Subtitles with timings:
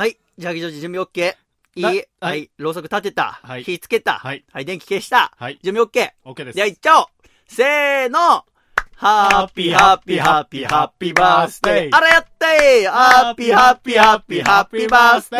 [0.00, 0.16] はい。
[0.38, 1.34] ジャーギジョージ準備 OK?
[1.74, 2.50] いいはいはい。
[2.56, 3.38] ろうそく立てた。
[3.42, 4.14] はい火つけた。
[4.14, 4.46] はい。
[4.50, 4.64] はい。
[4.64, 5.30] 電気消した。
[5.36, 5.58] はい。
[5.62, 6.10] 準備 OK?
[6.24, 6.56] OK です。
[6.56, 7.06] じゃあ行っちゃおう
[7.46, 8.46] せーの
[8.96, 15.38] ハッピーハッピーハッピーハッピーバースデーあらやったいハッピーハッピーハッピーハッピーバースデ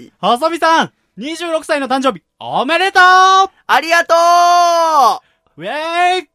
[0.00, 3.50] 細身さん !26 歳の誕生日、おめでとあ
[3.80, 4.14] りがと
[5.56, 6.28] ううウェーイ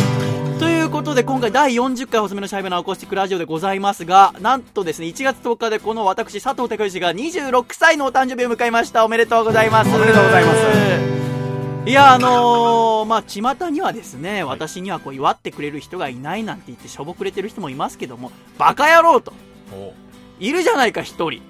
[0.57, 9.05] ということで今回第40回細めのシャイボーイのアコースティックラジオでございますが、なんとですね、1月10日でこの私佐藤孝義が26歳のお誕生日を迎えました。
[9.05, 9.95] おめでとうございます。
[9.95, 11.42] おめでとうございます。
[11.85, 19.33] いや、あのー、まあ、巷にはですね、私にはこう祝ってくれる人がいないなんて言ってしょぼくれてる人もいますけども、バカ野郎と。
[19.73, 19.93] お
[20.39, 21.25] いるじゃないか、一人。
[21.25, 21.41] はい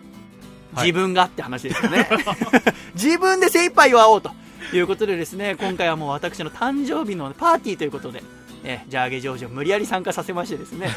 [0.75, 2.09] 自分がって話ですよね。
[2.95, 4.31] 自分で精一杯祝おうと
[4.73, 8.23] いうことでですね、今回はもう私の誕生日のパーティーということで、
[8.63, 10.89] えジャーゲジョージを無理やり参加させましてですね、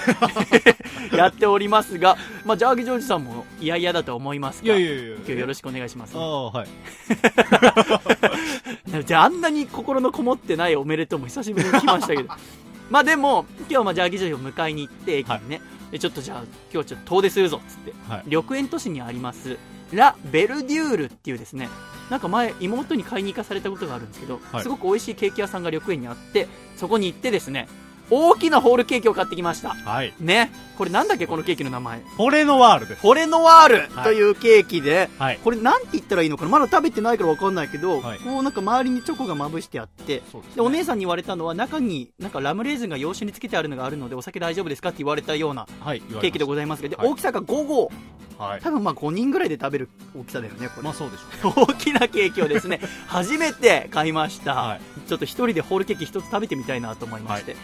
[1.13, 6.21] やっておりますが、まあ、ジャーゲジョージさんも嫌々だと思いますが、いやいやいや今日よろしくお願いしますあ。
[6.21, 6.69] あ、はい。
[9.05, 12.29] じゃああんなに心のこもってないおめでとうも久しぶりに来ましたけど。
[12.89, 18.23] まあでも今日はまあジャーギジョージを迎えに行って駅にね、でちょっとじゃあ今日ちょっと遠出するぞっつって、はい。
[18.27, 19.57] 緑園都市にあります
[19.93, 21.69] ラ・ベルデュールっていうですね
[22.11, 24.63] なんか前妹に買いに行かされたことがあるんですけど、はい。
[24.63, 27.69] すごく美味しいケーキ屋さんが緑園にあってそこに行ってですね
[28.11, 30.15] 大きなホールケーキを買ってきましたはい。
[30.21, 33.01] ねこれなんだっけこのケーキの名前フォレノワールです。
[33.01, 35.39] フォレノワールというケーキで、はい。
[35.43, 36.51] これなんて言ったらいいのかな？
[36.51, 46.01] まだ食べてないからわかんないけど、はいこうなんか周りにチョコがまぶしてあって、ですねでお姉さんに言われたのは中になんかラムレーズンが洋酒につけてあるのがあるのでお酒大丈夫ですかって言われたようなはい。
[46.01, 47.91] ケーキでございますけど、ではい大きさが5号
[48.39, 48.61] はい。
[48.61, 51.67] 多分まあ5人ぐらいで食べる大きさだよねこれ、まあそうでしょうね。
[51.69, 54.81] 大きなケーキをですね 初めて買いました、はい。
[55.09, 57.57] ちょっと一人でホールケーキ一つ食べてみたいなと思いまして、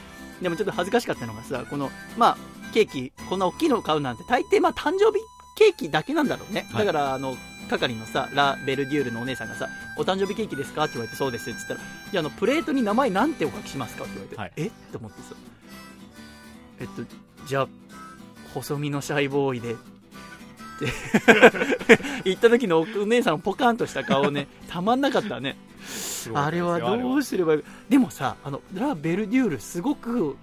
[0.42, 2.36] でもちょっと恥ずかしかったのがさこのまあ
[2.75, 5.19] ケーキこんな大きいのを買うなんて大抵まあ誕生日
[5.56, 6.86] ケーキだけなんだろうね、はい。
[6.86, 7.36] だからあの
[7.70, 10.84] 係のさラ・ベルデュールのお姉さんがさお誕生日ケーキですか？
[10.84, 14.04] って言われてそうですって言ったらじゃああのプレートに名前なんてお書きしますか？
[14.04, 14.66] って言われて、はいえ？
[14.66, 15.34] って思ってさ。
[16.81, 17.02] えっと
[17.47, 17.69] じゃあ
[18.54, 19.76] 細身のシャイボーイで
[20.87, 21.98] って。
[22.25, 24.47] 言った時のお姉さんのポカンとした顔ね。
[24.69, 25.56] たまんなかったね。
[26.34, 27.62] あれはどうすればいい？
[27.88, 30.37] でもさあのラ・ベルデュールすごく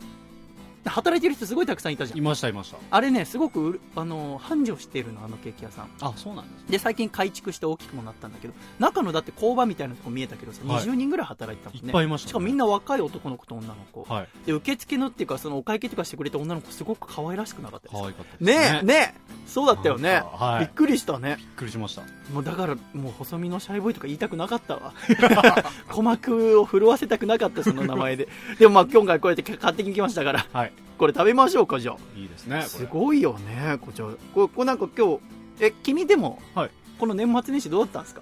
[0.85, 2.17] 働いてる人すごいたくさんいたじゃん。
[2.17, 2.78] いました、いました。
[2.90, 5.90] あれねすごくあの繁盛してるのあのケーキ屋さん。
[6.01, 6.66] あ、そうなんですね。
[6.69, 10.84] で最近改築して大きくもなったんだけど中のだって工場みたいなとこ見えたけどさ、はい。
[10.84, 11.88] 20人ぐらい働いてたもんね。
[11.88, 12.29] いっぱいいましたね。
[12.29, 14.28] しかもみんな若い男の子と女の子、はい。
[14.45, 17.94] で受付のっていうかそのお会計とかしてくれた女の子すごく可愛らしくなかったです。
[17.94, 18.79] か可愛かったですね。
[18.81, 19.16] えね。
[19.16, 20.22] えそうだったよね。
[20.31, 20.66] はい。
[20.66, 21.35] びっくりしたね。
[21.38, 22.03] びっくりしました。
[22.34, 24.94] もうだからもう細身のシャイボーイとか言いたくなかったわ。
[25.89, 28.28] 鼓膜を震わせたくなかったその名前で。
[28.59, 30.45] でもまあ今回こうやって買ってきましたから。
[30.53, 30.72] はい。
[30.97, 31.97] これ食べましょうかじゃあ。
[32.19, 32.63] いいですね。
[32.63, 34.07] すごいよねこちら。
[34.34, 35.19] これこれなんか今日
[35.62, 36.72] え君でも、はい。
[37.00, 38.22] この年末年始どうだったんですか？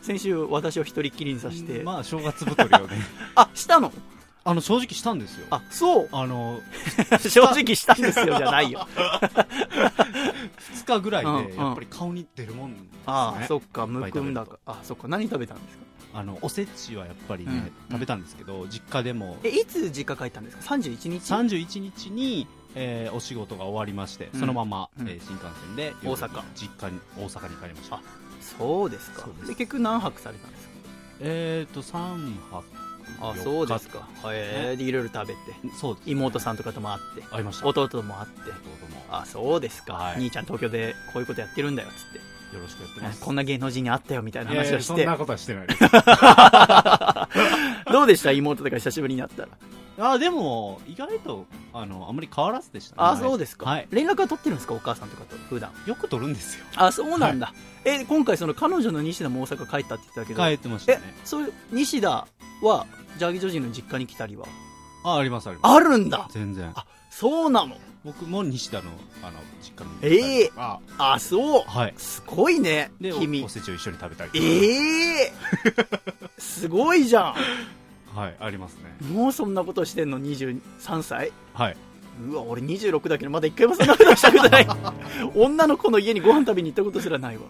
[0.00, 2.96] 先週私を一人っきりにさせて、まあ、正月太りをね。
[3.34, 3.92] あしたの？
[4.44, 5.46] あの、正直したんですよ。
[5.50, 6.08] あそう。
[6.12, 6.60] あの、
[7.28, 8.86] 正直したんですよじゃないよ。
[10.74, 11.46] 2日ぐらいうんうん。
[11.48, 12.88] で、やっぱり顔に出るもんですね。
[13.06, 14.58] ああそっかむくんだか。
[14.64, 15.84] あそっか何食べたんですか？
[16.14, 17.92] あの、おせちはやっぱりね、うん。
[17.92, 24.40] 食べたんですけど、実家でも、えいつ実家帰ったんですか？31日？31日に、えーお仕事が終わりまして、うん。
[24.40, 25.08] そのまま、うん。
[25.08, 26.42] えー新幹線で大阪。
[26.54, 27.96] 実家に大阪に帰りました。
[27.96, 28.00] あ
[28.58, 29.26] そうですか。
[29.42, 30.72] で結局何泊されたんですか？
[31.20, 32.64] えっ、ー、と3泊
[33.20, 33.40] あ4日。
[33.42, 34.08] そうですか。
[34.32, 35.38] へえでいろいろ食べて。
[35.78, 36.10] そうです。
[36.10, 37.24] 妹さんとかとも会って。
[37.30, 37.66] ありました。
[37.66, 38.50] 弟とも会って。
[38.50, 38.50] 弟
[38.94, 39.04] も。
[39.10, 40.16] あそうですか、はい。
[40.18, 42.20] 兄ちゃん東京でこういうことやってるんだよっつって
[42.52, 43.20] よろしくやってます。
[43.20, 45.00] こんな芸能人に会ったよみたいないやい話をして。
[45.02, 45.66] やそんなことはしてない。
[47.92, 48.32] どうでした？
[48.32, 49.48] 妹とか久しぶりに会ったら。
[50.00, 52.98] あでも意外とあのあんまり変わらずでしたね。
[53.00, 53.88] あそうですか、はい。
[53.90, 54.74] 連絡は取ってるんですか？
[54.74, 55.70] お母さんとかと普段？
[55.86, 56.64] よく取るんですよ。
[56.76, 57.52] あそうなんだ、
[57.84, 60.42] え今回その彼女の西田も大阪帰ったって言ってたけど。
[60.42, 62.28] 帰ってましたえねそういう西田
[62.62, 62.86] は
[63.18, 64.46] ジャーギジョージの実家に来たりは？
[65.04, 65.72] あありますあります。
[65.74, 66.28] あるんだ。
[66.30, 66.70] 全然。
[66.76, 67.76] あそうなの
[68.08, 68.84] 僕も西田の
[69.22, 70.80] あの実家に行ったえりえとか。
[70.96, 71.62] あそう。
[71.66, 71.94] はい。
[71.98, 73.44] すごいねでお君。
[73.44, 75.32] おせちを一緒に食べたりええ
[76.38, 77.34] すごいじゃ
[78.14, 79.06] はいありますね。
[79.06, 81.32] んもうそんなことしてんの？23歳？
[81.52, 81.76] はい。
[82.26, 84.66] うわ俺26だけどまだ一回もそんなことしたことない。
[85.36, 87.42] 女の子の家にご飯食べに行ったことすらないわ。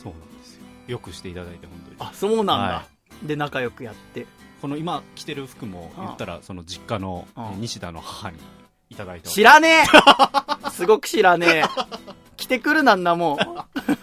[0.00, 0.62] そうなんですよ。
[0.86, 1.96] よくしていただいて本当に。
[1.98, 2.84] あそうなんだ、は
[3.24, 4.26] で仲良くやって。
[4.62, 7.26] この今着てる服も言ったらその実家の
[7.58, 8.38] 西田の母に
[8.90, 9.84] いただいた知らねえ。
[10.70, 11.64] すごく知らねえ。
[12.36, 13.38] 着てくるなんなも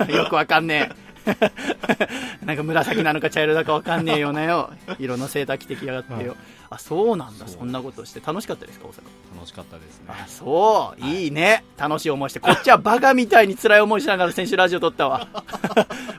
[0.08, 0.12] う。
[0.12, 1.06] よくわかんねえ。
[2.46, 4.70] なんか紫なのか茶色だかわかんねえよなよ。
[5.00, 6.38] 色のセーター着てきやがってよ、はい。
[6.70, 7.48] あそうなんだ。
[7.48, 8.22] そんなことして。
[8.26, 8.94] 楽しかったですか大阪。
[9.36, 10.06] 楽しかったですね。
[10.10, 11.64] あそう、い、いね。
[11.78, 12.40] 楽しい思いして。
[12.40, 15.28] こっちはバカみたいに辛い思いしながら先週ラジオ撮ったわ。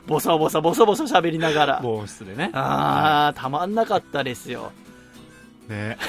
[0.07, 1.79] ボソボソボソボソ喋りながら。
[1.81, 2.49] 防室でね。
[2.53, 4.73] あーたまんなかったですよ
[5.67, 5.97] ね。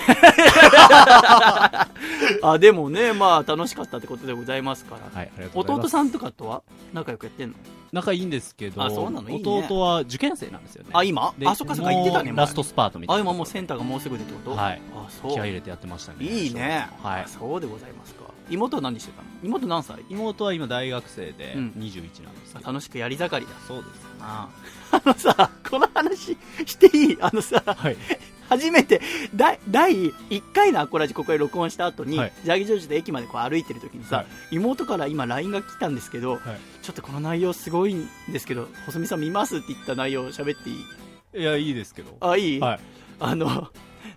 [2.43, 6.63] あでもねまあ楽しかったってことでございますから、はい弟さんとかとは
[6.93, 7.55] 仲良くやってんの？
[7.93, 9.23] 仲いいんですけどあそうなの？
[9.23, 9.41] ね。
[9.43, 10.91] 弟は受験生なんですよね。
[10.93, 11.33] あ今？
[11.39, 13.21] であそっかそっか言ってたねラストスパートみたいな。
[13.21, 14.57] あ今もうセンターがもうすぐでってこと？
[14.57, 14.81] はい。
[14.95, 15.33] あそう。
[15.33, 16.19] 気合い入れてやってましたね。
[16.25, 16.89] いいね。
[17.03, 17.23] はい。
[17.23, 18.25] あそうでございますか。
[18.51, 19.29] 妹は何してたの？
[19.43, 19.97] 妹何歳？
[20.11, 21.73] 妹は今大学生でうん。
[21.79, 23.53] 21なんですけど、楽しくやり盛りだ。
[23.67, 24.09] そうです。
[24.21, 24.49] あ
[24.91, 27.19] あのさこの話していい？
[27.21, 27.97] あのさはい
[28.49, 29.01] 初めて
[29.35, 32.33] 第第1回のアコラジここで録音した後に、はい。
[32.45, 34.27] ジャーギジョージで駅までこう歩いてる時にさ、はい。
[34.53, 36.41] 妹から今 LINE が来たんですけど、はい。
[36.83, 41.41] ちょっとこの内容すごいんですけど細見さん見ますって言った内容を喋っていい？
[41.41, 42.17] いやいいですけど。
[42.21, 42.81] あいい、はい。
[43.21, 43.69] あの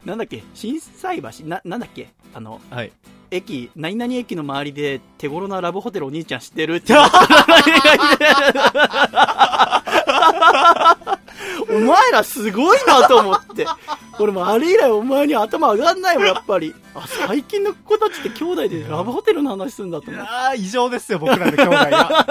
[0.05, 0.43] なんだっけ？
[0.53, 1.45] 心斎橋？
[1.45, 2.13] ななんだっけ？
[2.33, 2.91] あのはい。
[3.33, 6.93] 駅何々駅の周りで手頃なラブホテルお兄ちゃん知ってるって
[11.69, 13.65] お前らすごいなと思って
[14.19, 22.23] 俺もあれ以来お前に頭上がんないもんやっぱりあ最近の子たちって兄弟でラブホテルの話するんだと思ってああ異常ですよ僕らの兄弟が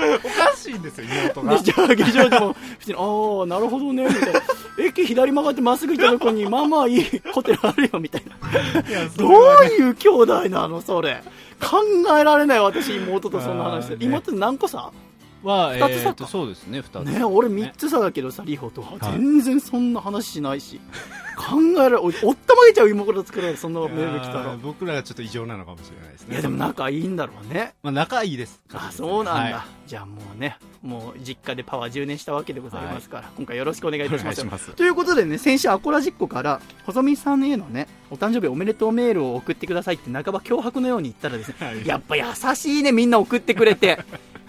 [0.24, 4.40] おかしいんですよ妹がで、じゃあ、議場でも、普通に、ああ、なるほどね、みたいな。
[4.78, 8.80] 駅左曲がってまっすぐ行ったとこに、まあまあいいホテルあるよ、みたいな。
[8.82, 9.32] いやそどう
[9.66, 11.22] いう兄弟なの、それ。
[11.60, 11.78] 考
[12.18, 14.04] えられない、私、妹とそんな話して。
[14.04, 14.90] 妹何個さ？
[15.42, 16.08] は二つ差か。
[16.10, 17.06] えーとそうですね2つ。
[17.06, 18.82] ね俺3つ差だけどさ、リホと。
[18.82, 18.92] は。
[18.92, 19.12] はい。
[19.12, 20.80] 全然そんな話しないし。
[21.36, 24.56] 考えられ、おおったまげちゃう妹と作られそんなメール来たら。
[24.62, 26.34] 僕らがちょっと異常なのかもしれないですね。
[26.34, 27.72] いや、でも仲いいんだろうね。
[27.82, 28.60] まあ仲いいです。
[28.74, 34.72] あそうなんだ、はじゃあもうねもう実家でパワー充電したわけでございますから、今回よろしくお願いいいたします。
[34.72, 41.86] ということでね先週アコラジッコから細見さんへのねお誕生日おめでとうメールを送ってくださいって半ば脅迫のように言ったらですねはい。
[41.86, 43.98] やっぱ優しいねみんな送ってくれて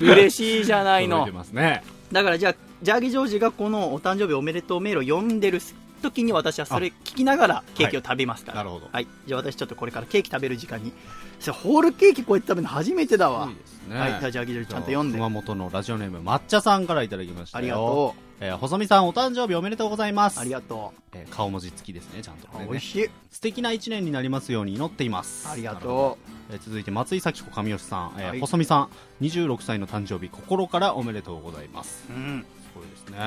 [0.06, 1.18] 嬉しいじゃないの。
[1.20, 1.84] 届いてますね。
[2.12, 5.60] だからじゃあジャーギジョージがこのお誕生日おめでとうメールを読んでる
[6.02, 8.90] 時に私はそれ聞きながらケーキを食べますからなるほど。
[8.92, 10.92] はい、じゃあ私ちょっとこれからケーキ食べる時間に。
[11.42, 13.48] ホールケーキこうやって食べるの初めてだわ。
[13.48, 14.00] いいですね。
[14.00, 15.18] はい、じゃあジャーギジョージちゃんと読んで。
[15.18, 17.60] 熊本のラジオネーム抹茶さんからいただきましたよ。
[17.60, 20.38] ありがとえー細見さんお誕生日おめでとうございます。
[20.40, 22.66] うありがとえー顔文字付きですねちゃんとね。
[22.70, 23.10] 美味しい。
[23.30, 25.48] 素敵な一年になりますように祈っています。
[25.48, 26.18] ありがと
[26.50, 28.40] えー続いて松井咲子上吉さん、えーはい。
[28.40, 28.90] 細見さん
[29.22, 32.06] 26歳の誕生日心からおめでとうございます。
[32.10, 32.46] ううん。
[32.64, 33.18] すごいですね、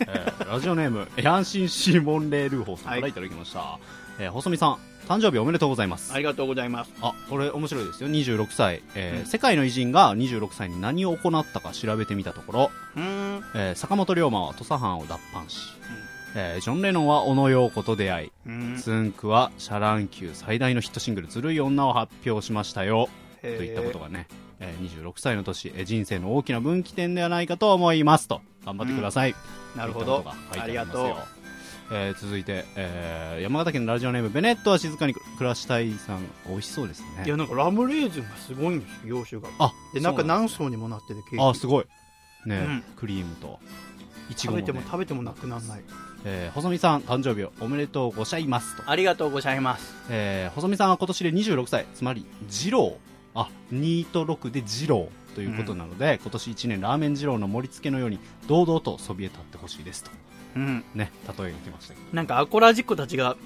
[0.00, 3.78] えーラジオネームエアンシンシーモンレールーホーさんからいただきました、
[4.20, 4.78] えー細見さん
[5.08, 6.12] 誕生日おめでとうございます。
[6.14, 6.92] ありがとうございます。
[7.02, 8.08] あこれ面白いですよ。
[8.08, 9.26] 26歳、えーうん。
[9.26, 13.42] 世界の偉人が26歳に何を行ったか調べてみたところ、うーん。
[13.54, 15.58] えー坂本龍馬は土佐藩を脱藩し、
[16.34, 18.76] えージョン・レノンは小野陽子と出会い、うん。
[18.80, 23.08] つんくはシャラン級最大のヒットシングル「ずるい女」を発表しましたよ。
[23.42, 24.26] といったことがね、
[24.60, 28.40] えー26歳の年、えー人生の大きな分岐点ではないかと思いますと。
[28.64, 29.34] 頑張ってください、
[29.76, 30.24] なるほど。
[30.58, 31.14] ありがとう
[31.90, 37.24] えー続いて、えー山形県のラジオネームベネットは静かに暮らしたいさん美味しそうですね。
[37.26, 39.48] いやなんかラムレーズンがすごいんですよ洋酒が。
[39.58, 41.44] あでなんか何層にもなっててケーキ。
[41.44, 41.84] あすごい。
[42.46, 42.82] ね、うん。
[42.96, 43.58] クリームと。
[44.30, 45.82] いち食べごも,、ねても食べてもなくならない。
[46.24, 49.94] えー細見さん誕生日おめでとうございますと、ありがとうございます。
[50.10, 51.86] えー細見さんは今年で26歳。
[51.94, 52.96] つまり二郎。
[53.36, 60.10] あ2と6で二郎ということなので、今年1年ラーメン二郎の盛り付けのように堂々とそびえ立ってほしいですと
[60.56, 60.84] うん。
[60.94, 63.36] ね例えが来ましたなんかアコラジッコたちが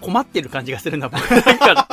[0.00, 1.20] 困ってる感じがするな僕。
[1.30, 1.88] なんか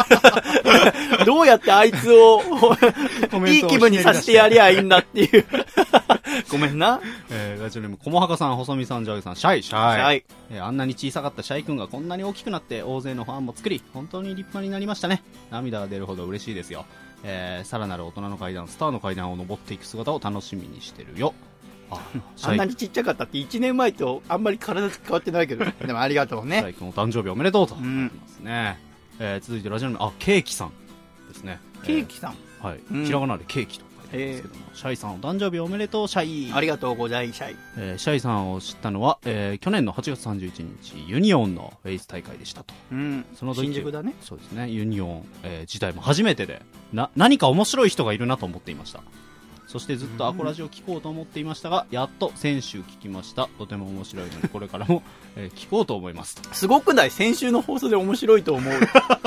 [1.26, 2.42] どうやってあいつを
[3.48, 5.46] いい気分にさせてやりゃいいんだっていう。
[6.50, 7.00] ごめんな。
[7.30, 10.02] えーラジオネームこもはかさん細見さんジャーゲさんシャイシャイ。
[10.02, 10.24] はい。
[10.50, 15.22] えーあんなに小さかったシャイ君がこんなに大きくなって大勢のファンも作り本当に立派になりましたね。
[15.52, 16.86] 涙が出るほど嬉しいですよ、
[17.24, 21.36] えーさらなる大人の階段スターの階段を登っていく姿を楽しみにしてるよ
[22.44, 25.66] あんなにちっちゃかったって1年前とあんまり体変わってないけど。
[25.86, 27.76] でもありがとうねシャイ君お誕生日おめでとうと。
[27.76, 28.12] うん。
[28.46, 30.72] えー続いてラジオネームあケーキさん
[31.30, 31.60] ですね。
[31.84, 33.06] ケーキさん、えーはい、うん。
[33.06, 36.54] ひらがなでケーキと書いてあるんですけども、シャイさんお誕生日おめでとうシャイ。
[36.54, 37.44] ありがとうございます
[37.78, 42.74] えーシャイさんを知ったのは、えー去年の8月31日ユニオンのフェイス大会でしたと。
[42.92, 43.26] うん。
[43.36, 44.14] その時新宿だね。
[44.22, 44.70] そうですね。
[44.70, 46.62] ユニオン、えー自体も初めてで
[46.94, 49.02] な何か面白い人がいるなと思っていました
[49.70, 53.48] そしてずっとアコラジを聞こうと思っていましたが、やっと先週聞きました。
[53.60, 55.04] とても面白いのでこれからも、
[55.38, 56.42] えー聞こうと思います。
[56.42, 58.74] とすごくない先週の放送で面白いと思う。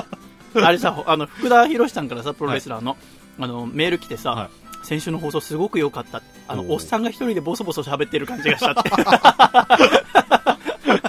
[0.61, 2.97] あれさあの福田博さんからさプロレスラーの,、
[3.39, 4.51] あのメール来てさ、はい。
[4.85, 6.21] 先週の放送すごく良かった。
[6.49, 8.91] あのおっさんが一人でボソボソ喋ってる感じがしたって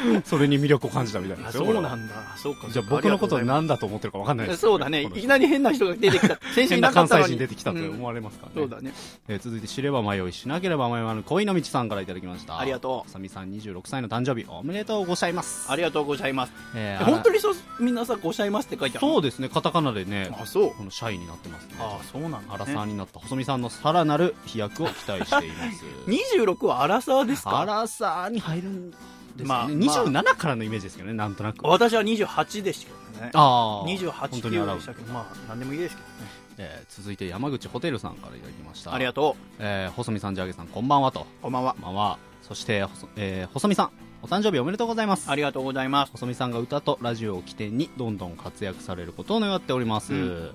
[0.26, 2.14] それに魅力を感じたみたいなんあですよそうなんだ。
[2.38, 2.68] そうか。
[2.70, 5.04] じゃあ僕のこと何だと思ってるか分かんないですそうだね。
[5.04, 6.38] いきなり変な人が出てきた。
[6.54, 8.94] 先週い変な関西人出てきたとうん思われますからね、そうだね。
[9.28, 12.60] えー続いて知れば迷いしなければ迷わぬ恋の道さんからいただきました。
[12.60, 13.12] ありがとう。
[13.12, 15.72] さみさん26歳の誕生日おめでとうございます。
[15.72, 16.54] ありがとうございます。
[16.76, 20.72] ええ本当にそうみんなさ「ごしゃいます」って書いてあるそうですねカタカナでねあそう。
[20.76, 21.76] このシャイになってますね。
[21.80, 25.84] あそうなんだ、アラサね、ーになった細見さんのさらなる飛躍を期待しています。
[26.08, 27.60] 26はアラサーですか？
[27.62, 28.92] アラサーに入るん
[29.38, 31.66] ですよね、まあまあ27からのイメージですけどねなんとなく。
[31.66, 33.32] あ私は28でしたけどね。
[33.34, 36.32] あ28本当に9洗うでしたけどまあ何でもいいですけどね。
[36.58, 38.94] えー続いて山口ホテルさんからいただきました。
[38.94, 41.22] ありがとえー細見さんジャゲさんこんばんはと。
[41.22, 41.74] うこんばんは。
[41.74, 42.18] こんばんは。
[42.42, 42.86] そして、
[43.16, 45.30] えー細見さんお誕生日おめでとうございます。
[45.30, 46.12] ありがとうございます。
[46.12, 50.52] 細見さんが歌とラジオを起点にどんどん活躍されることを願っております、うん。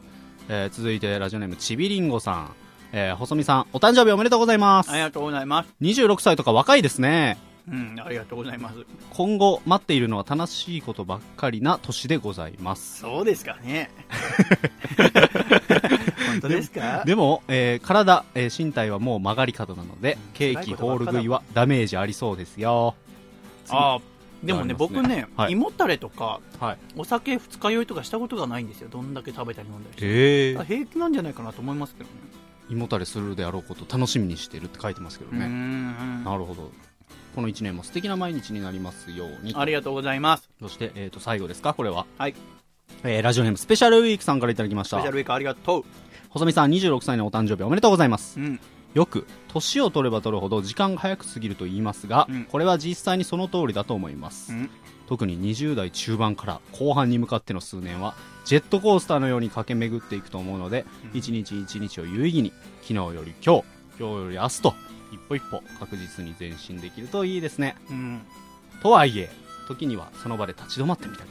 [0.49, 2.51] えー続いてラジオネームちびりんごさん、
[2.93, 4.91] えー細見さんお誕生日おめでとうございます。
[4.91, 5.75] ありがとうございます。
[5.83, 7.39] 26歳とか若いですね
[7.71, 8.77] うんありがとうございます。
[9.11, 13.01] 今後待っているのは楽しいことばっかりな年でございます。
[13.01, 13.91] そうですかね。
[16.31, 17.03] 本当ですか？
[17.05, 20.33] でも、えー体、えー身体はもう曲がり角なので、うん。
[20.35, 22.95] ケーキホール食いはダメージありそうですよ。
[23.71, 24.01] ああ
[24.43, 24.75] でもねね。
[24.75, 25.53] 僕ね、はい。
[25.53, 26.79] 胃もたれとかはい。
[26.97, 28.89] お酒二日酔いとかしたことがないんですよ。
[28.89, 30.07] どんだけ食べたり飲んだりして。
[30.55, 32.13] えあ平気なんじゃないかなと思いますけどね。
[32.71, 36.23] 胃もたれするであろうこと楽しみにしてるって書いてますけどね、ん。
[36.25, 36.71] なるほど
[37.35, 39.55] この1年も素敵な毎日になりますように。
[39.57, 40.49] ありがとうございます。
[40.61, 41.75] そして、えー、と最後ですか？
[41.75, 42.07] これは。
[42.19, 42.35] はい。
[43.05, 44.97] えーラジオネームスペシャルウィークさんからいただきました。
[44.97, 45.85] スペシャルウィークありがと
[46.31, 48.41] 細見さん26歳のお誕生日おめでとうございます。
[48.41, 48.61] ううん。
[48.95, 52.45] よく年を取れば取るほど時間が早く過ぎると言いますが、うん。
[52.45, 54.71] これは実際にその通りだと思います、うん。
[55.07, 61.19] 特に20代中盤から後半に向かっての数年はジェットコースターのように駆け巡っていくと思うので、うん。
[61.19, 63.65] 一日一日を有意義に昨日より今日
[64.01, 64.75] 今日より明日と
[65.13, 67.77] 一歩一歩確実に前進できるといいですね。
[67.91, 68.21] うん。
[68.83, 69.31] とはいえ
[69.67, 71.31] 時にはその場で立ち止まってみたり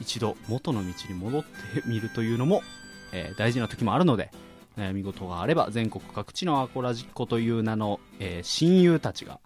[0.00, 1.48] 一度元の道に戻って
[1.86, 2.62] みるというのも、
[3.12, 4.30] えー大事な時もあるので
[4.76, 9.38] 悩み事があれば全国各地のアコラジッコという名の、えー親友たちが、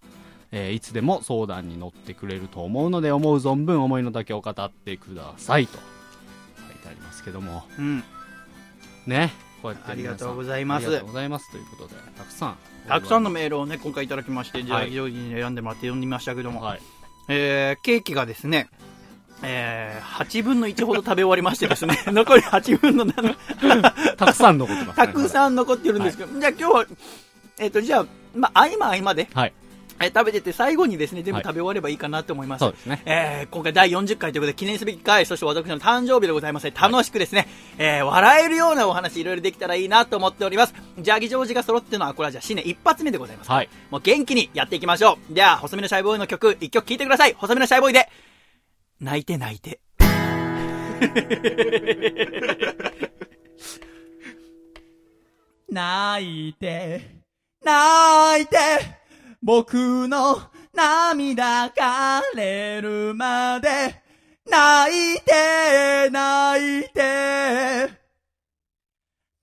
[0.51, 5.79] えーいつでも相談に乗ってくれると思うので思う存分思いの丈を語ってくださいと
[6.69, 7.65] 書いてありますけども。
[7.79, 8.05] うん。
[9.07, 9.33] ね
[9.63, 10.87] こうやってありがとうごいざいます。
[10.87, 12.57] ありがとうございますということでたくさん。
[12.89, 16.81] たくさんのメールをね今回いただきましてじゃあはい非常に選んでもらって読んでみましたけども、はい
[17.29, 18.69] えーケーキがですね
[19.45, 26.87] えー、8分の1ほど食べ終わりましてですね残り8分の7たくさん残ってます、たくさん残ってるんですけど、じゃあ今日は
[27.59, 29.53] えっ、とじゃあまあ合間合間で、はい
[30.05, 40.75] えー食べてて最後にですね全部はい食べ終わればいいかなと思います、そうですねえー今回第40回ということで記念すべき回、そして私の誕生日でございます楽しくですね、えー笑えるようなお話いろいろできたらいいなと思っております。
[40.99, 43.51] ジャギジョージが揃ってのアコラジャ新年一発目でございます。
[43.51, 45.35] はいもう元気にやっていきましょう。
[45.35, 47.35] では、細身のシャイボーイの曲、一曲聴いてください。
[47.35, 48.09] 細身のシャイボーイで、
[49.01, 49.81] 泣いて泣いて。
[55.71, 57.03] 泣いて、
[57.65, 58.57] 泣いて、
[59.45, 60.41] 僕の
[60.73, 64.01] 涙枯れるまで、
[64.49, 67.91] 泣いて、泣いて、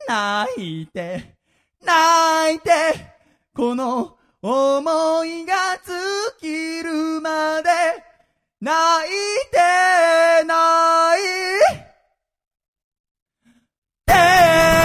[0.08, 1.36] 泣いて、
[1.84, 2.70] 泣いて、
[3.54, 5.96] この思いが尽
[6.40, 7.70] きるまで、
[8.62, 9.10] 泣い
[9.52, 9.58] て、
[10.46, 11.26] 泣い
[14.06, 14.79] て、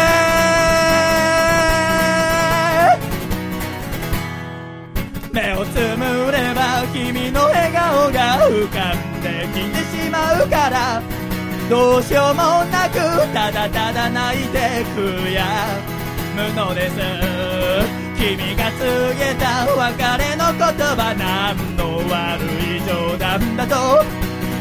[10.65, 11.03] まうから
[11.69, 12.97] どうしようもなく
[13.33, 14.59] ただただ泣いて
[14.97, 15.45] 悔や。
[16.37, 16.97] むのです。
[18.17, 20.63] 君が告げた別れの言
[20.97, 22.43] 葉何の悪
[22.77, 23.75] い冗談だと。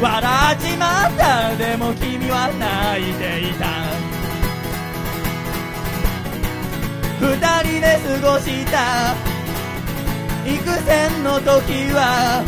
[0.00, 1.56] 笑っちまった。
[1.56, 3.64] でも君は泣いていた。
[7.20, 9.14] 二人で過ごした。
[10.46, 12.44] 幾千の時は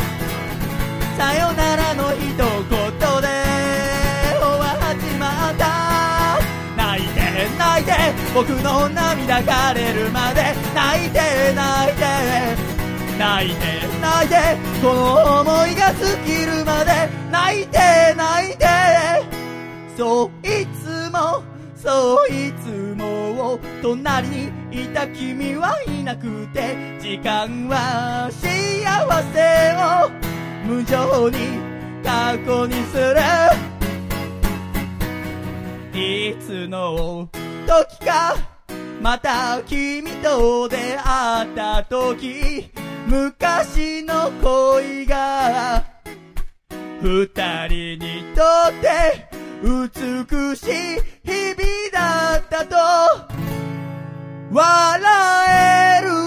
[1.17, 3.27] さよならの一言で
[4.37, 6.37] 終わっちまった。
[6.77, 7.17] 泣いて
[7.57, 7.91] 泣いて
[8.35, 10.53] 僕の涙枯れるまで。
[10.75, 11.19] 泣いて
[11.55, 12.05] 泣いて
[13.17, 13.65] 泣いて
[13.99, 14.35] 泣いて
[14.79, 17.09] この思いが尽きるまで。
[17.31, 17.79] 泣いて
[18.15, 18.67] 泣いて。
[19.97, 21.41] そういつも
[21.75, 28.45] そういつも隣にいた君はいなくて時間は幸
[29.33, 29.73] せ
[30.21, 30.26] を
[30.65, 31.37] 無情に
[32.03, 33.17] 過去にする
[35.93, 37.29] いつの
[37.65, 38.35] 時か
[39.01, 42.71] また君と出会った時
[43.07, 45.83] 昔の恋が
[47.01, 47.27] 二
[47.67, 49.27] 人にとって
[49.63, 52.75] 美しい日々だったと
[54.51, 56.26] 笑える。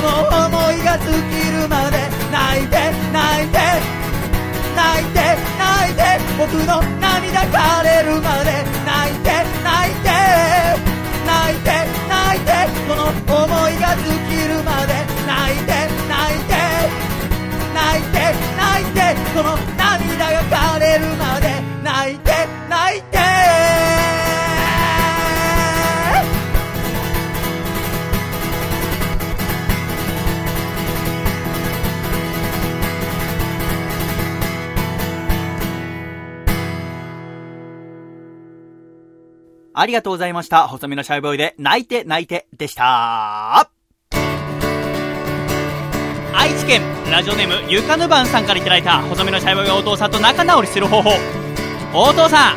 [0.00, 1.98] の思いが尽きるまで
[2.32, 2.76] 泣いて
[3.12, 3.58] 泣いて
[4.76, 5.20] 泣いて
[5.58, 6.02] 泣いて
[6.38, 9.30] 僕の涙枯れるまで泣いて
[9.62, 10.08] 泣いて
[11.26, 11.70] 泣いて
[12.08, 12.52] 泣いて
[12.88, 14.94] この思いが尽きるまで
[15.26, 15.72] 泣いて
[16.08, 16.54] 泣いて
[17.74, 18.18] 泣いて
[18.56, 18.98] 泣いて
[19.34, 19.69] この
[39.80, 40.68] ありがとうございました。
[40.68, 43.70] 細身のシャイボーイで、泣いて泣いてでした。
[46.34, 51.12] 愛知県、ラジオネーム、ゆかぬばんさんからいただいた、細身のシャイボーイがお父さんと仲直りする方法。
[51.94, 52.56] お父さ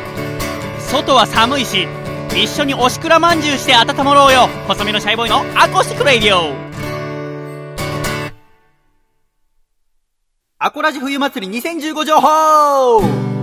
[0.80, 1.88] 外は寒いし、
[2.36, 4.50] 一緒におしくらまんじゅうして温まろうよ。
[4.68, 6.52] 細身のシャイボーイの acoustic radio。
[10.58, 13.33] アコラジ冬祭り2015情報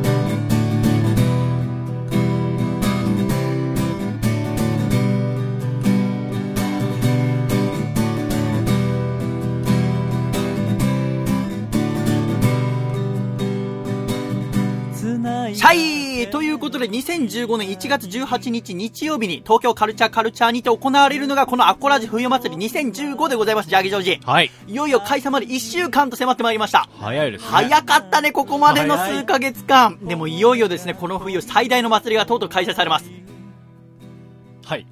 [15.56, 24.20] シャイということで、2015年1月18日日曜日に東京カルチャーカルチャーにて行われるのがこのアコラジ冬祭り2015でございます、ジャーギジョージ。
[24.24, 24.52] はい。
[24.68, 26.88] いよいよ開催まで1週間と迫ってまいりました。
[27.00, 27.48] 早いですね。
[27.50, 29.98] 早かったね、ここまでの数ヶ月間。
[30.02, 33.22] でもいよいよですね、この冬最大の祭りがとうとう開催されます。
[34.66, 34.86] はい。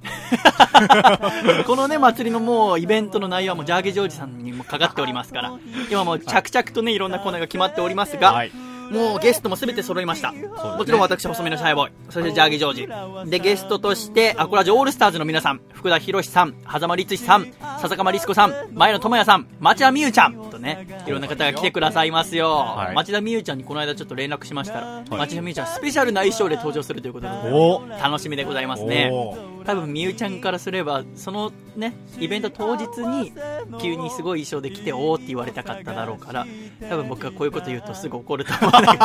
[1.66, 5.52] このね、祭りのもうイベントの内容はもうジャーゲジョージさんにもかかっておりますから、
[5.90, 8.52] 今もう着々とね、いろんなコーナーが決まっておりますが、はい。
[8.90, 10.32] もうゲストも全て揃いました。
[10.32, 13.30] もちろん私、細身のシャイボーイ、そしてジャーギージョージ。
[13.30, 22.50] で、ゲストとして、アコラジオールスターズの皆さん、福田博さん、狭間律史さん、笹鎌律子さん、前野智也さん、町田美優ちゃんとね、いろんな方が来てくださいますよ。
[22.50, 29.10] はい町田美優ちゃんにこの間ちょっと連絡しましたら、町田美優ちゃんスペシャルな衣装で登場するということで、お楽しみでございますね。
[29.60, 33.32] お多分みゆちゃんからすればそのねイベント当日に
[33.80, 36.46] 急にすごい衣装で来ておーって言われたかっただろうから
[36.88, 38.98] 多分僕がこういうこと言うとすぐ怒ると思うんだけ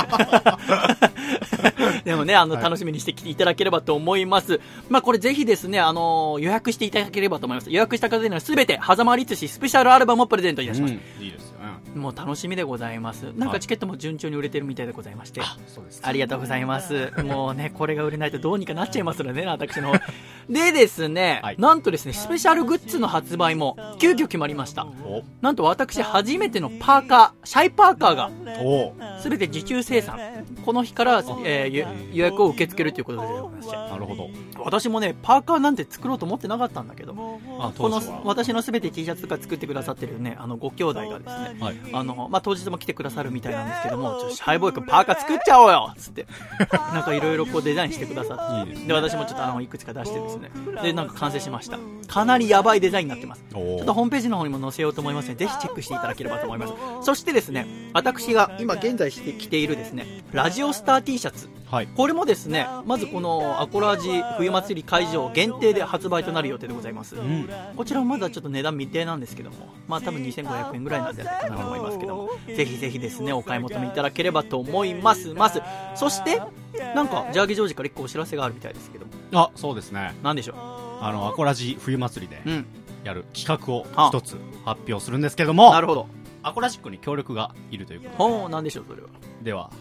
[1.81, 10.83] ど でもねあのはい楽しみにしてきていただければと思います、まあこれぜひですねあの予約していただければと思います予約した方には全て狭間律師スペシャルアルバムをプレゼントいたしうん。
[10.83, 11.44] ます、いいです。
[11.93, 16.01] もう楽しみでございますなんはいかチケットも順調に売れてるみたいでございましてそうです。
[16.03, 17.11] ありがとうございます。
[17.23, 19.99] もうね、これが売れないとどうにかなっちゃいますのでね、 私の方。
[20.49, 24.85] でですね、はいなんとですね、スペシャルグッズの発売も急遽決まりました。
[24.85, 28.29] おなんと私初めてのパーカー、シャイパーカーが
[28.61, 30.19] おすべて受注生産。
[30.65, 33.75] この日から、えーゆ予約を受け付けるということでございまして。
[33.75, 34.29] なるほど。
[34.63, 37.13] 私もね、パーカーなんて作ろうと思ってなかったんだけど、
[37.59, 38.01] あ、この。
[38.23, 41.74] 私のすべて T シャツとか作ってくださってるね、あのご兄弟がですね、はい。
[41.93, 46.27] あの、まあ、当日も来てくださるみたいなんですけども、ちょっとシャイボーイ君パーカー作っちゃおうよつって、
[46.69, 51.79] なんかいろいろこうデザインしてくださって、いいで私もちょっとあの、いくつか出してですね、で、なんか完成しました。
[52.07, 53.43] かなりやばいデザインになってます。
[53.53, 56.73] おちょっとホームページの方にも載せようと思いますので、ぜひチェックしていただければと思います。
[57.01, 61.49] そしてですね、私が今現在して着ているですね、ラジオスター T シャツ。
[61.69, 61.87] はい。
[61.87, 67.15] これもですね、まずこのアコラジ冬祭り会場限定で発売となる予定でございます。
[67.15, 67.49] うん。
[67.75, 75.33] こちらもまだちょっと値段未定なんですけども、まあ多分2500円ぐらいなんじゃないかなと思いますけども、ぜひぜひですね、お買い求めいただければと思います。
[75.33, 75.61] ます。
[75.95, 76.41] そして、
[76.93, 80.13] なんか、ジャーギジョージから一個お知らせがあるみたいですけども、あ、そうですね。
[80.23, 80.53] なんでしょ
[81.01, 82.65] あの、アコラジ冬祭りでううん。
[83.03, 86.07] やる企画をあ一つ発表するんですけどもな、るほど。
[86.41, 89.07] アコラジックに協力がいるというこほう、なんでしょう、それは。
[89.07, 89.71] とでは、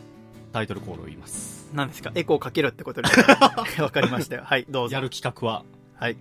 [0.53, 1.64] タイトルコールを言います。
[1.75, 2.13] 何ですか？
[2.15, 3.09] エコーかけるってことで。
[3.83, 4.43] わかりましたよ。
[4.45, 4.95] はい、どうぞ。
[4.95, 5.65] やる企画は、
[5.99, 6.17] はい。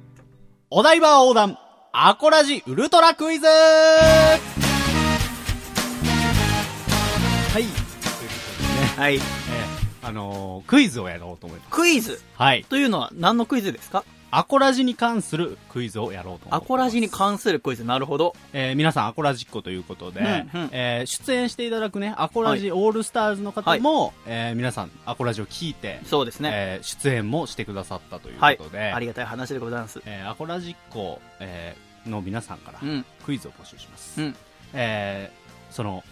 [0.69, 1.57] お台場横断
[1.93, 4.39] アコラジウルトラクイズは
[7.59, 7.63] い。
[8.97, 9.15] はい。
[9.15, 9.21] えー
[10.05, 11.69] あのークイズをやろうと思います。
[11.71, 12.19] クイズ？
[12.35, 12.65] はい。
[12.67, 14.03] というのは何のクイズですか？
[14.37, 16.63] アコラジに関するクイズをやろうと思います。
[16.63, 17.83] アコラジに関するクイズ。
[17.83, 18.35] なるほど。
[18.53, 20.29] えー皆さんアコラジっ子ということで、うんう
[20.65, 26.49] んえー出演していただくね、アコラジオールスターズの方も、えー皆さんアコラジを聞いて、そうですね。
[26.53, 28.91] えー出演もしてくださったというはいことで、。
[28.91, 30.01] ありがたい話でございます。
[30.05, 33.05] えーアコラジっ子、えーの皆さんからうん。
[33.25, 34.21] クイズを募集します。
[34.21, 34.35] うん
[34.73, 36.03] えーその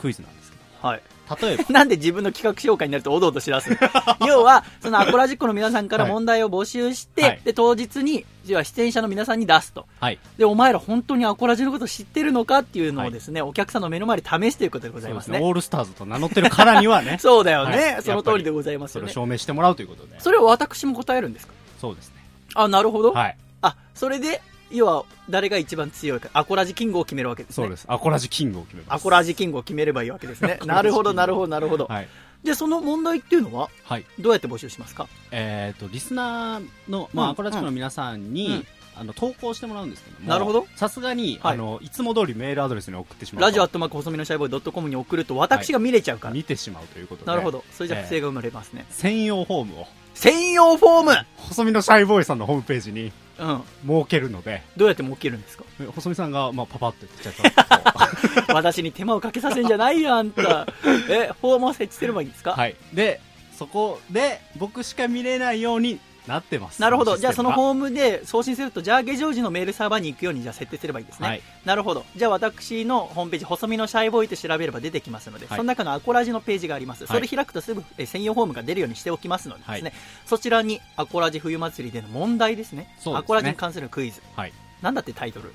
[0.00, 0.45] クイズなんですけ
[0.86, 1.02] はい。
[1.28, 3.68] ど、例えば、 なんで自分の企画紹介になるとおどおどしだす？
[3.70, 3.76] の
[4.26, 9.86] 要は、そのアコラジックの皆さんからはい問題を募集して、はいで、当日に、要は出演者の皆さんに出すと。
[10.00, 10.18] はい。
[10.38, 15.40] で、お前ら本当にアコラジのこと知ってるのかっていうのをですね、お客さんの目の前で試すということでございますね。
[15.42, 19.12] オールスターズと名乗ってるからにはね、 そうだよね、はいその通りでございますそれをよね。
[19.14, 21.52] 証明してもらうということで、それを私も答えるんですか？
[21.80, 22.14] そうですね。
[22.54, 23.12] あ、なるほど。
[23.12, 23.36] はい。
[23.62, 24.40] あ、それで、
[24.70, 27.64] 要は、誰が一番強いか、アコラジキングを決めるわけですね。
[27.64, 27.84] そうです。
[27.88, 29.00] アコラジキングを決めます。
[29.00, 30.58] アコラジキングを決めればいいわけですね。
[30.64, 31.86] なるほど、なるほど、なるほど。
[31.86, 32.08] はい。
[32.44, 34.04] で、その問題っていうのは、はい。
[34.18, 35.08] どうやって募集しますか？
[35.30, 38.66] えっ、と、リスナーの、まあ、うんアコラジックの皆さんに、うん
[38.98, 40.26] あの、投稿してもらうんですけども。
[40.26, 43.46] なるほどさすがに、はいあの、いつも通りメールアドレスに送ってしまうと。
[43.46, 46.34] ラジオアットマーク細身のシャイボーイドットコムに送ると私が見れちゃうから。
[46.34, 47.30] 見てしまうということで。
[47.30, 47.50] なるほ。
[47.50, 47.62] ど。
[47.72, 48.86] それじゃ不正が生まれますね。
[48.90, 53.62] 専用フォームを、専用フォーム細身のシャイボーイさんのホームページにうん。
[53.86, 55.64] 設けるので、どうやって設けるんですか？
[55.78, 60.66] え細身さんが、まあ、パパって言っちゃった 私に手間をかけさせんじゃないよ、あんた。
[61.10, 62.52] え、フォームを設置すればいいんですか？
[62.52, 62.74] はい。
[62.94, 63.20] で、
[63.58, 66.80] そこで、僕しか見れないようになってます。
[66.82, 67.16] なるほど。
[67.16, 71.28] じゃあそのーホームで送信すると、ジャーゲジョージのメールサーバーに行くようにじゃあ設定すればいいですね。
[71.28, 71.42] はい。
[71.64, 72.04] なるほど。
[72.16, 77.04] じゃあ私のホームページ、細身のシャイボーイと調べれば出てきますので、はいその中のアコラジのページがあります。
[77.04, 79.92] いそれ開くとすぐえ専用フォームが出るようにしておきますのでですね、はい
[80.26, 82.88] そちらにアコラジ冬祭りでの問題ですね。
[83.04, 84.20] ねアコラジに関するクイズ。
[84.34, 84.52] はい。
[84.82, 85.52] なんだってタイトル？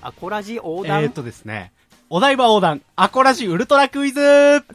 [0.00, 1.72] アコラジ横え断、ー、っとですね、
[2.14, 4.20] お台場横断、アコラジウルトラクイズ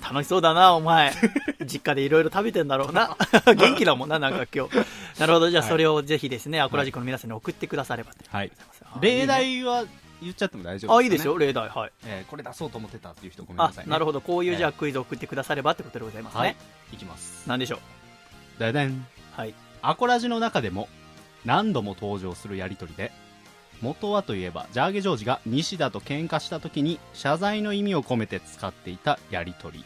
[0.02, 1.14] 楽しそうだな、お前。
[1.68, 3.16] 実家でいろいろ食べてんだろうな。
[3.56, 4.76] 元気だもんな、なんか今日。
[5.20, 5.52] なるほど。
[5.52, 8.52] じゃあはいそれをぜひですね、アコラジックの皆さんに送ってくださればとはい。
[8.92, 9.84] あ例いいね題は
[10.20, 11.70] 言っちゃっても大丈夫あ、いいですよ、例題。
[11.70, 11.92] はい。
[12.08, 13.92] えーこれ出そうと思ってたっていう人ごめんあなさい、ね。
[13.92, 14.20] なるほど。
[14.20, 16.40] こういうええじゃあクイズを送ってくださればってことでございますね。
[16.40, 16.56] はい。
[16.94, 17.48] いきます。
[17.48, 17.76] なんでしょ
[18.58, 18.60] う？
[18.60, 19.06] だだん。
[19.36, 19.54] はい。
[19.84, 20.90] アコラジの中でも
[21.46, 23.12] 何度も登場するやりとりで、
[23.82, 29.84] 元はといえば、ジャーゲジョージが西田と喧嘩した時に謝罪の意味を込めて使っていたやりとり。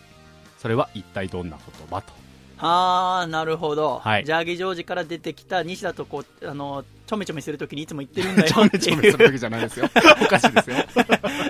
[0.57, 2.13] それは一体どんな言葉と？
[2.57, 3.97] はあ、なるほど。
[4.03, 9.89] はいジャーギジョージから出てきた西田とこう、あの、ちょめちょめするときにいつも言ってるんだよちょめちょめするわけじゃないですよ。
[10.23, 10.75] おかしいですよ。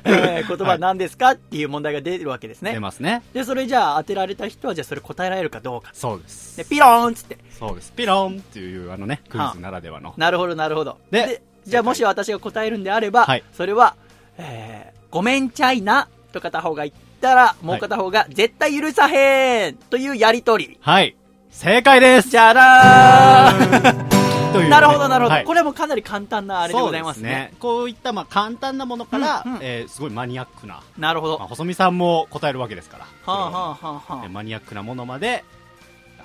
[0.06, 2.72] えー言葉は何ですかっていう問題が出るわけですね。
[2.74, 3.22] 出ますね。
[3.34, 5.92] で、それじゃあ当てられた人はじゃあそれ答えられるかどうか。
[5.94, 6.58] そうです。
[6.58, 7.38] で、ピローンっつって。
[7.60, 7.92] そうです。
[7.92, 10.14] ピロンっていうあのね、クイズならではの。
[10.18, 10.98] なるほど、なるほど。
[11.12, 13.44] でじゃあもし私が答えるんであれば、はい。
[13.54, 13.96] それは、
[14.38, 20.78] えー、ごめんちゃいな、と片方が言ったら、もう片方が、絶対許さへんというやりとり。
[20.82, 21.16] はい。
[21.52, 22.30] 正解です。
[22.30, 24.22] じゃらー
[24.54, 24.70] というね。
[24.70, 25.46] なるほど、なるほど、はい。
[25.46, 27.30] これもかなり簡単なあれでございますね。
[27.30, 29.60] そうですこういったまあ簡単なものから、うんうん。
[29.62, 31.34] えーすごいマニアックな、なるほど。
[31.34, 33.06] まあ、は細見さんも答えるわけですから。
[33.26, 34.22] あ、はあはあはあ。
[34.24, 35.44] えーマニアックなものまで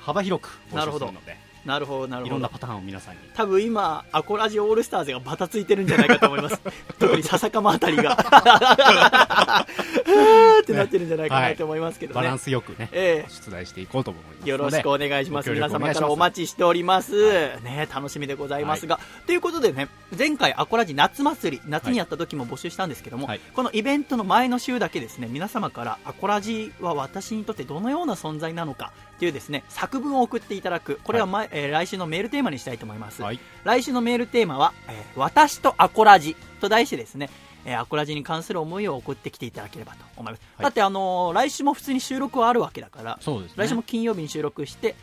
[0.01, 2.29] 幅広く募集するので、なるほど、なるほど。
[2.29, 3.21] いろんなパターンを皆さんに。
[3.35, 6.61] 多分今、アコラジオールスターズがバタついてるんじゃないかと思います。
[6.99, 8.17] 特に笹かまあたりが。
[8.17, 9.67] は
[10.61, 12.15] ーってなってるんじゃないかなと思いますけどね。
[12.15, 14.49] バランスよくね、ええ出題していこうと思います。
[14.49, 15.51] よろしくお願いします。
[15.51, 17.59] 皆様からお待ちしております。
[17.61, 19.01] ね、楽しみでございますが。
[19.27, 31.01] ということでね、前回アコラジ夏祭り、夏にやった時も募集したんですけども、はいこのイベントの前の週だけですね、皆様からアコラジは私にとってどのような存在なのかっていうですね、作文を送っていただく。
[31.03, 33.23] これは前、えー来週のメールテーマにしたいと思います。
[33.23, 33.41] はい。
[33.65, 37.31] 来週のメールテーマは、えー私とアコラジと題してですね、
[37.65, 40.43] えーアコラジに関する思いを送ってきていただければと思います。
[40.57, 43.21] はいだってあのー来週も普通に収録はあるわけだから、ね。
[43.57, 44.95] 来週も金曜日に収録して、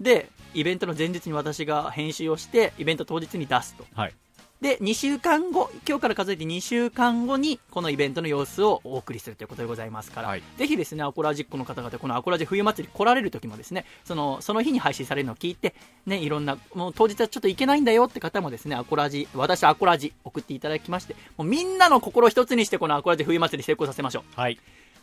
[0.00, 3.84] で、イベントの前日に私が編集をして、イベント当日に出すと。
[3.94, 4.14] はい。
[4.60, 24.38] で、2週間後、今日から数えて2週間後に、このイベントの様子をお送りするということでございますから、はいぜひですね、アコラジックの方々、このアコラジ冬祭り来られる時もですね、その、その日に配信されるのを聞いて、ね、いろんな、もう当日はちょっと行けないんだよって方もですね、アコラジ、私アコラジ送っていただきまして、もうみんなの心を一つにしてこのアコラジ冬祭り成功させましょう。
[24.38, 24.58] はい。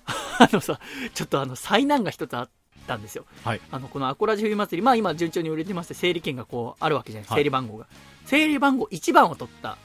[0.37, 0.79] あのさ、
[1.15, 2.49] ちょっとあの、災難が一つあっ
[2.87, 3.25] たんですよ。
[3.43, 3.61] はい。
[3.71, 7.87] あの、このアコラジ冬祭り、まあ今順調に売れてまして、整理券がこう、あるわけじゃないです整理番号が。
[8.25, 9.77] 整理番号1番を取った、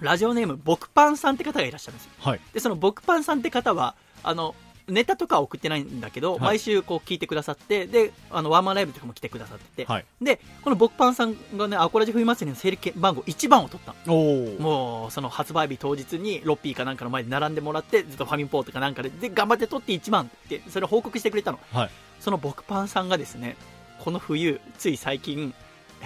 [0.00, 2.12] ラジオネーム、僕パンさんって方がいらっしゃるんですよ。
[2.18, 2.40] はい。
[2.52, 4.54] で、その僕パンさんって方は、あの、
[4.88, 10.04] ネタとかは送ってないんだけど、い毎週こう聞いてくださって、で、あの、ワンマンライブとかも来てくださってて、はい。
[10.20, 14.60] で、この僕パンさんがね、アコラジ冬祭りの整理券番号1番を取ったのおお。
[14.60, 21.58] もう、その発売日当日にロッピーかなんかの前で並んでもらって、ずっとファミポーとかなんかで、で、頑張って取って1番って、それを報告してくれたの。
[21.72, 21.90] はい。
[22.20, 23.56] その僕パンさんがですね、
[24.00, 25.54] この冬、つい最近、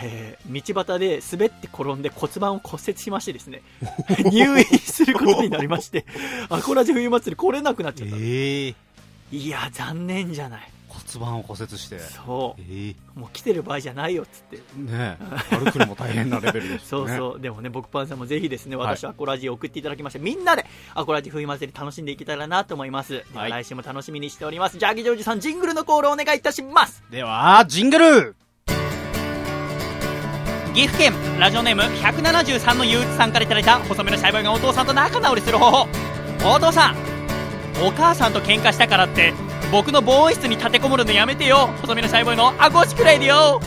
[0.03, 3.63] えー道端で滑って転んで骨盤を骨折しましてですね、
[4.31, 6.07] 入院することになりまして、
[6.49, 8.21] アコラジ冬祭り来れなくなっちゃったの。
[8.23, 8.75] ええ
[9.31, 10.71] いや、残念じゃない。
[10.89, 11.99] 骨盤を骨折して。
[11.99, 13.21] そえう。
[13.21, 14.59] もう来てる場合じゃないよっつって。
[14.79, 15.57] えねえ。
[15.57, 17.01] 歩くのも大変なレベルですね。
[17.05, 17.41] うそう。
[17.41, 23.13] でもね、僕パンさんもぜひですね、はい私、アコラジを送っていただきまして、みんなでアコラジ冬祭り楽しんでいけたらなと思います。
[23.13, 24.79] でははい来週も楽しみにしております。
[24.79, 27.03] ジャーギジョージさん、ジングルのコールお願いいたします。
[27.11, 28.37] では、ジングル
[30.79, 35.89] 岐阜県ラジオネーム173のゆうちさんからいただいた細身のシャイボーイがお父さんと仲直りする方法。
[36.55, 36.97] お父さん
[37.85, 39.35] お母さんと喧嘩したからって
[39.73, 41.67] 僕の防音室に立てこもるのやめてよ。
[41.81, 43.61] 細身のシャイボーイの acoustic radio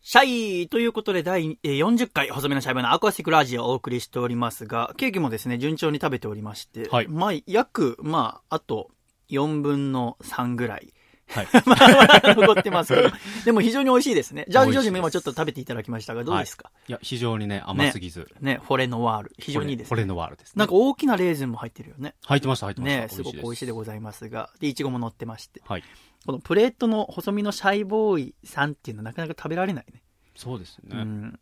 [0.00, 7.06] シャイということで、第えー40回、細身のシャイボーイのアコースティックラジオをお送りしておりますが、ケーキもですね、順調に食べておりまして、はい。
[7.06, 8.90] まあ、約、まあ、あと、
[9.30, 10.92] 4分の3ぐらい。
[11.28, 11.48] はい。
[11.66, 13.10] まあ、残ってますけど。
[13.44, 14.46] でも非常に美味しいですね。
[14.48, 18.28] ジャーギジョージも今ちょっと食べていただきましたが、どうですか、いや、非常にね、甘すぎず。
[18.40, 19.32] ね、フォレノワール。
[19.38, 19.88] 非常にいいですね。
[19.90, 20.52] これのワールですね。
[20.56, 22.14] なんか大きなレーズンも入ってるよね。
[22.24, 23.02] 入ってました、入ってました。
[23.02, 24.50] ね、すごく美味しいでございますが。
[24.60, 25.62] で、いちごも乗ってまして。
[25.66, 25.84] はい。
[26.24, 30.02] このプレートの細身のシャイボーイさんっていうのはなかなか食べられないね。
[30.34, 30.88] そうですね。
[30.92, 31.40] うん。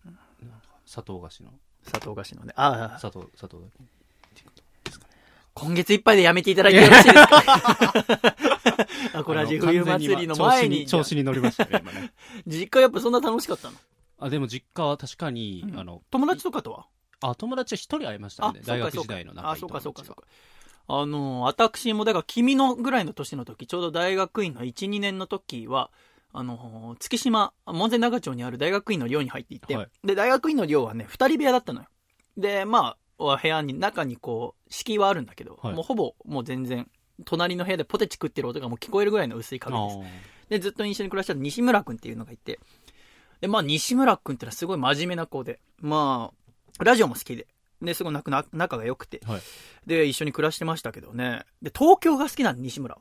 [0.85, 1.51] 砂糖菓子の。
[1.85, 2.53] 砂糖菓子のね。
[2.57, 3.61] ああ、砂糖、砂糖。
[5.59, 7.45] 今月いっぱいでやめていただいてよろしいですか？
[9.15, 10.87] アコラジ冬祭りの前に。
[10.87, 12.13] 調子に乗りましたね、今ね。
[12.47, 13.77] 実家やっぱそんな楽しかったの？
[14.19, 16.87] あ、でも実家は確かに、うんあの、友達とかとは？
[17.23, 18.61] あ、友達は一人会いましたね。
[18.67, 20.25] 大学時代の仲あ、いいそうかそうかそうか。
[20.89, 25.91] あの、私も、だから君のぐらいの年の時、ちょうど大学院の1、2年の時は、
[26.35, 31.87] あの、月島、門前長町にある大学院の寮に入っていて、はいで、大学院の寮はね、二人部屋だったのよ。
[32.37, 36.89] で、まあ、部屋に、中にこう、敷居はあるんだけど、はいもうほぼ、もう全然、
[37.25, 39.99] 隣の部屋でポテチ食ってる音がもう聞こえるぐらいの薄い壁です。
[40.51, 42.61] で、ずっと一緒に暮らしてた西村くんっていうのがいて、
[43.41, 46.31] で、まあ、西村くんってのはすごい真面目な子で、ま
[46.79, 47.47] あ、ラジオも好きで、
[47.81, 49.41] で、すごい仲な仲が良くて、はい
[49.87, 51.45] で、一緒に暮らしてましたけどね。
[51.63, 53.01] で、東京が好きなんで、西村は。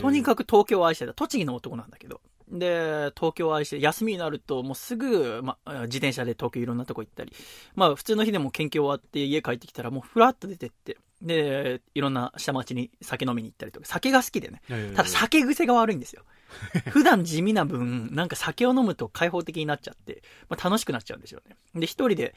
[0.00, 1.14] とにかく東京を愛してた。
[1.14, 2.20] 栃木の男なんだけど。
[2.52, 7.32] で、東京を愛して、休みになると、もうすぐ、ま、自転車で東京いろんなとこ行ったり。
[7.74, 10.98] まあ、普通の日でも研究終わって家帰ってきたら、もうふらっと出てって。
[11.22, 14.60] で、いろんな下町に酒飲みに行ったりとか、酒が好きでね。
[14.94, 16.24] ただ酒癖が悪いんですよ。
[16.90, 21.56] 普段地味な分、なんか酒を飲むと開放的になっちゃって、まあ、楽しくなっちゃうんですよね。
[21.74, 22.34] で、一人で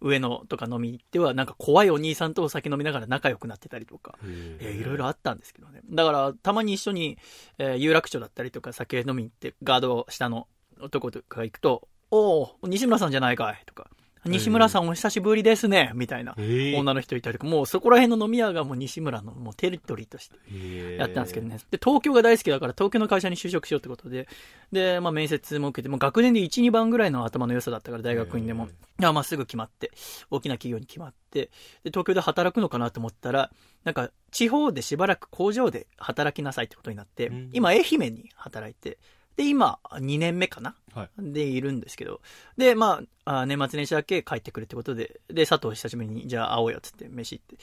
[0.00, 4.18] 上野とか飲みに行っては、なんか怖いお兄さんとお酒飲みながら仲良くなってたりとか、
[4.60, 5.80] えーいろいろあったんですけどね。
[5.90, 7.18] だから、たまに一緒に、
[7.58, 10.46] えー有楽町だったりとか酒飲みに行って、ガード下の
[10.80, 13.90] 男とか行くと、おお西村さんじゃないかいとか、
[14.28, 21.58] 西村さんお久しぶりですねみたいな女の人いたりとか、もうそこら辺の飲み屋がもう西村のもうテリトリーとしてやったんですけどね。
[21.70, 24.28] で、東京が大好きだから東京の会社に就職しようってことで、
[24.72, 28.68] で、まあ面接も受けて、もう学年で1、2番ぐらいの頭の良さだったから大学院でも。
[29.00, 29.92] まあすぐ決まって、
[30.30, 31.50] 大きな企業に決まって、
[31.84, 33.50] で、東京で働くのかなと思ったら、
[33.84, 38.98] なんか地方でしばらく工場で働きなさいってことになってうん、今愛媛に働いて、
[39.38, 40.74] で、今2年目かな？
[40.92, 41.10] はい。
[41.32, 42.20] でいるんですけど、
[42.56, 47.56] で、まあ、あ年末年始だけ帰ってくるってことで、で、佐藤久しぶりに、じゃあ会おうよっつって飯行って。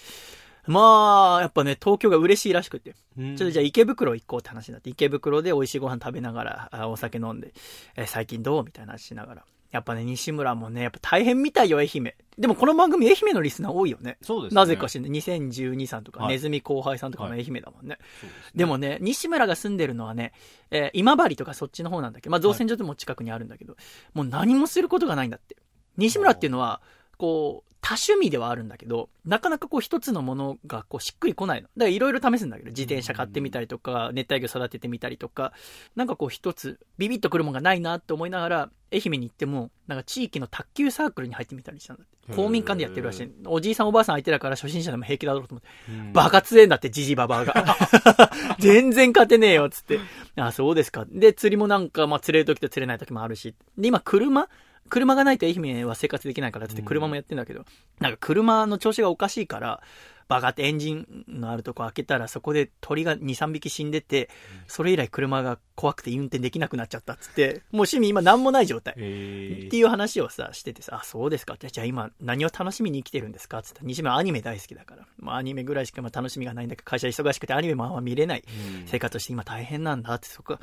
[0.67, 2.95] まあ、やっぱね、東京が嬉しいらしくて。
[3.17, 7.53] ちょっとじゃあ池袋行こうって話になって、池袋で美味しいご飯食べながら、あお酒飲んで、
[7.97, 8.63] えー最近どう？
[8.63, 9.43] みたいな話しながら。
[9.75, 12.13] やっぱね、西村もね、やっぱ大変みたいよ、愛媛。
[12.37, 14.17] でもこの番組、愛媛のリスナー多いよね。
[14.21, 14.55] そうですね。
[14.55, 17.97] なぜかしら、2012さんとか、はいネズミ後輩さんとかもはい愛媛だもんね。
[18.21, 20.31] そうですねでもね、西村が住んでるのはね、
[20.71, 23.75] えー今治とかそっちの方なんだけど、まあ造船所でも近くにあるんだけど、
[24.13, 25.57] もう何もすることがないんだって。
[25.97, 26.81] 西村っていうのは、
[27.15, 31.67] こう、多趣味ではあるんだけど、なかなかこう一つのものがこうしっくりこないの。
[31.67, 35.53] だからいろいろ試すんだけど、自転車買ってみたりとか、熱帯魚育ててみたりとか、
[35.95, 42.33] なんかこう一つ、ビビッとくるもんがないなって思いながら、愛媛に行っても、なんか地域の卓球サークルに入ってみたりしたんだって。
[42.33, 43.31] 公民館でやってるらしい。
[43.45, 45.67] おじいさんおばあさん相手だから初心者でも平気だろうと思って。
[45.89, 47.77] うんバカ強えんだって、ジジババアが。
[48.57, 49.99] 全然勝てねえよ、つって。
[50.37, 51.05] あ、そうですか。
[51.07, 53.53] で、釣りもなんか、まあ、釣れる時と釣れない時もあるし。
[53.77, 54.47] で、今、車
[54.89, 56.85] 車がないと愛媛は生活できないからってうん。
[56.85, 57.65] 車もやってんだけど、
[57.99, 59.81] なんか車の調子がおかしいから、
[60.27, 64.29] バカってエンジンのあるとこ開けたら、そこで鳥が2、3匹死んでて、
[64.67, 68.95] それ以来車が怖くて運転できなくなっちゃったっつって、もう趣味今何もない状態。
[68.97, 71.55] えっていう話をさ、しててさ、あ、そうですか。
[71.55, 75.05] って、じゃあ今何を楽しみに生きてるんですかって言ったら、西村アニメ大好きだから。
[75.17, 78.43] まあアニメぐらいしかまあ楽しみがないんだけど、会社忙しくてアニメもあんま見れない。
[78.87, 80.57] 生活として今大変なんだって、そこ、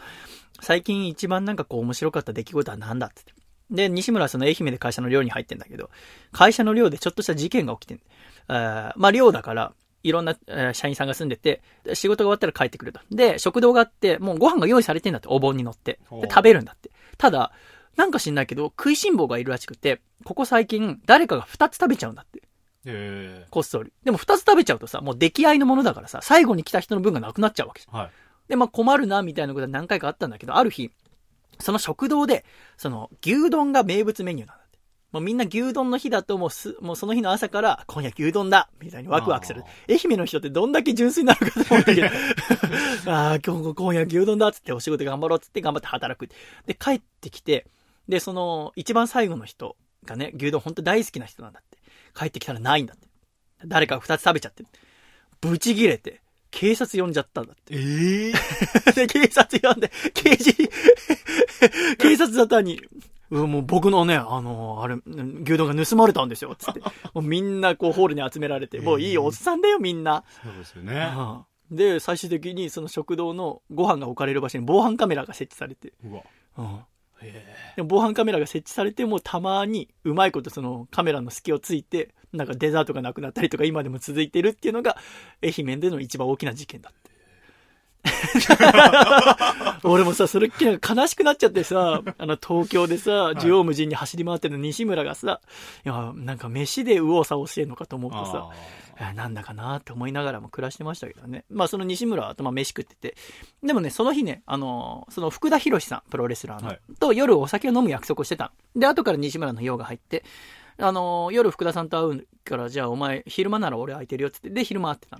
[0.60, 3.41] 最近一番なんかこう面白かった出来事は何だって言って。
[3.70, 5.90] で、西村はその愛媛で会社の寮に入ってんだけど、
[6.30, 8.00] 会社の寮でちょっとした事件が起きてん
[8.48, 9.72] えーまあ寮だから、
[10.02, 13.00] いろんな、えー社員さんが住んでて、で仕事が終わったら帰ってくると。
[13.10, 16.00] で、食堂があって、もうご飯が用意されてんだって、お盆に乗って。
[16.22, 16.90] で、食べるんだって。
[17.18, 17.52] ただ、
[17.96, 22.42] なんか知んないけど、食いしん坊がいるらしくて、ここ最近、誰かが2つ食べちゃうんだって。
[22.84, 23.92] えこっそり。
[24.02, 27.98] でも2つ食べちゃうとさ、もう出来合いのものだからさ、最後に来た人の分がなくなっちゃうわけじゃん。
[27.98, 28.10] はい
[28.48, 30.90] で、まあ困るな、みたいなことは何回かあったんだけど、ある日、
[31.62, 32.44] その食堂で、
[32.76, 34.78] その、牛丼が名物メニューなんだって。
[35.12, 39.66] もうみんな牛丼の日だともうす、もうその日の朝から、今夜牛丼だみたいにワクワクするあ。
[39.88, 42.06] 愛媛の人ってどんだけ純粋なのかと思ったけど、
[43.10, 46.30] ああ、今日、今夜牛丼だっつってお仕事頑張ろうっつって頑張って働く。
[46.66, 47.66] で、帰ってきて、
[48.08, 51.78] で、その、一番最後の人がね、牛丼本当大好きな人なんだって。
[52.14, 53.08] 帰ってきたらないんだって。
[53.66, 54.64] 誰かが二つ食べちゃって。
[55.40, 56.20] ブチギレて、
[56.52, 57.74] 警察呼んじゃったんだって。
[57.74, 60.54] ええ で、警察呼んで、刑事、
[61.98, 62.80] 警察沙汰に、
[63.30, 64.96] うんもう僕のね、あのあれ、
[65.42, 66.80] 牛丼が盗まれたんですよ、つって。
[67.14, 70.22] もうみんなこうホールに集められて、もういいおっさんだよ、みんな。
[70.44, 71.12] そうですよね。
[71.16, 76.22] うんで、最終的にその食堂のご飯が置かれる場所に防犯カメラが設置されて、うわ。
[76.58, 76.91] うんえ
[77.76, 84.96] でも防犯カメラが設置されてもたまにうまいことそのカメラの隙をついて、なんかデザートがなくなったりとか今でも続いてるっていうのが
[85.42, 87.12] 愛媛での一番大きな事件だって。
[89.84, 95.40] 俺もさ、それっきり悲しくなっちゃってさ、あの東京でさ、縦横無尽に走り回ってる西村がさ、
[95.84, 98.81] いや、なんか飯で右往左往してんのかと思うとさ、えー
[99.14, 101.44] なんだかなって思いながらも暮らしてましたけどね。
[101.50, 103.16] まあその西村とまあ飯食ってて。
[103.62, 108.80] でもね、その日ね、あのーその福田博さん、プロレスラーの、はいと夜お酒を飲む約束をしてたの。
[108.80, 110.24] で、後から西村の用が入って、
[110.78, 115.16] あのー夜福田さんと会うから、じゃあお前昼間なら俺空いてるよって言って、で、昼間会ってた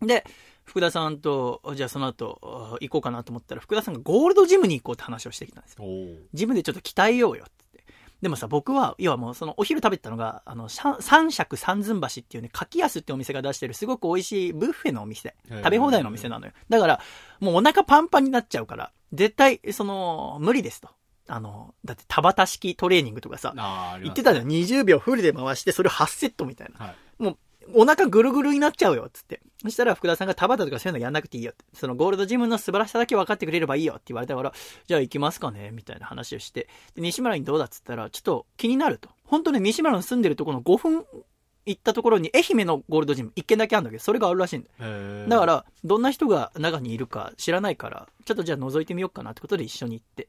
[0.00, 0.06] の。
[0.06, 0.24] で、
[0.64, 5.84] 福田さんと、じゃあその後、あ行こうかなと思ったら、福田さんがゴールドジムに行こうって話をしてきたんですよ。
[6.34, 7.65] ジムでちょっと鍛えようよって。
[8.22, 15.34] でもさ、僕は、要はもうそのお昼食べてたのが、あの、三三尺三寸橋っていうね、柿安ってお店が出してるすごく美味しいブッフェのお店。
[15.48, 16.52] 食べ放題のお店なのよ。
[16.68, 17.00] だから、
[17.40, 20.88] もうお腹パンパンになっちゃうから、絶対、その、無理ですと。
[21.28, 23.52] あの、だって田畑式トレーニングとかさ、
[24.02, 24.46] 言ってたじゃん。
[24.46, 26.86] 20秒フルで回して、それを8セットみたいな。
[26.86, 27.38] はいもう、
[27.74, 29.40] お腹ぐるぐるになっちゃうよ、つって。
[29.62, 31.64] そしたら福田さんが田畑とかそういうのやんなくていいよって。
[31.72, 34.52] そのゴールドジムの素晴らしさだけ分かってくれればいいよって言われたから、
[34.86, 36.68] じゃあ行きますかねみたいな話をして。
[36.94, 39.10] で、西村にどうだっつったら、ちょっと気になると。
[39.24, 41.04] 本当ね、西村の住んでるところの5分
[41.66, 50.28] 行ったところに愛媛のゴールドジム1軒だけあるんだけど、それがあるらしいんだだから、どんな人が中にいるか知らないから、ちょっとじゃあ覗いてみようかなってことで一緒に行って。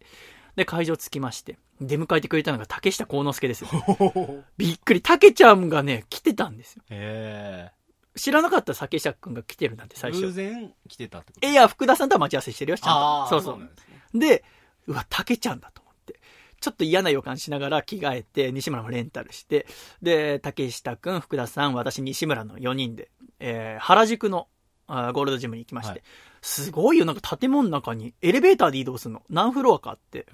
[0.58, 1.58] で、会場着きまして。
[1.80, 3.70] 出迎えてくれたのが竹下幸之助ですよ。
[4.58, 5.02] びっくり。
[5.04, 6.84] 竹ちゃんがね、来てたんですよ。
[6.90, 7.70] へ
[8.16, 10.24] 知らなかった竹下くんが来てるなんてえ最初。
[10.26, 11.48] 偶然来てたってこと？
[11.48, 13.40] いや、福田さんとは待ち合わせしてるよ、ちゃんあと。
[13.40, 14.20] そうそう。
[14.20, 14.44] でで、
[14.88, 16.20] うわ、竹ちゃんだと思って。
[16.60, 19.68] ちょっと嫌な予感しながら着替えて、西村もレンタルして、
[20.02, 24.48] で、竹下くん、福田さん、私、西村の4人で、えー原宿の
[24.88, 26.04] あーゴールドジムに行きまして、はい
[26.42, 29.24] すごいよ、なんか建物の中にエレベーターで移動するの。
[29.30, 30.28] 何フロアかあって。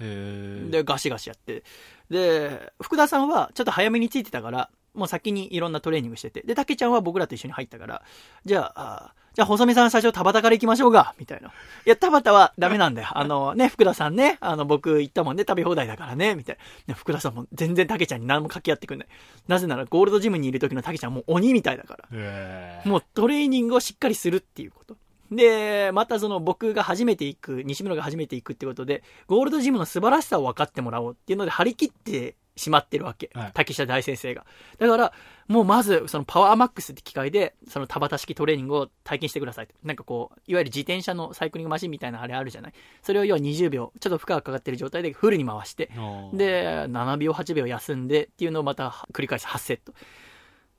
[0.69, 1.63] で、ガシガシやって。
[2.09, 6.41] で、福田さんはちょっと早めに着いてたから、もう先にいろんなトレーニングしてて。
[6.41, 8.03] で、竹ちゃんは僕らと一緒に入ったから、
[8.45, 11.49] じゃあ、あーじゃあ、細見さん最初田畑から行きましょうか、みたいな。
[11.49, 11.51] い
[11.85, 13.07] や、田畑はダメなんだよ。
[13.17, 16.93] あのね、福田さんね、あの、僕行ったもんね、食べ放題だからね、みたいな。
[16.93, 19.07] で福田さんも全然竹ちゃんに何も掛け合ってくんない。
[19.47, 22.81] なぜなら、ゴールドジムにいる時の竹ちゃんはもう鬼みたいだから。
[22.85, 24.95] もうトレーニングをしっかりするっていうこと。
[25.31, 33.29] で、またその僕が初めて行く、西村が初めて行くってことで、ゴールドジムの素晴らしさを分かってもらおうっていうので張り切ってしまってるわけ。
[33.33, 34.45] はい竹下大先生が。
[34.77, 35.13] だから、
[35.47, 39.73] もうまず、そのパワーマックスって機械で、その田畑式トレーニングを体験してくださいと。
[39.83, 42.73] なんかこう、いわゆる自転車のサイクリングマシンみたいなあれあるじゃない？
[43.01, 45.87] それを要は20秒、ちょっと負荷がかかってる状態でフルに回して、
[46.33, 49.93] で、7秒、8秒休んでっていうのをまた繰り返し8セット。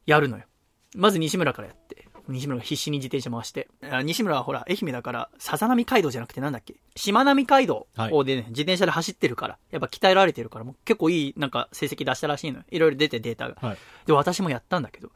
[0.06, 0.44] やるのよ。
[0.96, 2.03] まず西村からやって。
[2.28, 3.68] 西村が必死に自転車回して。
[3.90, 6.74] あ西村はほら、愛媛だから、さざ波街道じゃなくてなんだっけ？
[6.96, 12.64] しまなみ海道をでね、自転車で走ってるから、やっぱ鍛えられてるから、もう結構いい、なんか成績出したらしいのよ。
[12.70, 13.56] いろいろ出てデータが。
[13.60, 15.10] はいで、私もやったんだけど、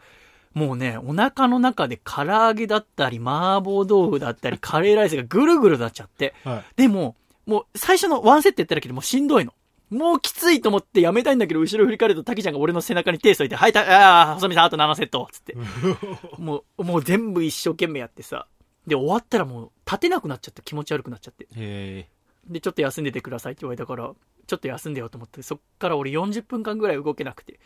[0.55, 7.17] もうね、お腹の中で唐揚げだったり、麻婆豆腐だったり、カレーライスがぐるぐるなっちゃって、はいでも、
[7.47, 9.55] もう最初のワンセットやっただけでもうしんどいの。
[9.91, 15.55] もうきついと思ってやめたいんだけど、後ろ振り返ると、滝ちゃんが俺の背中に手添えて、はい、た、ああ、細見さんあと7セットつって。
[16.39, 18.47] もう、もう全部一生懸命やってさ。
[18.87, 21.47] で、終わったらもう、立てなくなっちゃって気持ち悪くなっちゃって。
[21.57, 22.09] へ
[22.49, 24.13] で、ちょっと休んでてくださいって言われたから、
[24.47, 27.59] ちょっと休んでよと思って、そっから俺40分間ぐらい動けなくて。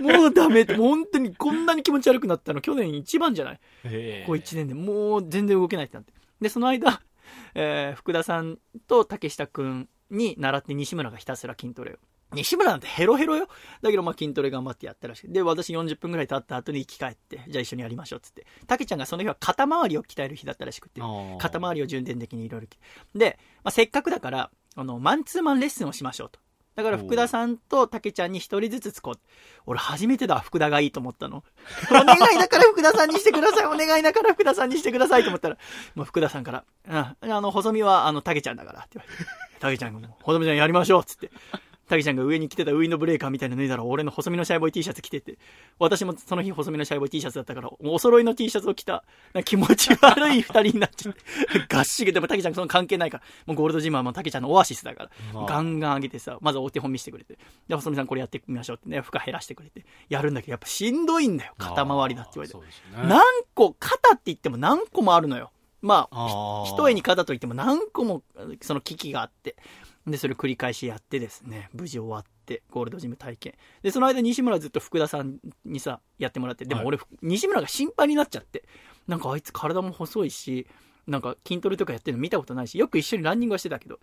[0.00, 3.60] もう、 もうダメって、もう本当にこんなに気持ち悪くなったの、去年一番じゃない？
[3.84, 4.24] え。
[4.26, 6.12] こう1年でもう全然動けないってなって。
[6.42, 7.00] で、その間、
[7.54, 11.96] えー福田さんと竹下くんに習って西村がひたすら筋トレを。
[12.32, 13.48] 西村なんてヘロヘロよ。
[13.82, 15.32] だけどまあ筋トレ頑張ってやったらしい。
[15.32, 18.46] で、私40分ぐらい経った後に生き返って、じゃあ一緒にやりましょうっつって。
[18.66, 21.00] 竹ちゃんがその日は肩周りを鍛える日だったらしくて。
[21.38, 22.68] 肩周りを重点的にいろいろ
[23.14, 26.38] で、まあ、せっかくだから、あの、マンツーマンレッスンをしましょうと。
[26.76, 29.20] だから福田さんと竹ちゃんに一人ずつつこう。
[29.66, 31.44] 俺初めてだ、福田がいいと思ったの。
[31.90, 33.66] お願いだから福田さんにしてください。
[33.66, 35.58] お願いだから福田さんにしてくださいと思ったら、
[35.94, 39.30] もう福田さんから、うん、あの、細身はあの、竹ちゃんだからって言われて。
[39.60, 41.30] 竹ちゃんがもう、細身ちゃんやりましょうっつって。
[41.90, 45.38] 竹ちゃんが上に着てたウィンドブレーカーみたいなの脱いだら、俺の細身のシャイボーイ T シャツ着てて、
[45.80, 51.20] 私もその日細身のシャイボーイ T シャツだったから、お揃いの T シャツを着た、な 気持ち悪い二人になっちゃって、
[51.68, 63.08] がっしり、でも竹ちゃんその関係ないから、もうゴールドジムはもう竹ちゃんのオアシスだから、ガンガン上げてさ、まずお手本見せてくれて、で、細身さんこれやってみましょうってね、負荷減らしてくれて、やるんだけど、やっぱしんどいんだよ、肩周りだって言われてね。
[63.08, 63.22] 何
[63.54, 65.50] 個、肩って言っても何個もあるのよ。
[65.82, 68.22] まあ、一重に肩と言っても何個も
[68.60, 69.56] その機器があって。
[70.06, 73.54] で、それ繰り返しやってですね、無事終わって、ゴールドジム体験。
[73.82, 78.64] で、その間西村はずっと福田さんにさ、やってもらって、でも俺、西村が心配になっちゃって、
[79.06, 80.66] なんかあいつ体も細いし、
[81.06, 83.98] なんか筋トレとかやってるの見たことないし、よく一緒にランニングはしてたけど、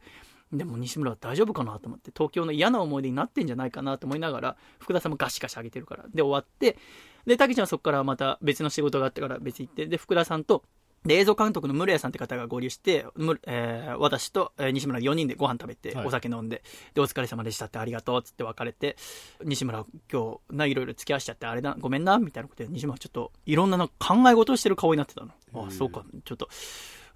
[0.52, 6.06] でも西村は大丈夫かなと思って、東京の嫌な思い出になってんじゃないかなと思いながら、福田さんもガシガシ上げてるから。
[6.14, 6.78] で、終わって、
[7.26, 10.64] で、竹ちゃんはそこからまた別の仕事があってから別行って、で、福田さんと、
[11.08, 18.98] で、映像監督の室谷さんって方が合流して、むえー私と、えー西村4人でご飯食べて、はいお酒飲んで、で、お疲れ様でしたってありがとうっつって別れて、
[19.44, 25.32] 西村今日、な、いろいろ付き合わしちゃってあれだ、ごめんな、みたいなことで、西村ちょっと、いろんなの考え事をしてる顔になってたの。
[25.54, 26.50] あ、そうか、ちょっと、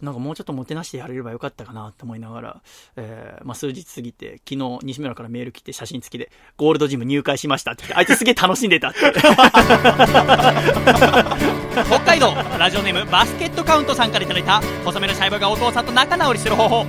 [0.02, 2.62] なんかもうちょっともてなしてやれればよかったかなと思いながら、
[2.96, 7.82] えーまあ数日過ぎて、昨日西村からメール来て写真付きで、ゴールドジム入会しましたって。
[7.82, 9.00] って、あいつすげえ楽しんでたって。
[11.86, 16.86] 北海道ラジオネームバスケットカウントさんからいただいた細めのシャイボーがお父さんと仲直りする方法。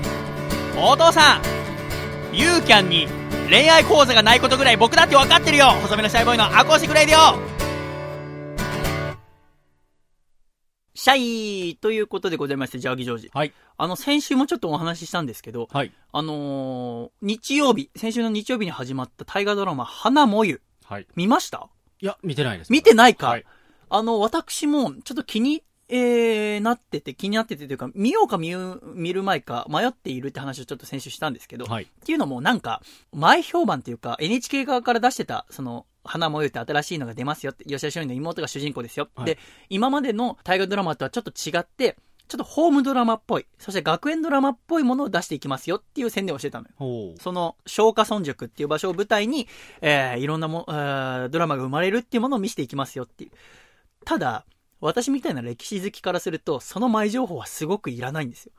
[0.77, 1.43] お父さん
[2.35, 3.07] ユーキャンに
[3.49, 5.67] 恋愛講座がないことぐらい僕だって分かってるよ。
[5.83, 7.13] 細めのシャイボーイのアコーシックレデ
[11.03, 11.17] シャ
[11.71, 13.31] イということでございまして、ジャーギジョージ。
[13.35, 13.53] はい。
[13.77, 15.91] あの、先週もちょっとお話ししたんですけど、はい。
[16.13, 20.63] あのー日曜日、先週の日曜日に始まった大河ドラマ、花もゆ。
[20.85, 21.09] はい。
[21.17, 21.69] 見ました？
[22.01, 22.73] いや、見てないです。
[22.73, 23.45] 見てないか、はい。
[23.91, 31.83] あの、私も、ちょっと気に、えー、なってて、気になっててというか、見ようか見る見る前か迷っているって話をちょっと先週したんですけど、はい。
[31.83, 32.81] っていうのもなんか、
[33.13, 39.09] 前評判っていうか、NHK 側から出してた、その、花もゆって新しいのが出ますよって、吉田松陰の妹が主人公ですよ。
[39.15, 39.39] はいで、
[39.69, 41.97] 今までの大河ドラマとはちょっと違って、
[42.29, 47.15] ちょっとホームドラマっぽい、そして学園ドラマっぽいものを出していきますよっていう宣伝をしてたのよ。
[47.21, 49.49] その、松下村塾っていう場所を舞台に、
[49.81, 53.31] えー、いろんなも、えードラマが生まれるっていうものを見せていきますよっていう。
[54.05, 54.47] ただ、
[54.81, 58.53] 私みたいな歴史好きからすると、その前情報はすごくいらないんですよ。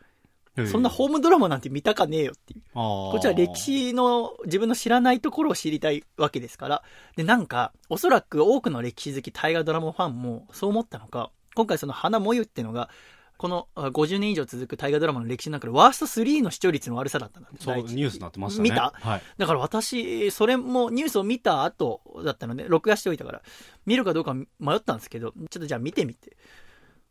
[0.67, 2.61] そんなホームドラマなんて見たかねえよっていう。
[2.73, 6.83] ここっちは歴史の自分の知らないところを知りたいわけですから。
[7.15, 12.89] で、なんか、おそらく多くの歴史好き大河ドラマファンもそう思ったのか、今回その花もゆっていうのが、
[13.37, 18.69] このあ50年以上続く大河ドラマの歴史の中でワースト3の視聴率の悪さだったんだそう、ニュースになってましたね。
[18.69, 18.93] 見た？
[18.95, 19.21] はい。
[19.37, 23.41] だから私、それもニュースを見た後だったので、録画しておいたから、
[23.85, 26.37] 見るかどうか迷ったんですけど、ちょっとじゃあ見てみて。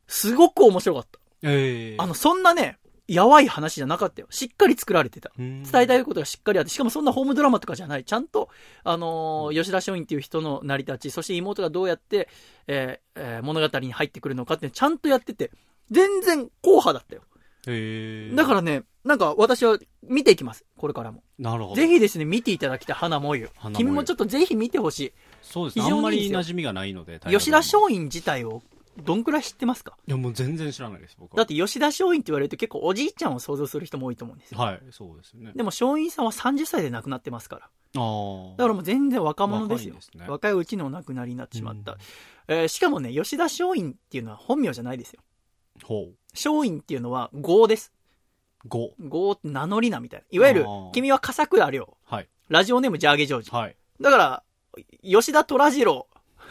[0.06, 1.18] すごく面白かった。
[1.42, 2.78] ええあの、そんなね、
[3.14, 4.28] やわい話じゃなかったよ。
[4.30, 5.30] しっかり作られてた。
[5.36, 8.04] 伝伝えたいことがしっかりあって、しかもそんなホームドラマとかじゃない。
[8.04, 8.48] ちゃんと、
[8.84, 12.28] あのー吉田松陰っていう人の成り立ち、そして妹がどうやって、
[12.66, 15.50] えーえー物語に入ってくるのかってちゃんとやってて、
[15.90, 17.22] 全然硬派だったよ。
[17.66, 20.64] ええだからね、なんか私は見ていきます。
[20.76, 21.22] これからも。
[21.38, 21.76] なるほど。
[21.76, 25.84] ぜひですね、見ていただきたい花もゆ君もちょっとぜひ見てほしそうですね。
[25.84, 27.20] あんまり馴染みがないので。
[27.26, 27.30] い。
[27.30, 28.62] 吉田松陰自体を
[28.96, 29.96] どんくらい知ってますか？
[30.06, 31.38] いや、もう全然知らないです、僕は。
[31.38, 34.60] だって吉田松陰って言われると結構おじいちゃんを想像する人も多いと思うんですよ。
[34.60, 35.52] はい、そうですよね。
[35.54, 37.62] でも松陰さんは30歳で亡くなってますから。
[37.64, 38.56] ああ。
[38.56, 39.94] だからもう全然若者ですよ。
[39.94, 41.92] 若いんですね若いうちにお亡くなりになってしまった。
[41.92, 41.98] うん
[42.48, 45.20] えーしかもね、吉田松陰っていうのは本名じゃないですよ。
[45.84, 46.14] ほう。
[46.32, 47.92] 松陰っていうのは号です。
[48.68, 48.90] 5。
[49.08, 50.26] 号って名乗り名みたいな。
[50.30, 51.96] いわゆる君は笠倉亮。
[52.04, 52.28] はい。
[52.48, 53.50] ラジオネームジャーゲジョージ。
[53.50, 53.76] はい。
[54.00, 54.42] だから、
[55.02, 56.08] 吉田虎次郎。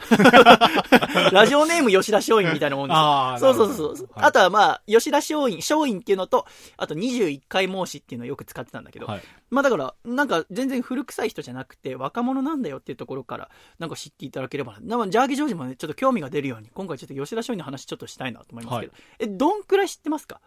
[1.32, 2.94] ラジオネーム吉田松陰みたいなもんで
[3.40, 3.54] すよ。
[3.54, 4.10] そうそうなるほどそう。
[4.16, 6.46] あとはまあ、吉田松陰、松陰っていうのと、
[6.78, 9.22] あと21回申しっていうのをよく使ってたんだけど、はい。
[9.50, 13.50] まあだから、なんか全然古臭い人じゃなくて、若者なんだよっていうところから、
[13.80, 15.08] なんか知っていただければな。
[15.08, 20.42] ジャーギージョージもね、ちょっと興味が出るように、今回ちょっと吉田松陰の話ちょっとしたいなと思いますけど、え、どんくらい知ってますか？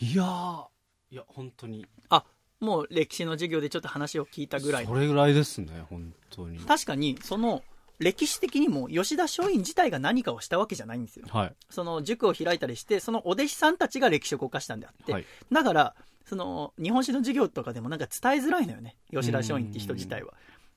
[0.00, 0.66] いやー、
[1.10, 1.86] いや、本当に。
[2.10, 2.24] あ、
[2.60, 6.58] もう歴史の授業でちょっと話を聞いたぐらいそれぐらいですね、本当に。
[6.58, 7.62] 確かに、その、
[7.98, 11.26] 歴史的にも吉田松陰自体が何かをしたわけじゃないんですよ。
[11.28, 11.52] はい。
[11.68, 15.24] その塾を開いたりして、そのお弟子さんたちが歴史を動かしたんであって、はい。
[15.50, 15.94] だから、
[16.26, 18.96] その、日本史の授業とかでもなんか伝えづらいのよね。
[19.10, 20.34] 吉田松陰って人自体は。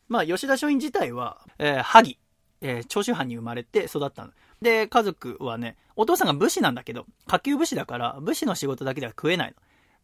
[0.07, 2.17] まあ、吉田松陰自体は、えー萩、
[2.61, 4.31] えー長州藩に生まれて育ったの。
[4.61, 9.55] で、家族はね、お父さんが武士なんだけど、下級武士だから、武士の仕事だけでは食えないの。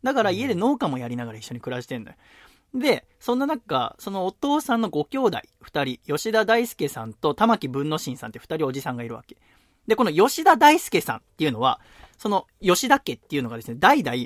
[0.03, 2.15] だから家で農家もやりながら一緒に暮らしてんのよ。
[2.73, 9.37] で、そんな中、そのお父さんのご兄弟、二人、吉田大輔さんと玉木文之進さんって二人おじさんがいるわけ。
[9.87, 11.79] で、この吉田大輔さんっていうのは、
[12.17, 14.17] その吉田家っていうのがですね、代々、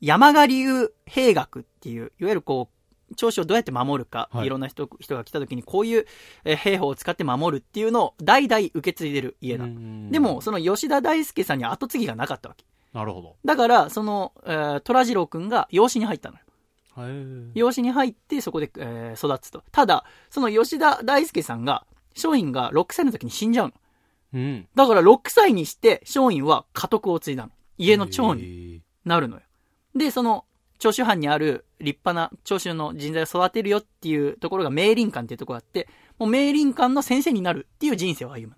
[0.00, 6.06] 山賀流兵学っていう、いわゆるこう、長州をどうやって守るか、はいい、ろんな人人が来た時にこういう
[6.44, 10.10] えー兵法を使って守るっていうのを代々受け継いでる家なの。
[10.10, 12.64] でも、、その吉田大輔さんには後継ぎがなかったわけ。
[12.94, 13.36] なるほど。
[13.44, 16.41] だから、その、えー虎次郎くんが養子に入ったのよ。
[16.94, 17.58] はい。
[17.58, 19.62] 養子に入ってそこで、えー育つと。
[19.72, 23.72] ただ、その吉田大輔さんが、松陰が6歳の時に死んじゃうの。
[24.34, 24.68] うん。
[24.74, 27.52] だから6歳にして松陰は家督を継いだの。
[27.78, 28.82] 家の長にに。
[29.04, 29.42] なるのよ。
[29.94, 30.44] で、その、
[30.78, 35.88] 長州藩にある立派な長州の人材を育てるよっていうところが明林館っていうところがあって、
[36.18, 38.56] もう明林館の先生になるっていう人生を歩む。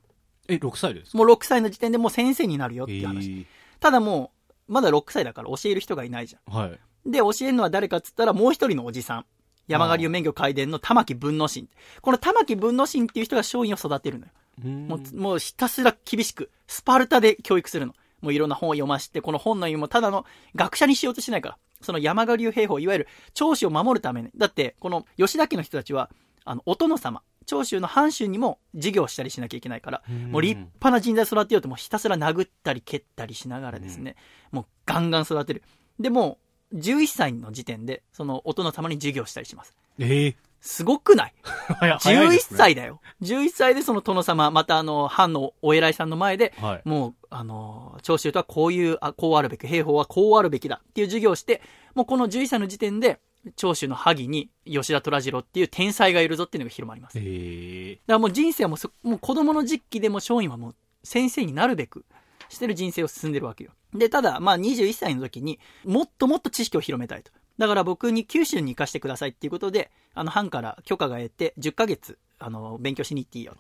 [0.49, 1.19] え、6歳ですか？
[1.19, 3.31] もう6歳の時点でもう先生になるよっていう話。
[3.31, 3.47] えー
[3.81, 4.33] ただも
[4.69, 6.55] う、まだ6歳だから教える人がいないじゃん。
[6.55, 6.81] はい。
[7.07, 9.27] で、教えるのは誰かっつったら、もう一人のおじさん。
[9.67, 11.69] 山狩り免許開伝の玉木文之進。
[12.03, 14.33] この玉木文之進っていう人が松陰を育てるのよ。
[14.63, 17.95] もう、もうひたすら厳しく、スパルタで教育するの。
[18.21, 20.25] もういろんな本を読まして、この本の意味もただの
[20.55, 21.59] 学者にしようとしないから。
[21.81, 24.31] その山狩流兵法、いわゆる長州を守るために。
[24.37, 26.11] だって、この吉田家の人たちは、
[26.45, 34.17] あの、お殿様、長州の藩主にも授業をしたりしなきゃいけないから、もう立派な人材育てようともうひたすら殴ったり蹴ったりしながらですね、
[34.51, 35.63] もうガンガン育てる。
[35.99, 36.44] でもう、
[36.75, 39.75] 11歳の時点で、そのお殿様に授業したりします。
[39.99, 41.35] ええすごくない？
[41.79, 43.01] 早 早い ?11 ね歳だよ。
[43.21, 46.89] 11歳でその殿様、またあの、藩のお偉いさんの前で、はい。
[46.89, 51.61] もう、あの、長州とはこういう、あこうあるべき、兵法はこうあるべきだっていう授業をして、
[51.95, 53.21] もうこの11歳の時点で、
[53.57, 57.19] 長州の萩に吉田虎次郎っていう天才がいるぞっていうのが広まります。
[57.19, 62.07] だかええらもう人生はもうそ、もう子供の時期でも松陰はもう先生になるべく
[62.55, 63.73] してる人生を進んでるわけよ。
[63.93, 67.31] で、ただ、まあ21歳の時にもっともっと知識を広めたいと。
[67.59, 73.57] だから僕に九州に行かせてくださいっていうことで、あの、藩から許可が得て10ヶ月、あの、勉強しに行っていいよ。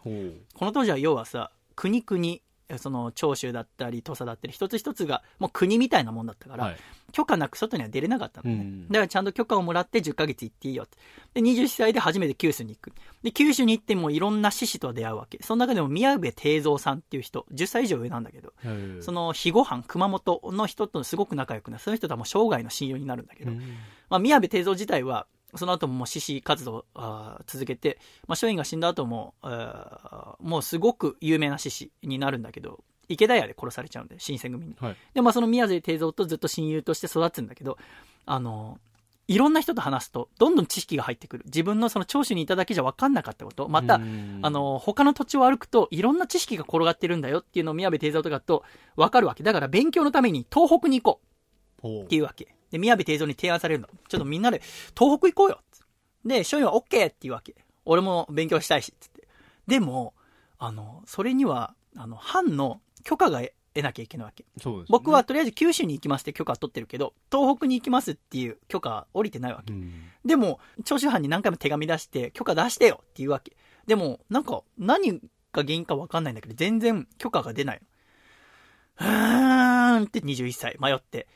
[0.54, 2.42] この当時は要はさ、国国、
[2.78, 6.76] その長州だったり土佐だったり一つ一つがもう国みたいなもんだったから、はい。
[7.12, 8.88] 許可なく外には出れなかったのね、うん。
[8.88, 10.98] だからちゃんと許可をもらって10ヶ月行っていいよって。
[11.34, 12.92] で21歳で初めて九州に行く。
[13.22, 15.38] で九州に行ってもいろんな志士と出会うわけ。
[15.42, 18.52] その中でも宮部定蔵さんっていう人10歳以上上なんだけど
[19.00, 21.82] その、の肥後藩熊本の人とすごく仲良くなる。
[21.82, 23.58] その人とはもう生涯の親友になるんだけど、うん。
[24.10, 34.76] まあ、宮部定蔵自体は、その後も獅子活動をあー続けて、まあ、松陰が死んだ後も、あーもうすごく有名な獅子になるんだけど、池田屋で殺されちゃうんで、新選組に。
[34.78, 34.96] はい。
[35.12, 37.78] で、まあ、その宮部定蔵とずっと親友として育つんだけど、
[38.26, 38.78] あの、
[39.26, 41.44] いろんな人と話すと、どんどん知識が入ってくる。
[41.46, 48.64] 自分のその長州にいただけじゃ分かんなかったこと、また、うんあ、の、他の土地を歩くと、いろんな知識が転がってるんだよっていうのを宮部定蔵とかと
[48.96, 49.42] 分かるわけ。
[49.42, 51.20] だから勉強のために東北に行こ
[51.82, 52.54] うっていうわけ。
[52.74, 53.88] で、宮部定蔵に提案されるの。
[54.08, 54.60] ちょっとみんなで
[54.98, 55.60] 東北行こうよ。
[56.24, 57.54] で、松陰は OK っていうわけ。
[57.84, 59.28] 俺も勉強したいし、つって。
[59.68, 60.12] でも、
[60.58, 63.42] あの、それには、あの、藩の許可が
[63.74, 64.44] 得なきゃいけないわけ。
[64.60, 64.92] そうですね。
[64.92, 69.72] 僕はとりあえず九州に行きますって許可は取ってるけど、東北に行きますっていう許可は降りてないわけ。
[69.72, 69.92] うん、
[70.24, 73.56] でも、長州藩に何回も手紙出して、許可出してよっていうわけ。
[73.86, 75.20] でも、なんか、何
[75.52, 77.80] が原因かわかんないんだけど、全然許可が出ない
[79.00, 79.06] の。
[79.06, 81.28] うーんって21歳迷って、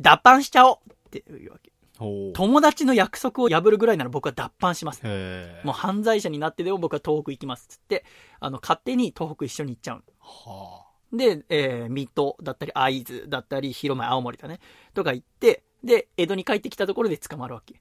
[0.00, 1.72] 脱藩しちゃおうっていうわけ。
[2.34, 5.02] 友達の約束を破るぐらいなら僕は脱藩します。
[5.64, 8.04] もう犯罪者になってでも僕は東北行きますっつって、
[8.40, 10.02] あの、勝手に東北一緒に行っちゃうの。
[10.18, 14.60] はで、えー、水戸だったり、会津だったり、広前、青森だね。
[14.94, 17.80] とか行って、で、江戸に帰ってきたところで捕まるわけ。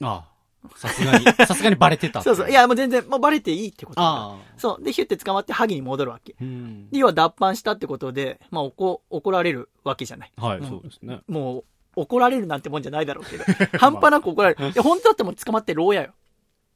[0.00, 0.06] あ。
[0.06, 0.39] ああ。
[0.76, 2.50] さすがに、 さすがにバレてたそうそう。
[2.50, 4.34] い、や、もう全然、もうバレていいってことだ。
[4.56, 4.84] そう。
[4.84, 6.34] で、ヒュって捕まって萩に戻るわけ。
[6.40, 6.90] うん。
[6.90, 10.32] で、要は脱藩したってことで、まあ、怒、怒られるわけじゃない。
[10.36, 11.20] はい、うんそうですね。
[11.28, 11.64] もう、
[11.96, 13.44] 怒られるなんてもんじゃないだろうけど、
[13.78, 14.72] 半端なく怒られる。
[14.72, 16.12] で、本当だってもう捕まって牢屋よ。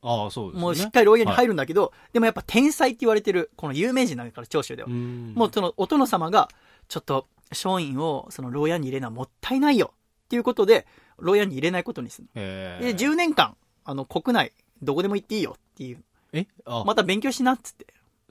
[0.03, 0.63] ああ、そうですね。
[0.63, 4.89] もうしっかり牢屋に入るんだけど、でもやっぱ天才って言われてる、この有名人なんだから、長州では。
[4.89, 6.49] うんもうそのお殿様が、
[6.89, 9.93] ちょっと、松陰をその牢屋に入れるのはもったいないよ
[10.25, 10.87] っていうことで、
[11.19, 16.03] 牢屋に入れないことにするで、10年間、あの、国内、どこでも行っていいよっていう。
[16.33, 16.47] え？
[16.65, 17.87] あ、また勉強しなっつって。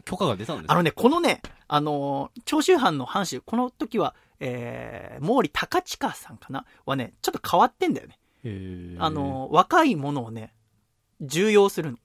[0.05, 8.19] 許可が出たんですあのね、このね、あのー長州藩の藩主、この時は、えー、毛利高親さんかなはね、ちょっと変わってんだよね。
[8.43, 10.53] へえあのー若い者をね、
[11.21, 11.97] 重用するの。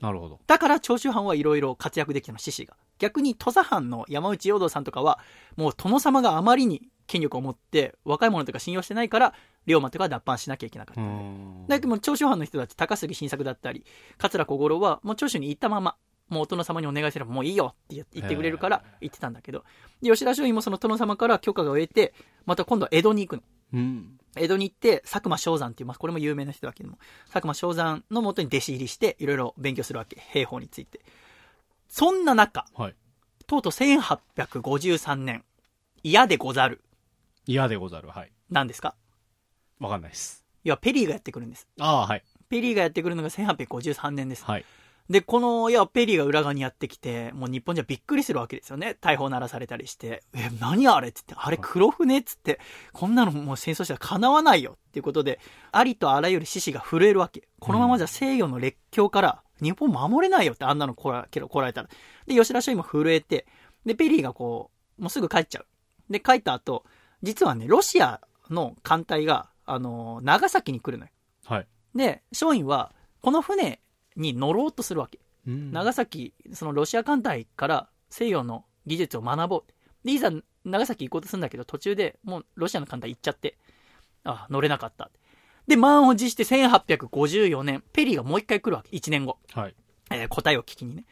[0.00, 0.40] なるほど。
[0.46, 2.76] だから長州藩はいろいろ活躍できたの、獅子が。
[2.98, 5.20] 逆に土佐藩の山内陽道さんとかは、
[5.56, 9.34] もう殿様があまりに権力を持って、若い者とか信用してないから、
[9.66, 11.00] 龍馬とか脱藩しなきゃいけなかった。
[11.00, 13.84] んだけども長州藩の人たち、高杉晋作だったり、
[14.18, 15.96] 桂小五郎は、もう長州に行ったまま、
[16.28, 19.64] もうお殿様にお願いすればもういいよって言言ってくれるから言ってたんだけど、
[20.02, 22.14] で吉田松陰もその殿様から許可がを得て、
[22.46, 23.42] また今度は江戸に行くの。
[23.74, 24.18] うん。
[24.36, 26.98] 江戸に行って、佐久間正山っていう、まあ、これも有名な人だけども、
[27.32, 30.16] 佐久間正山のもとに弟子入りして、いろいろ勉強するわけ。
[30.16, 31.00] 兵法について。
[31.88, 32.94] そんな中、はい。
[33.46, 35.44] とうとう1853年、
[36.02, 36.82] 嫌でござる。
[37.46, 38.08] 嫌でござる。
[38.08, 38.32] はい。
[38.50, 38.94] なんですか？
[39.80, 40.44] わかんないです。
[40.64, 41.68] いや、ペリーがやってくるんです。
[41.78, 42.22] ああ、はい。
[42.48, 44.44] ペリーがやってくるのが1853年です。
[44.44, 44.64] はい。
[45.10, 48.96] で、この、いや、ペリーが裏側にやってきて、もう日本じゃびっくりするわけですよね。
[49.02, 50.22] 大砲鳴らされたりして。
[50.34, 52.58] え、何あれっつって、あれ黒船っつって、
[52.94, 55.40] こんなのもう戦争したら叶わないよっていうことで、
[55.72, 57.46] ありとあらゆる獅子が震えるわけ。
[57.60, 61.90] このままじゃ西洋の列強から日本守れないよってあんなの来らけど来られたら。
[62.26, 63.46] で、吉田松陰も震えて、
[63.84, 65.66] で、ペリーがこう、もうすぐ帰っちゃう。
[66.08, 66.86] で、帰った後、
[67.24, 68.20] 実はね、ロシア
[68.50, 71.10] の艦隊が、あのー長崎に来るのよ。
[71.46, 71.66] はい。
[71.94, 73.80] で、松陰は、この船
[74.16, 75.18] に乗ろうとするわけ。
[75.46, 79.72] うん長崎、そのロシア艦隊から西洋の技術を学ぼう。
[80.06, 80.30] で、いざ
[80.64, 83.56] 長崎行こうとするんだけど、途中でもうロシアの艦隊行っちゃって、
[84.24, 85.10] あ乗れなかった。
[85.66, 88.94] で、満を持して1854年、ペリーがもう一回来るわけ。
[88.96, 89.38] 1年後。
[89.52, 89.74] はい。
[90.10, 91.04] えー答えを聞きにね。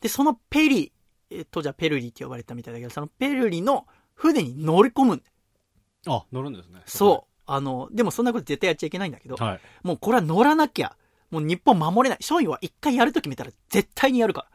[0.00, 0.90] で、そのペリー、
[1.30, 5.30] えー当時はペルリって呼ばれてたみたいだけど、そのペルリの船に乗り込むんだよ
[6.06, 6.80] あ、乗るんですね。
[6.86, 7.32] そう。
[7.46, 9.60] あの、でもそんなこと絶対やっちゃいけないんだけど、はい。
[9.82, 10.96] もうこれは乗らなきゃ、
[11.30, 12.18] もう日本守れない。
[12.20, 14.48] 松陰は一回やると決めたら絶対にやるから。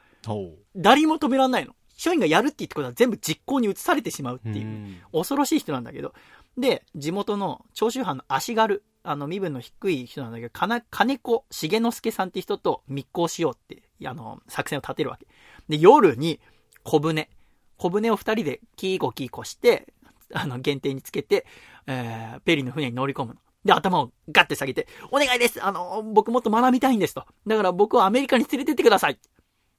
[0.76, 1.76] 誰も止めらんないの。
[1.96, 6.14] 松陰がやるって言ってことは全部実行に移されてしまうっていう、ん恐ろしい人なんだけど。
[6.58, 15.28] で、地元の長州藩の足軽、あの身分の低い人なんだけど、かな金子重之助さんって人と密航しようって、あの、作戦を立てるわけ。
[15.70, 16.40] で、夜に
[16.84, 17.30] 小舟。
[17.78, 19.94] 小舟を二人でキーコキーコして、
[20.34, 21.46] あの、限定につけて、
[21.88, 23.40] えー、ペリーの船に乗り込むの。
[23.66, 27.26] で、頭をガッて下げて、お願いですあの、僕もっと学びたいんですと。
[27.46, 29.20] だから僕をアメリカに連れてってください。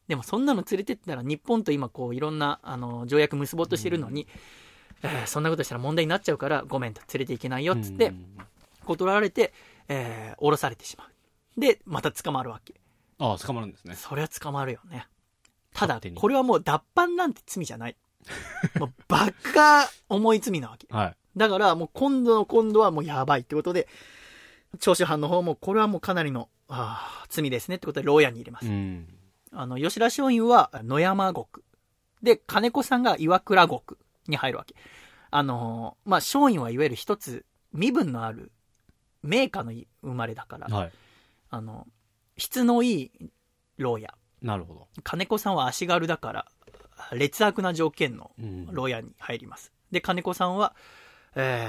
[0.09, 4.27] でもそんなの連れてったら日本と今こういろんなあの条約結ぼうとしてるのに、
[5.03, 8.37] えーそんなことしたら問題になっちゃうからごめんと連れていけないよっつってうん
[8.85, 9.53] 断られて、
[9.89, 11.61] えー降ろされてしまう。
[11.61, 12.75] で、また捕まるわけ。
[13.19, 13.95] ああ、捕まるんですね。
[13.95, 15.07] そそりゃ捕まるよね。
[15.73, 17.97] ただこれはもう脱藩なんて罪じゃない。
[18.79, 20.87] もうバカ重い罪なわけ。
[20.91, 21.17] はい。
[21.37, 23.89] だからもう今度の今度はもうやばいってことで、
[24.81, 28.69] 長州藩の方もこれはもうかなりの、あー罪ですねってことで牢屋に入れます。
[28.69, 29.09] ん。
[29.53, 31.47] あの、吉田松陰は野山国。
[32.23, 33.81] で、金子さんが岩倉国
[34.29, 34.75] に入るわけ。
[35.31, 38.53] あのーまあ、松陰はいわゆる一つ身分のある
[39.23, 40.93] 名家の生まれだから、はい。
[41.51, 41.87] あの、
[42.37, 43.31] 質のいい
[43.79, 44.15] 牢屋。
[44.41, 44.89] なるほど。
[45.05, 46.47] 金子さんは足軽だから、
[47.13, 49.73] 劣悪な条件のうん牢屋に入ります。
[49.91, 50.75] で、金子さんは、
[51.35, 51.69] え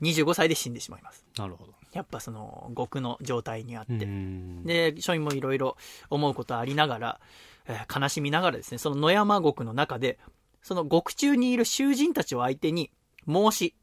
[0.00, 1.24] ー、25歳で死んでしまいます。
[1.38, 1.72] なるほど。
[1.92, 3.92] やっぱその、極の状態にあって。
[4.04, 5.76] んで、松陰もいろいろ
[6.10, 7.20] 思うことありながら、
[7.66, 10.18] えー悲しみながらですね、その野山国の中で、
[10.62, 12.90] その獄中にいる囚人たちを相手に、
[13.26, 13.74] 孟子。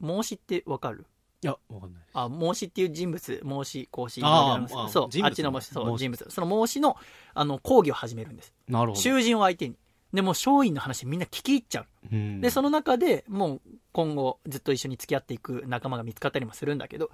[0.00, 1.06] 孟子ってわかる？
[1.42, 2.10] いや、わかんないです。
[2.14, 6.26] あ、孟子っていう人物、孟子、孔子、あーあそう、人物あっちの孟子、そう、人物。
[6.30, 6.96] その孟子の、
[7.34, 8.54] あの、講義を始めるんです。
[8.68, 9.00] なるほど。
[9.00, 9.76] 囚人を相手に。
[10.12, 11.86] でも、松陰の話みんな聞き入っちゃう。
[12.12, 13.60] うんで、その中でもう
[13.92, 17.10] 今後ずっと一緒に付き合っていく仲間が見つかったりもするんだけど、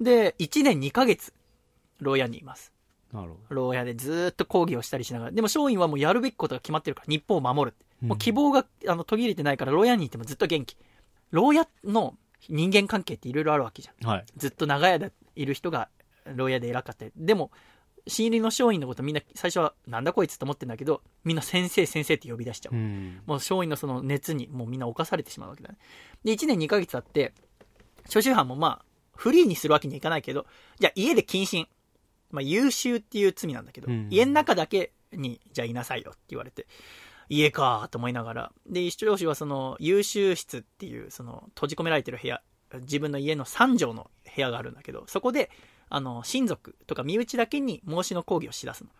[0.00, 1.32] で、1年2ヶ月、
[2.00, 2.72] 牢屋にいます。
[3.12, 7.76] なるほ牢屋でずーっと講義をしたりしながら、でも松陰はもうやるべきことが決まってるから、日本を守る。
[8.00, 10.76] もう希望があの途切れてないから、牢屋にいてもずっと元気。
[11.30, 12.16] 牢屋の
[12.48, 14.08] 人間関係っていろいろあるわけじゃん。
[14.08, 14.24] はい。
[14.36, 15.88] ずっと長い間いる人が
[16.34, 17.12] 牢屋で偉かったり。
[17.16, 17.50] でも、
[18.08, 22.76] 新入りの松陰のことみんな最初はなんだこいつと思ってんだけど、みんな先生先生って呼び出しちゃう。
[22.76, 23.22] ん。
[23.26, 25.78] もう松陰のその熱にもうみんな侵されてしまうわけだね。
[26.24, 27.32] で、1年2ヶ月経って、
[28.08, 28.84] 諸州藩もまあ、
[29.14, 30.46] フリーにするわけにはいかないけど、
[30.78, 31.68] じゃあ家で謹慎。
[32.30, 36.66] まあ優秀っていう罪なんだけど、うん家の中だけに、じゃあいなさいよって言われて、
[37.28, 38.52] 家かと思いながら。
[38.66, 42.42] で、一長州はその優秀室っていう、その閉じ込められてる部屋、
[42.80, 45.50] 自分の家の3畳の部屋があるんだけど、そこで
[45.88, 48.90] あの、親族とか身内だけに孟子の講義をしだすの。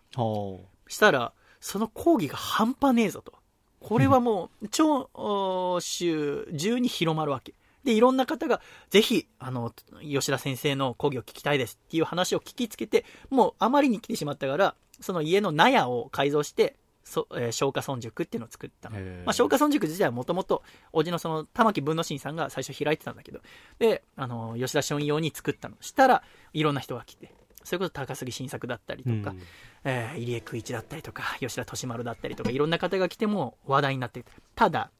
[0.84, 3.32] ほしたら、その講義が半端ねえぞと。
[3.80, 7.54] これはもう、長州中に広まるわけ。
[7.84, 8.60] で、いろんな方が、
[8.90, 9.72] ぜひ、あの、
[10.02, 16.76] 吉田先生の講義を聞きたいですっていう話を聞きつけて、もうあまりに来てしまったから、その家の納屋を改造して、
[17.08, 19.00] そえー松下村塾っていうのを作ったの。
[19.00, 23.40] まあ、松下村塾自体はもともと、おじのその、玉木文之進さんが最初開いてたんだけど、
[23.78, 25.76] で、あの、吉田松陰用に作ったの。
[25.80, 27.32] したら、いろんな人が来て、
[27.64, 29.42] それこそ高杉晋作だったりとか、うん
[29.84, 34.32] えー入江久一だったりとか、吉田利丸だったりとか、いろんな方が来ても話題になっていた。
[34.54, 34.90] ただ、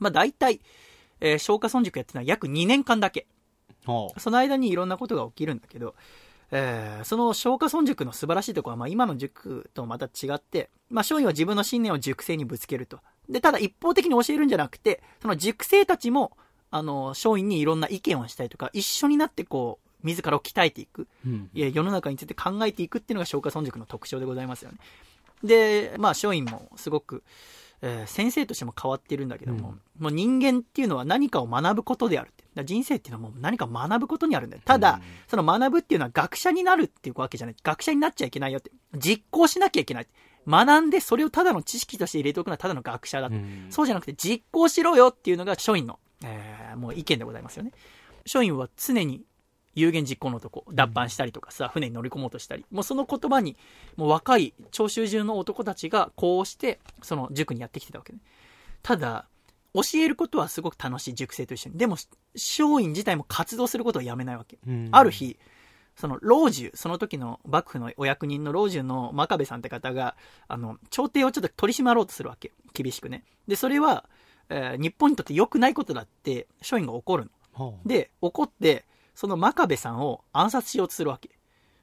[0.00, 0.62] まあ大体、
[1.20, 3.26] えー、松下村塾やってたのは約2年間だけ。
[4.16, 5.94] その間にいろんなことが起きるんだけど、
[6.50, 13.00] えーその松下村塾の素晴らしいところは、まあ今の塾とまた違って、まあ松陰は自分の信念を塾生にぶつけると。
[13.28, 16.36] で、ただ一方的に教えるんじゃなくて、その塾生たちも、
[16.70, 21.08] あの、松陰にいろんな意見をしたりとか、一緒になってこう、自らを鍛えていく。
[21.26, 24.78] うんいや世の中について考えていくっていうのが松下村塾の特徴でございますよね。
[25.42, 27.22] で、まあ、松陰もすごく、
[27.86, 32.44] えー先生としても変わっているんだけども、もう人間っていうのは何かを学ぶことであるって。
[32.64, 34.62] 人生っていうのはもう何か学ぶことにあるんだよ。
[34.64, 37.56] ただ、その学ぶっていうのは学者になるっていうわけじゃない。
[37.62, 38.70] 学者になっちゃいけないよって。
[38.96, 40.06] 実行しなきゃいけない。
[40.46, 43.26] 学んでそれをただの知識として入れておくのはただの学者だ。
[43.26, 47.72] うんそうじゃなくて実行しろよっていうのが松陰の、えーもう意見でございますよね。
[48.24, 49.22] 松陰は常に
[49.74, 53.56] 有言実行の男、脱藩したりとかさ、船に乗り込もうとしたり、もうその言葉に、
[53.96, 58.18] もう若い長州中の男たちがこうして、その塾にやってきてたわけね。
[58.82, 59.26] ただ、
[59.74, 61.78] 教えることはすごく楽しい塾生と一緒に。
[61.78, 61.96] でも、
[62.34, 64.58] 松陰自体も活動することをやめないわけ。
[64.66, 65.36] うんある日、
[65.96, 70.16] その老中、その時の幕府のお役人の老中の真壁さんって方が、
[70.48, 72.52] あの、朝廷をちょっと取り締まろうとするわけ。
[72.72, 73.24] 厳しくね。
[73.48, 74.04] で、それは、
[74.48, 77.30] えー日本にとって良くないことだって、松陰が怒るの。
[77.84, 78.84] で、怒って、
[79.14, 81.30] その真壁さんを暗殺しようとするわけ。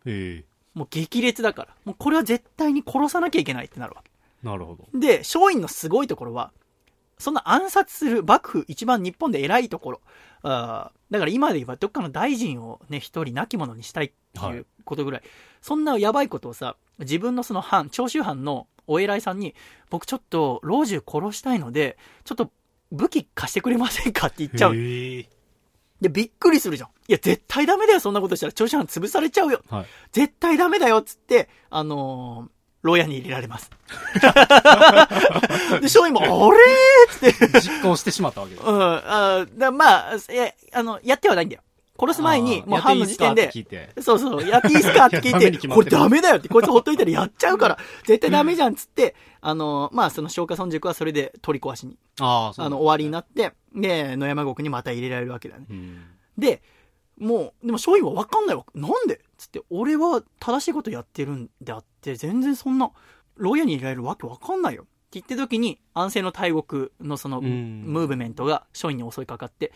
[0.05, 1.75] えもう激烈だから。
[1.85, 4.11] もうこれは絶対に殺さなきゃいけないってなるわけ。
[4.43, 6.51] えなるほどで、松陰のすごいところは、
[7.19, 10.01] そんな暗殺する幕府一番日本で偉いところ。
[10.43, 15.21] あーだから今で言えばどっかの大臣をね、一人亡き者にしたいってはいいうことぐらい、
[15.61, 19.53] そんなやばいことをさ、自分のその藩、長州藩のお偉いさんに、
[19.89, 22.51] 僕ちょっと老中殺したいので、ちょっと
[22.91, 24.75] 武器貸してくれませんかって言っちゃう。
[26.01, 26.89] で、びっくりするじゃん。
[27.07, 28.53] いや、絶対ダメだよ、そんなことしたら。
[28.53, 29.61] 長州藩潰されちゃうよ。
[29.69, 29.85] はい。
[30.11, 32.51] 絶対ダメだよっつって、あのー
[32.83, 33.69] 牢屋に入れられます。
[34.11, 38.65] で、松陰も、あれーっつって、実行してしまったわけです。
[38.67, 41.61] うん、あーだまあ、え、あの、やってはないんだよ。
[41.99, 43.51] 殺す前に、もう藩の時点で。
[44.01, 45.05] そうそう、やっていいっすか？
[45.05, 55.65] って聞いて、 これダメだよって、こいつほっといたらやっちゃうから、絶対ダメじゃんっつって、あの、まあ、その松下村塾はそれで取り壊しに、ああそうあの、終わりになって、で、野山国にまた入れられるわけだね。
[55.69, 56.03] うん
[56.37, 56.61] で、
[57.17, 58.65] もう、でも松陰は分かんないわ。
[58.73, 59.19] なんで？
[59.37, 62.89] つって、俺は正しいことやってるんであって、全然そんな、
[63.35, 64.83] 牢屋に入れられるわけ分かんないよ。
[64.83, 69.71] って言ってる時に、安政の大国のその、うんムーブメントが松陰に襲いかかって、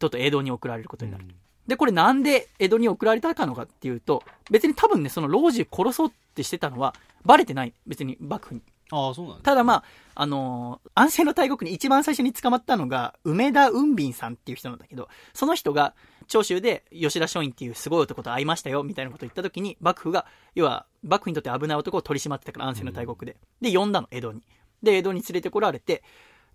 [0.00, 1.24] ちょっと江戸に送られることになる。
[1.24, 1.34] うん
[1.64, 6.92] で、これなんで江戸に送られたかのかっていうと、別に多分ね、その老中殺そうってしてたのは、
[7.24, 7.72] バレてない。
[7.86, 8.62] 別に幕府に。
[8.92, 9.84] ああそうなんだただまあ、
[10.14, 15.94] あのー安政の大国に一番最初に捕まったのが、梅田雲斌さんっていう人なんだけど、その人が、
[16.28, 23.38] 長州で吉田松陰っていうすごい男と会いましたよ、みたいなことを言った時に、幕府が、要は、幕府にとって危ない男を取り締まってたから、安政の大国で。
[23.62, 24.42] で、呼んだの、江戸に。
[24.82, 26.02] で、江戸に連れてこられて、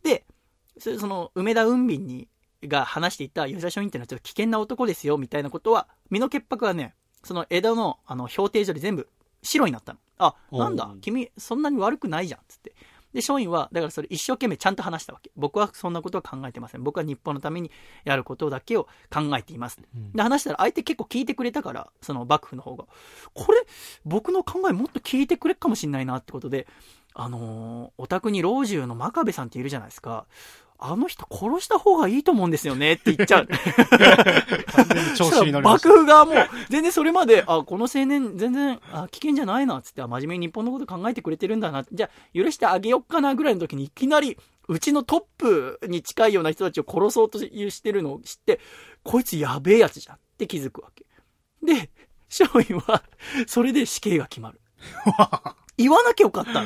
[0.03, 0.23] で、
[0.77, 2.27] そその、梅田雲斌に、
[2.63, 9.07] が話していた吉田松陰っていうのはちょっと危険な男ですよ、みたいなことは、身の潔白はね、その江戸の、あの、評定所で全部
[9.41, 9.99] 白になったの。
[10.17, 12.73] あ、なんだ君、そんなに悪くないじゃん、つって。
[13.13, 15.31] で、松陰は、だからそれ一生懸命ちゃんと話したわけ。
[15.35, 16.83] 僕はそんなことは考えてません。
[16.83, 17.71] 僕は日本のために
[18.03, 19.79] やることだけを考えています。
[19.95, 22.85] うんで、話したら相手結構聞いてくれたから、その幕府の方が。
[23.33, 23.65] これ、
[24.05, 26.67] 僕の考えもっと聞いてくれっかもしんないなってことで、
[27.13, 30.27] あのーお宅に老中の真壁さんっているじゃないですか。
[30.79, 33.47] あの人殺した方がいいと思うんですよねって言っちゃう。
[35.17, 36.33] 調子に乗り幕府側も、
[36.69, 48.59] 全然それまで、あ、この青年、全然、あ、危険じゃないな、つって、あ真面目に日本のこと考えてくれてるんだな、じゃあ、許してあげよっかな、ぐらいの時に、いきなり、うちのトップに近いような人たちを殺そうとしてるのを知って、
[49.03, 51.05] こいつやべえやつじゃんって気づくわけ。
[51.63, 51.89] で、
[52.29, 53.03] 松陰は、
[53.47, 54.59] それで死刑が決まる。
[55.77, 56.63] 言わなきゃよかった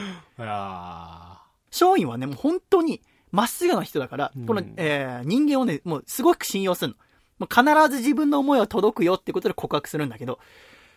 [1.72, 3.02] 松陰はね、もう本当に、
[3.32, 6.96] まっすぐな人だから、うんこの、えー人間をね、もうすごく信用するの。
[7.40, 10.40] もう必ず自分の思いは届くよってことで告白するんだけど、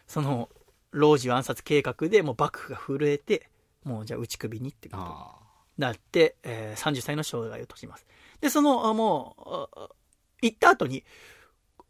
[0.06, 0.50] その、
[0.90, 3.48] 老中暗殺計画でもう幕府が震えて、
[3.84, 5.36] もうじゃあ打ち首にってーことにあ
[5.78, 8.06] なって、えー30歳の生涯を閉じます。
[8.40, 9.88] で、その、あもう、あ
[10.42, 11.04] 行った後に、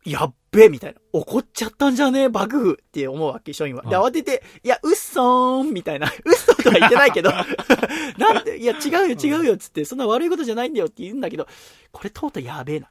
[0.05, 1.01] やっべえみたいな。
[1.13, 3.83] 怒っちゃったんじゃねえ爆風って思うわけ、署員は。
[3.83, 6.07] で、は慌てて、いや、うっそーんみたいな。
[6.25, 7.31] うっそとは言ってないけど、
[8.19, 11.49] なんで、いや、違うよ、違うよ、つって、そんな悪いことじゃないんだよって言うんだけど、
[11.91, 12.91] これとうとうやべえな。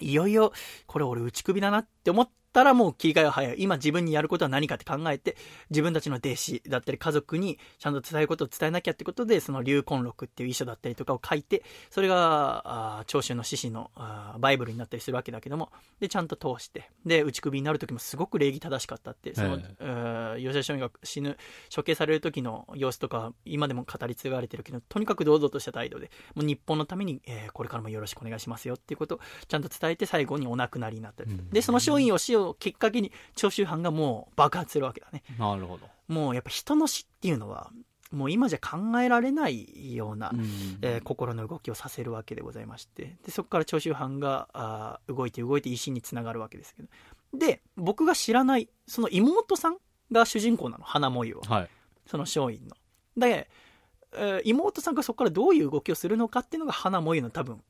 [0.00, 0.52] いよいよ、
[0.86, 3.56] これ俺打ち首だなって思ったらもう切り替えは早い。
[3.58, 5.36] 今自分にやることは何かって考えて、
[5.70, 21.36] 自分たちの弟子だったり家族にちゃんと伝えることを伝えなきゃってことで、その流魂録っていう遺書だったりとかを書いて、それが、あー長州の獅子のあーバイブルになったりするわけだけども、で、ちゃんと通して、で、打ち首になる時もすごく礼儀正しかったって、その、吉田松陰が死ぬ、
[21.74, 31.22] 処刑される時の様子とか、今でも語り継がれてるけど、とにかく堂々とした態度で、もう日本のために、えーこれからもよろしくお願いしますよっていうことをちゃんと伝えて最後にお亡くなりになった。
[31.24, 35.22] うんで、その松陰を死をきっかけに、長州藩がもう爆発するわけだね。
[35.38, 35.86] なるほど。
[36.08, 37.70] もうやっぱ人の死っていうのは、
[38.10, 40.40] もう今じゃ考えられないような、うん
[40.82, 46.88] えー心の動きをさせるわけでございましてでそこから長州藩があー動いて動いて維新につながるわけですけど
[47.38, 49.78] で僕が知らないその妹さん
[50.10, 51.68] が主人公なの花模様はい。
[52.06, 52.76] その松陰の
[53.16, 53.48] で、
[54.12, 57.62] えー妹さんがそこからどういう動きをするのかっていうのが花模様の多分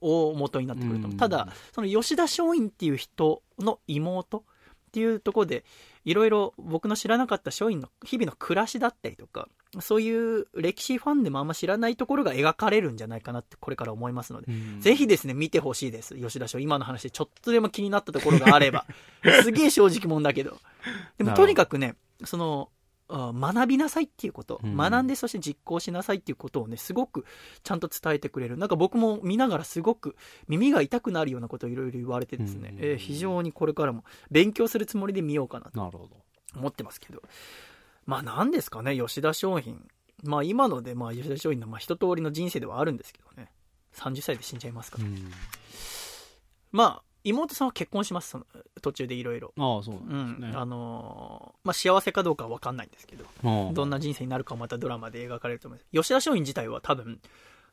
[0.00, 5.64] 大元になってくるとただその吉田松陰っていう人の妹っていうところで
[6.04, 9.48] いろいろ僕の知らなかった松陰の日々の暮らしだったりとか
[9.80, 14.80] そういう歴史ファンでもあんま知らないところが描かれるんじゃないかなってこれから思いますので、うん。
[14.80, 16.64] ぜひですね見てほしいです吉田松陰。
[16.64, 18.86] 今の話でちょっとでも気になったところがあれば。
[19.42, 20.58] すげえ正直者だけど。
[21.18, 22.77] でもとにかくねそのあ
[23.08, 24.76] 学びなさいっていうこと、うん。
[24.76, 27.24] 学んでそして実行しなさいっていうことをねすごく
[27.62, 28.56] ちゃんと伝えてくれる。
[28.56, 32.78] なんか僕も見ながらすごく耳が痛くなるようなことをいろいろ言われてですね、うん。
[32.80, 36.10] えー非常にこれからも勉強するつもりで見ようかなと。
[36.56, 37.22] 思ってますけど。
[38.06, 39.74] まあ何ですかね吉田松陰。
[40.24, 43.50] まあ今のでまあ吉田松陰のまあ一通りの人生ではあるんですけどね。
[43.94, 45.30] 30歳で死んじゃいますから、うん。
[46.72, 48.46] まあ妹さんは結婚しますその
[48.80, 49.52] 途中でいろいろ。
[49.56, 50.50] ああ、そううなんですね。
[50.52, 50.58] ん。
[50.58, 53.24] あのーまあ、幸せかどうかは分かんないんですけど
[53.72, 55.88] どんな人生になるかはまたドラマで描かれると思います。
[55.92, 57.20] 吉田松陰自体は多分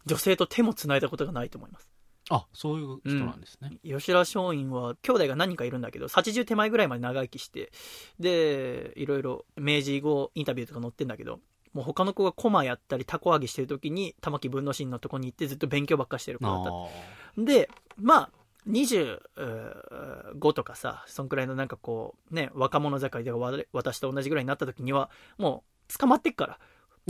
[0.06, 1.90] 女性と手もつないだことがないと思います。
[2.30, 3.78] あ、そういう人なんですね。
[3.84, 7.72] 吉田松陰は兄弟が何人かいるんだけど80手前ぐらいまで長生きして
[8.20, 11.40] でいろいろ明治以後インタビューとか載ってんだけど
[11.76, 16.70] もう他の子が駒やったりタコ揚げしてる時に玉木文之進のとこに行ってずっと勉強ばっかしてる子だった。
[16.70, 17.46] あ。
[17.46, 18.30] で、まあ、
[18.68, 26.60] 25とかさ、そんくらいのなんかこう、ね、若者盛りでわ私と同じぐらいになった時には、もう捕まってっから。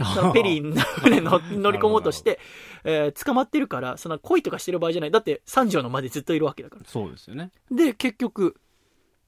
[0.02, 0.06] あ。
[0.14, 2.40] そのペリーの船の 乗り込もうとして、
[2.84, 5.12] えー捕まってるから、その恋とかしてる場合じゃない。
[5.12, 6.82] だって三条のまでずっといるわけだから。
[6.86, 7.52] そうですよね。
[7.72, 8.56] で、結局、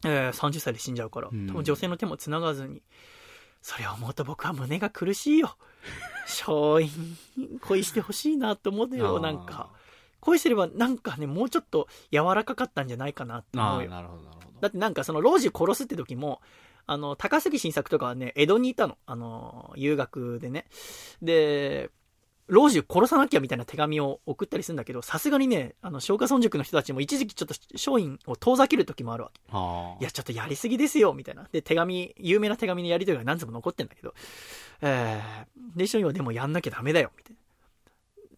[0.05, 2.81] えー30歳で死んじゃうから、うん多分女性の手も繋がずに、
[3.61, 5.57] それを思うと僕は胸が苦しいよ。
[6.25, 6.45] 松
[6.85, 6.89] 陰、
[7.61, 9.71] 恋してほしいなと思うよ、なんか。
[10.19, 13.57] 恋すればなんかね、もうちょっと柔らかかったんじゃないかなって。
[13.57, 13.89] 思うよ。
[13.89, 14.47] なるほど、なるほど。
[14.61, 16.41] だってなんかその老中殺すって時も、
[16.85, 18.97] あの、高杉晋作とかはね、江戸にいたの。
[19.05, 20.65] あの、遊学でね。
[21.21, 21.91] で、
[22.47, 29.41] 老中殺さなきゃみたいな手紙を送ったりするんだけど、さすがにね、あの、松下村塾の人たちも一時期ちょっと松陰を遠ざける時もあるわけ。
[30.01, 31.47] いや、ちょっとやりすぎですよ、みたいな。
[31.51, 34.13] で、手紙、有名な手紙のやり取りが何つも残ってんだけど、
[34.81, 37.35] えー、で、松陰はでもやんなきゃダメだよ、みたい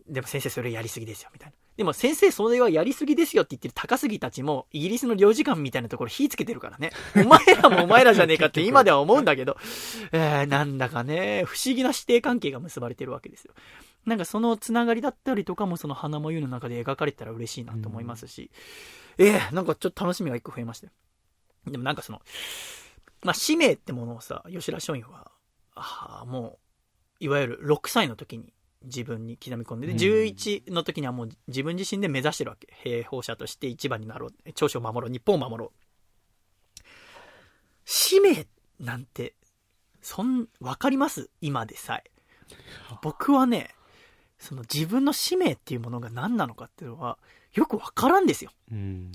[0.07, 0.13] な。
[0.13, 1.55] でも先生それやりすぎですよ、みたいな。
[1.80, 6.91] でも先生それはやりすぎですよって言ってる高杉たちも、イギリスの領事館みたいなところ火つけてるからね。
[7.15, 9.55] お前らもお前らじゃねえかって 今では思うんだけど、
[10.11, 13.53] えー、なんだかね、不思議な師弟関係が結ばれてるわけですよ。
[14.05, 18.51] なんかそのつながりだったりとかもその花もゆの中で描かれたら嬉しいなと思いますし、
[19.17, 20.91] えー、なんかちょっと楽しみが一個増えましたよ。
[21.65, 22.21] でもなんかその、
[23.23, 25.32] まあ、使命ってものをさ、吉田松陰は、
[25.75, 26.59] あーも
[27.21, 28.51] う、いわゆる6歳の時に
[28.84, 32.67] 自分に刻み込んで、で、うん11の時にはもう自分自身で目指してるわけ。
[32.71, 34.53] 兵法者として一番になろう。
[34.53, 35.11] 長所を守ろう。
[35.11, 36.82] 日本を守ろう。
[37.86, 38.47] 使命
[38.80, 39.34] なんて、
[40.01, 41.30] そん、わかります？
[41.41, 42.03] 今でさえ。
[43.01, 43.75] 僕はね、
[44.38, 47.17] その自分の使命っていうものが何なのかっていうのは、
[47.53, 48.51] よくわからんですよ。
[48.71, 49.11] うん。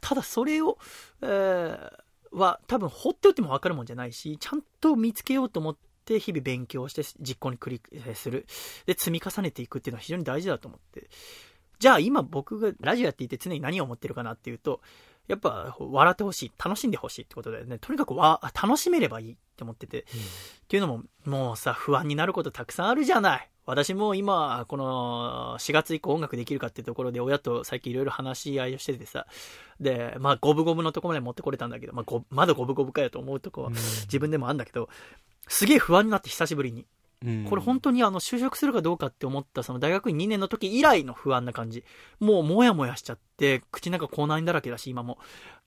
[0.00, 0.78] ただそれを、
[1.22, 1.90] えー
[2.30, 5.87] は多分放っておいても分かるもんじゃないし、ちゃんと見つけようと思って
[6.18, 8.46] 日々勉強して実行に繰りえーする。
[8.86, 11.08] で、積み重ねていくっていうのは非常に大事だと思って。
[11.78, 14.80] じゃあ今僕がラジオやっていて常に何を思ってるかなっていうと、
[15.28, 17.78] やっぱ笑ってほしい、楽しんでほしいってことだよね。
[17.78, 20.00] とにかくわ楽しめればいいって思ってて。
[20.00, 20.04] っ
[20.68, 23.50] ていうのも、もうさ、不安になることたくさんあるじゃない。
[23.68, 29.26] 私も今、この4月以降音楽できるかっていうところで親と最近いろいろ話し合いをしててさ、
[29.78, 34.88] で、まあ五分五分のところまで持ってこれたんだけど、まあごまだ五分五分かよと思うとこは自分でもあるんだけど、
[35.48, 36.86] すげえ不安になって久しぶりに。
[37.26, 41.84] うんこれ本当にあの就職するかどうかって思ったその大学院2年の時以来の不安な感じ。
[42.20, 45.18] もうもやもやしちゃって、口の中口内炎だらけだし今も。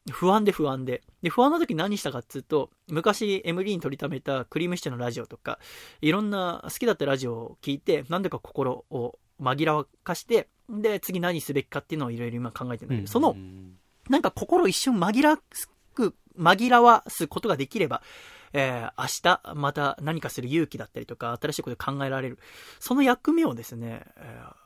[0.10, 1.04] 不安で不安で。
[1.22, 5.60] で、不安な時何したかっつうと、昔 MD に取りためたクリームシチューのラジオとか、
[6.02, 13.36] いろんな好きだったラジオを聞いて、なんでか心を紛らわかして、で、次何すべきかっていうのをいろいろ今考えてるんだけど、その、
[14.10, 15.38] なんか心一瞬紛ら
[15.94, 18.02] く、紛らわすことができれば、
[18.54, 22.40] えー、明日また何かする勇気だったりとか、新しいこと考えられる。
[22.80, 24.61] その役目をですね、えー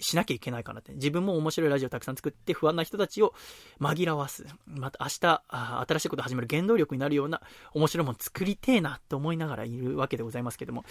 [0.00, 0.92] しなきゃいけないかなって。
[0.94, 3.34] 自分も面白いラジオたくさん作って不安な人たちを
[3.80, 4.46] 紛らわす。
[4.66, 5.42] また明日、
[5.88, 7.42] 新しいこと始める原動力になるような
[7.74, 10.84] 面白いもの作りてえなと思いながらいるわけでございますけども。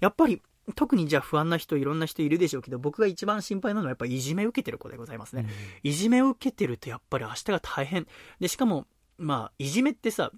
[0.00, 0.42] やっぱり、
[0.76, 5.42] 特にじゃあ不安な人、いろんな人いるでしょうけど、僕が一番心配なのはやっぱりいじめを受けてる子でございますね。
[5.42, 8.06] うん、いじめを受けてるとやっぱり明日が大変。
[8.40, 8.86] で、しかも、
[9.18, 10.32] まあ、いじめってさ、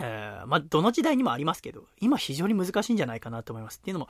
[0.00, 3.78] えー、まあ、どの時代にもありますけど、今非常に難しいんじゃないかなと思います。
[3.78, 4.08] っていうのも、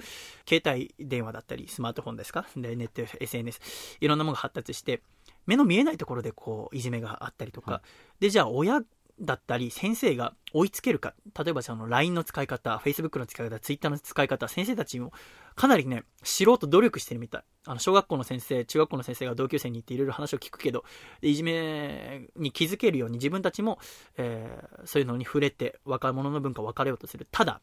[0.49, 2.47] 携帯電話だったり、スマートフォンですか？
[2.57, 3.61] で、ネット、SNS、
[4.01, 5.03] いろんなものが発達して、
[5.47, 7.83] 目の見えないところでこう、いじめがあったりとか、は
[8.19, 8.83] い、で、じゃあ親
[9.21, 15.13] だったり、先生が追いつけるか、例えばその LINE の使い方、Facebook の使い方、Twitter の使い方、先生たちも
[15.55, 17.43] かなりね、知ろうと努力してるみたい。
[17.67, 20.85] あの、小学校の先生、中学校の先生が同級生に行っていろいろ話を聞くけど、
[21.23, 23.79] いじめに気づけるように自分たちも、
[24.17, 27.27] えー、そういうのに触れて、若者の文化を分かれようとする。
[27.31, 27.61] ただ、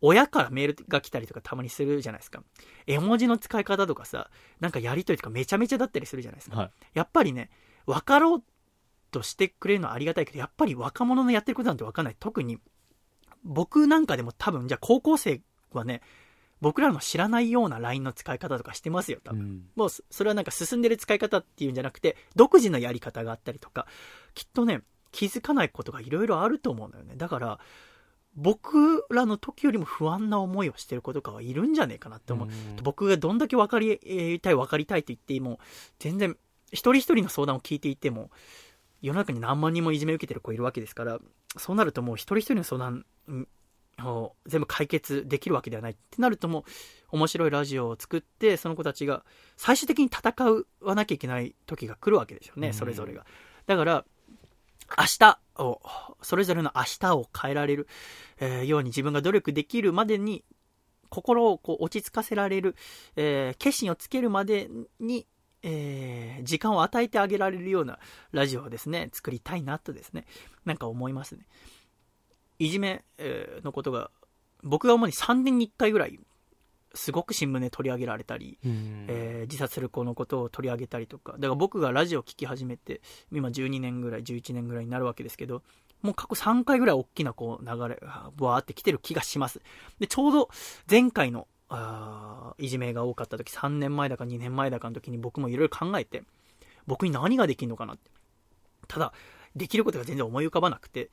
[0.00, 2.42] 親からメールが来たりとかたまにするじゃないですか。
[2.86, 4.30] 絵文字の使い方とかさ、
[4.60, 6.56] なんかやりとりとかめちゃめちゃだったりするじゃないですか。
[6.56, 7.50] はい、やっぱりね、
[7.86, 8.42] 分かろう
[9.14, 12.16] としてくれるのはありがたいけど、やっぱり若者のやってることなんて分かんない。
[12.18, 12.58] 特に、
[13.44, 15.40] 僕なんかでも多分、じゃあ高校生
[15.72, 16.02] はね、
[16.60, 19.40] 僕らの知らないような LINE の使い方とかしてますよ、多分。
[19.40, 23.86] うん、もう、それはなんか進んでる使い方っていうんじゃなくて、独自のやり方があったりとか、
[24.34, 27.14] きっとね、気づかないことがいろいろあると思うんだよね。
[27.16, 27.60] だから、
[28.34, 32.48] 僕らの時よりも不安な思いをしてる子とかはいるんじゃねえかなって思う。
[32.48, 35.60] うん、僕がどんだけ分かりたい、分かりたいと言っても、
[36.00, 36.36] 全然、
[36.72, 38.30] 一人一人の相談を聞いていても、
[39.04, 41.18] 世の中に何万人もいじめ受けてる子いるわけですから、
[41.58, 43.04] そうなるともう一人一人の相談
[44.02, 46.64] を全部解決できるわけではないってなるともう
[47.16, 49.22] 面白いラジオを作ってその子たちが
[49.58, 50.34] 最終的に戦
[50.80, 53.26] わなきゃいけない時が来るわけですよね、それぞれが。
[53.66, 54.04] だから、
[54.98, 55.82] 明日を、
[56.22, 57.86] それぞれの明日を変えられる、
[58.38, 60.44] えー、ように自分が努力できるまでに
[61.10, 62.74] 心をこう落ち着かせられる、
[63.16, 65.26] えー、決心をつけるまでに
[65.66, 67.98] えー、時間を与えてあげられるような
[68.32, 70.26] ラジオをですね、作りたいなとですね、
[70.66, 71.46] なんか思いますね。
[72.58, 74.10] いじめ、えー、のことが、
[74.62, 76.20] 僕が主に3年に1回ぐらい、
[76.92, 83.00] すごく新聞で取り上げられたり、えー、自殺する子のことを取り上げたりとか、だから僕がラジオを聴き始めて、
[83.32, 85.62] 今12年ぐらい、11年ぐらいになるわけですけど、
[86.02, 89.62] もう過去3回ぐらい大きなこう流れがわーって来てる気がします。
[89.98, 90.50] で、ちょうど
[90.88, 96.22] 前回のあいじめが多かった時、3年前だか2年前だかの時に僕もいろいろ考えて、
[96.86, 98.10] 僕に何ができるのかなって。
[98.86, 99.12] ただ、
[99.56, 101.10] できることが全然思い浮かばなくて、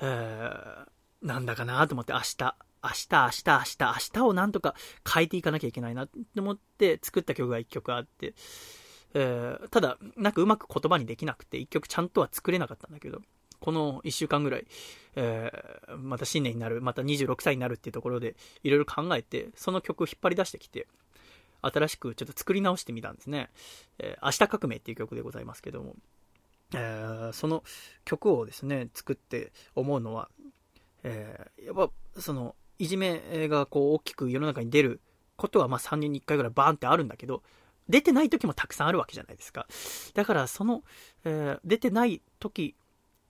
[0.00, 0.86] えー、
[1.22, 4.74] なんだかなと思って明日、明日、明日、明日、明日をなんとか
[5.12, 8.34] 変えていかなきゃいけないなと思って作った曲が1曲あって、
[9.14, 13.20] えー、ただ、なんかうまく言葉にできなくて、1曲ちゃんとは作れなかったんだけど、
[13.60, 14.66] この1週間ぐらい、
[15.16, 20.86] えー、また新年になる、また26歳になるっていうところで、いろいろ考えて、その曲を引っ張り出してきて、
[21.62, 23.50] 新しくちょっと作り直してみたんですね。
[23.98, 25.96] えー、明日革命っていう曲でございますけども、
[26.74, 27.62] えー、その
[28.04, 30.28] 曲をですね、作って思うのは、
[31.02, 31.74] えー、やっ
[32.14, 35.00] ぱ、その、いじめがこう大きく世の中に出る
[35.36, 37.42] ことはまあ3年に1回ぐらいバーンってあるんだけど、
[37.88, 39.66] 出てない時もたくさんあるわけじゃないですか。
[40.14, 40.82] だからその、
[41.24, 42.74] えー、出てない時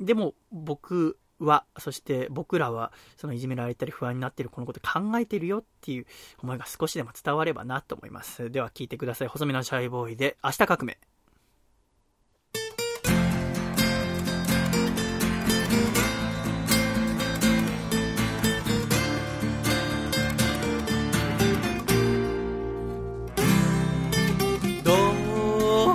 [0.01, 6.07] でも僕は、そして僕らは、そのいじめられたり不安になっているこのこと考えてるよっていう
[6.43, 8.51] 思いが少しでも伝わればなと思います。
[8.51, 9.29] では聞いてください。
[9.29, 10.99] 細身のシャイボーイで、明日革命。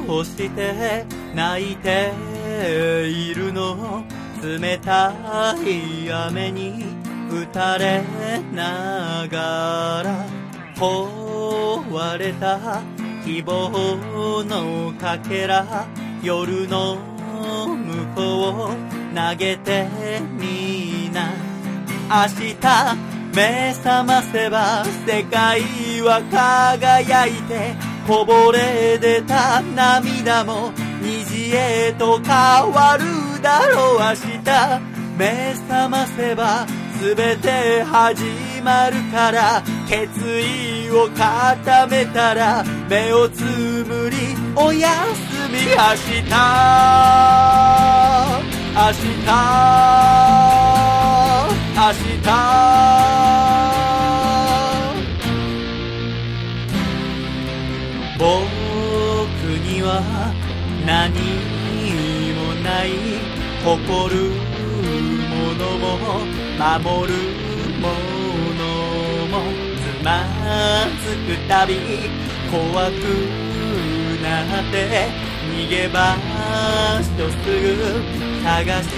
[0.09, 2.11] どうして泣いて
[2.69, 4.03] ているの
[4.43, 6.85] 冷たい雨に
[7.31, 8.03] 打たれ
[8.53, 10.25] ながら
[10.75, 12.81] 壊れた
[13.25, 15.87] 希望のかけら
[16.21, 16.97] 夜の
[17.75, 18.71] 向こうを
[19.15, 19.87] 投げて
[20.37, 21.33] みな。
[22.11, 22.55] 明日
[23.35, 25.61] 目覚ませば世界
[26.01, 27.75] は輝いて
[28.07, 30.71] こぼれ出た涙も
[31.01, 32.33] 虹へと変
[32.71, 34.79] わるだろう明日。
[35.17, 36.65] 目覚ませば
[37.01, 38.23] 全て始
[38.63, 39.63] まるから。
[39.89, 40.07] 決
[40.39, 44.17] 意を固めたら目をつむり
[44.55, 45.57] おやすみ。
[45.57, 46.29] 明日。
[48.75, 49.05] 明日。
[51.75, 51.93] 明
[52.23, 52.29] 日。
[58.19, 58.58] 僕
[60.89, 61.13] 何
[62.33, 62.89] もない
[63.63, 64.31] 誇る
[65.29, 65.85] ものも
[66.57, 67.13] 守る
[67.79, 67.89] も
[68.57, 68.63] の
[69.27, 69.35] も
[69.77, 70.25] つま
[71.05, 71.75] ずくたび
[72.49, 73.03] 怖く
[74.23, 75.09] なって
[75.53, 76.17] 逃げ場
[77.03, 78.89] 所すぐ探し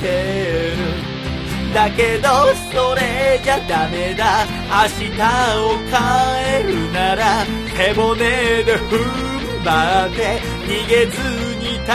[0.00, 2.28] てるだけど
[2.72, 5.20] それじゃダメだ明日
[5.58, 7.44] を変えるなら
[7.76, 8.14] 背骨
[8.62, 11.18] で踏ん張って逃げず
[11.58, 11.90] に戦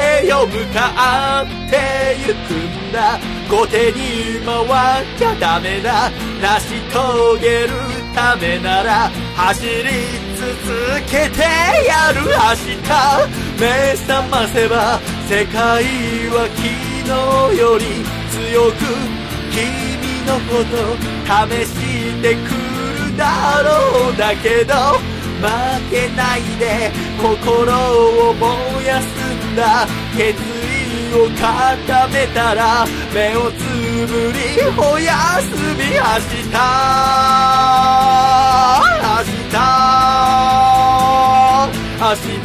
[0.00, 2.38] えよ向かってゆく
[2.88, 3.18] んだ
[3.50, 7.68] 後手に回っちゃダメだ成し遂げる
[8.14, 9.90] ためなら走り
[10.36, 10.46] 続
[11.06, 11.42] けて
[11.86, 12.88] やる明日
[13.60, 14.98] 目覚ませば
[15.28, 15.84] 世界
[16.30, 17.84] は昨日より
[18.32, 18.76] 強く
[19.52, 19.60] 君
[20.24, 20.96] のこと
[21.26, 25.15] 試してくるだろうだけど。
[25.40, 27.72] 負けないで心
[28.30, 29.04] を燃やす
[29.52, 29.86] んだ。
[30.16, 33.60] 決意を固めたら目をつ
[34.06, 34.38] ぶり
[34.78, 35.12] おや
[35.42, 36.62] すみ明日明
[39.22, 39.52] 日
[42.00, 42.40] 明日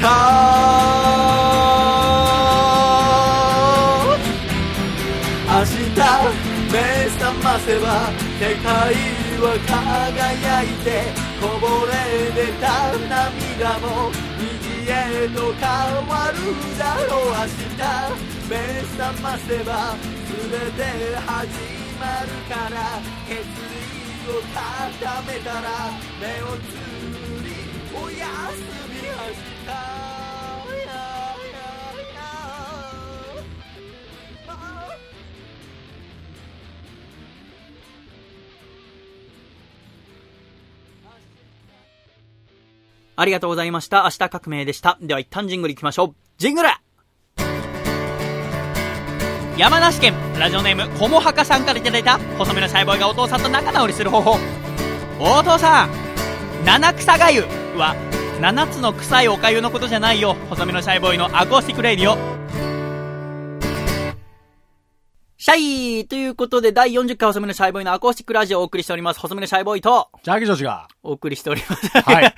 [5.48, 6.00] 明日
[6.72, 6.76] 目
[7.20, 7.88] 覚ませば
[8.40, 8.68] 世界
[9.40, 11.92] は輝いてこぼれ
[12.36, 15.66] 出た涙も虹へと変
[16.08, 16.38] わる
[16.78, 17.34] だろう。
[17.34, 17.82] 明日
[18.48, 18.54] 目
[18.96, 19.96] 覚ませば
[20.30, 20.38] 全
[20.74, 20.80] て
[21.18, 21.26] 始
[22.00, 22.78] まるから。
[23.28, 24.62] 決意を固
[25.24, 25.68] めたら
[26.22, 26.78] 目をつ
[27.10, 27.50] ぶり
[27.92, 28.22] お休
[28.88, 29.02] み。
[29.02, 29.61] 明日
[43.22, 44.04] ありがとうございました。
[44.06, 44.98] 明日革命でした。
[45.00, 46.16] では一旦ジングル行きましょう。
[46.40, 46.70] ジングル
[49.58, 54.40] 山梨県ラジオネームこもはかさんから頂いた細身のシャイボーイがお父さんと仲直りする方法
[55.20, 55.90] お父さん
[56.66, 57.42] 七草がゆ
[57.78, 57.96] は
[58.42, 62.41] 七つの臭いおかゆのことじゃないよ細身のシャイボーイの acoustic radio
[65.44, 65.58] シャ
[66.02, 69.20] イということで、第40回細身のシャイボーイのアコースティックラジオをお送りしております。
[69.20, 70.88] 細身のシャイボーイと、ジャーギジョージが。
[71.02, 71.88] お送りしております。
[72.00, 72.36] はい。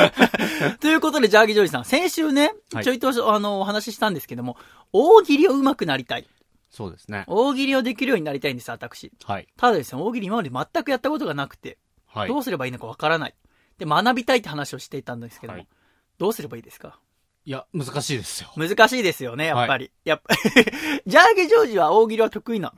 [0.80, 4.56] ということで、ジャーギジョージさん、先週ね、はいちょいとあの、お話ししたんですけども、
[4.94, 6.26] 大喜利を上手くなりたい。
[6.70, 7.24] そうですね。
[7.26, 9.12] 大喜利をできるようになりたいんです、私。
[9.26, 9.46] はい。
[9.58, 11.76] ただですね、大喜利今まで全くやったことがなくて、
[12.06, 12.28] はい。
[12.28, 13.34] どうすればいいのかわからない。
[13.76, 15.68] で、学びたいって話をしていたんですけども、はい
[16.18, 16.98] どうすればいいですか？
[17.44, 18.52] いや、難しいですよ。
[18.56, 19.90] 難しいですよね、やっぱり。
[20.04, 20.34] やっぱ
[21.06, 22.72] ジャーゲジョージは大喜利は得意な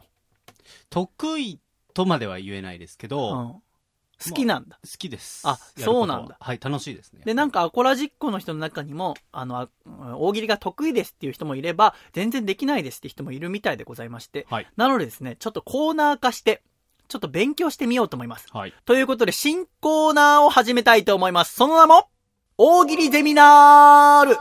[0.88, 1.60] 得意
[1.92, 4.78] とまでは言えないですけど、の、うん、好きなんだ。
[4.82, 5.42] 好きです。
[5.44, 7.22] あそうなんだはい、楽しいですね。
[7.24, 9.68] で、なんかアコラジッコの人の中にも、あの、あ
[10.16, 14.66] 大喜利が得意ですっていう人もいれば、全然できないですって人もいるみたいでございまして、はい。
[14.76, 16.62] なのでですね、ちょっとコーナー化して、
[17.08, 18.46] ちょっと勉強してみようと思います。
[18.52, 18.74] はい。
[18.86, 21.54] ということで、新コーナーを始めたいと思います。
[21.54, 22.08] その名も、
[22.56, 24.36] 大喜利ゼミナール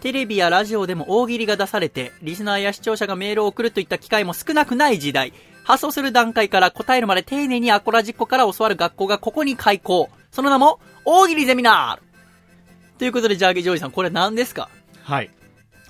[0.00, 5.32] テレビやラジオでも大喜利が出されて、リスナーや視聴者がメールを送るといった機会も少なくない時代。
[5.64, 10.08] 発送する段階から答えるまで丁寧にアコラジッコから教わる学校がここに開校。
[10.30, 12.02] その名も、大喜利ゼミナール
[13.00, 14.68] ということで、ジャーゲジョージさん、これ何ですか？
[15.02, 15.30] はい。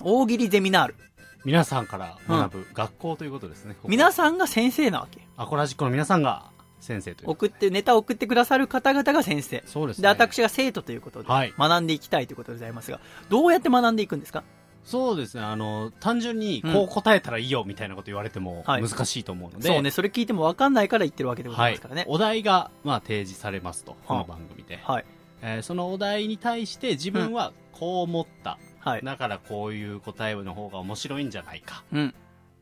[0.01, 0.95] 大喜利ゼミナール。
[1.43, 3.75] 皆さんから学ぶ学校ということですね。
[3.75, 5.21] ここ皆さんが先生なわけ。
[5.37, 6.54] アコラジックの皆さんが
[6.85, 7.31] 先生という。
[7.31, 9.61] 送って、ネタを送ってくださる方々が先生。
[9.65, 10.03] そうですね。
[10.03, 14.43] で、私が生徒ということで、はい学んでいきたいということでございますが、どうやって学んでいくんですか？
[14.85, 15.43] そうですね。
[15.43, 19.67] あの、単純にこう答えたらいいよみたいなこと言われてもはい難しいと思うので。
[19.67, 22.05] そうね、それ聞いても分かんないから言ってるわけでござはいいますからね。。
[22.07, 23.95] お題が、まあ、提示されますと。
[24.05, 24.79] この番組で。
[24.83, 25.05] はい。
[25.41, 28.57] えーそのお題に対して自分はこう思った。
[28.79, 29.01] はい。
[29.03, 31.83] だからこういう答えの方が面白いんじゃないか。
[31.91, 32.13] うん。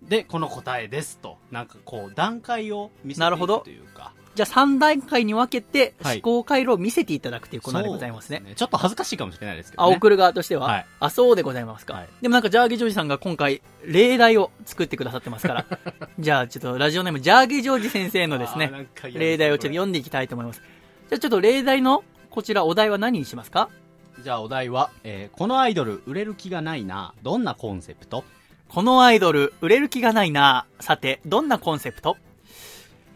[0.08, 1.38] で、この答えですと。
[1.52, 4.14] なんかこう、段階を見せていなるほどくというか。
[4.36, 8.38] じゃあ3段階に分けて、はい思考回路を見せていただくというコーナーでございますね。
[8.40, 9.96] そうでちょっと恥ずかしいかもしれないですけど、あ、ね。
[9.96, 11.94] 送る側としては、はいあ、そうでございますか。
[11.94, 15.66] はいでもなんか、ジャーゲジョージさんが今回、例題を作ってくださってますから、
[16.18, 20.62] じゃあちょっとラジオネーム、ジャーゲジョージ先生のですね、ね例題をちょっと読んでいきたいと思います。
[21.10, 23.70] じゃあちょっと例題の、こちらお題は何にしますか？
[24.24, 27.14] じゃあお題は、えーこのアイドル売れる気がないな。
[27.22, 28.24] どんなコンセプト？
[28.74, 30.66] このアイドル、売れる気がないな。
[30.80, 32.18] さて、どんなコンセプト？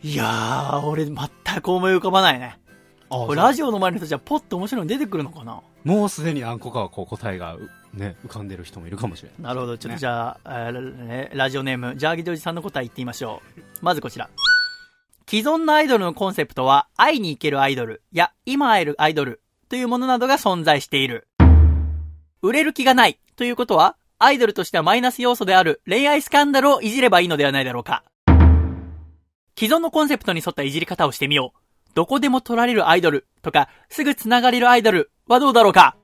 [0.03, 1.17] いやー、俺全
[1.63, 2.59] く思い浮かばないね。
[3.09, 5.63] あこれラジオの前の人じゃポッと面白いの出てくるのかな？
[5.83, 9.41] もうすでに何個かはこう答えがうね浮かんでる人もいるかもしれない。
[9.41, 9.97] なるほどちょっとね。
[9.97, 13.61] じゃあ、えーねラジオネームジャーギジョージさんの答え言ってみましょう。
[13.81, 14.29] まずこちら。
[15.27, 21.27] 既存のアイドルのコンセプトは会いに行けるアイドルや今会えるアイドルというものなどが存在している。
[22.43, 28.03] 売れる気がないということはアイドルとしてはマイナス要素である恋愛スキャンダルをいじればいいのではないだろうか
[29.57, 31.59] 既存のコンセプトに沿ったいじり方をしてみよう
[31.93, 35.97] どこでも取られるアイドルとかすぐ繋がれるアイドルはどうだろうか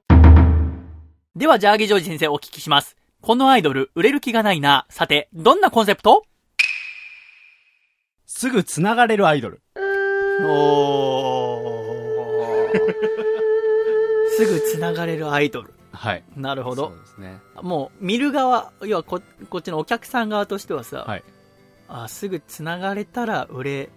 [1.36, 2.96] では、ジャーギジョージ先生お聞きします。
[3.20, 4.86] このアイドル、売れる気がないな。
[4.92, 6.26] さて、どんなコンセプト？
[8.28, 9.64] すぐ繋がれるアイドル
[10.46, 11.60] お
[14.38, 15.74] すぐ繋がれるアイドル。
[15.94, 16.24] はい。
[16.36, 16.90] なるほど。
[16.90, 17.00] そう。
[17.00, 17.38] ですね。
[17.62, 21.24] もう、見る側、要はこ、こっちのお客さん側としてはさ、はい。
[21.88, 23.90] あすぐ繋がれたら売れ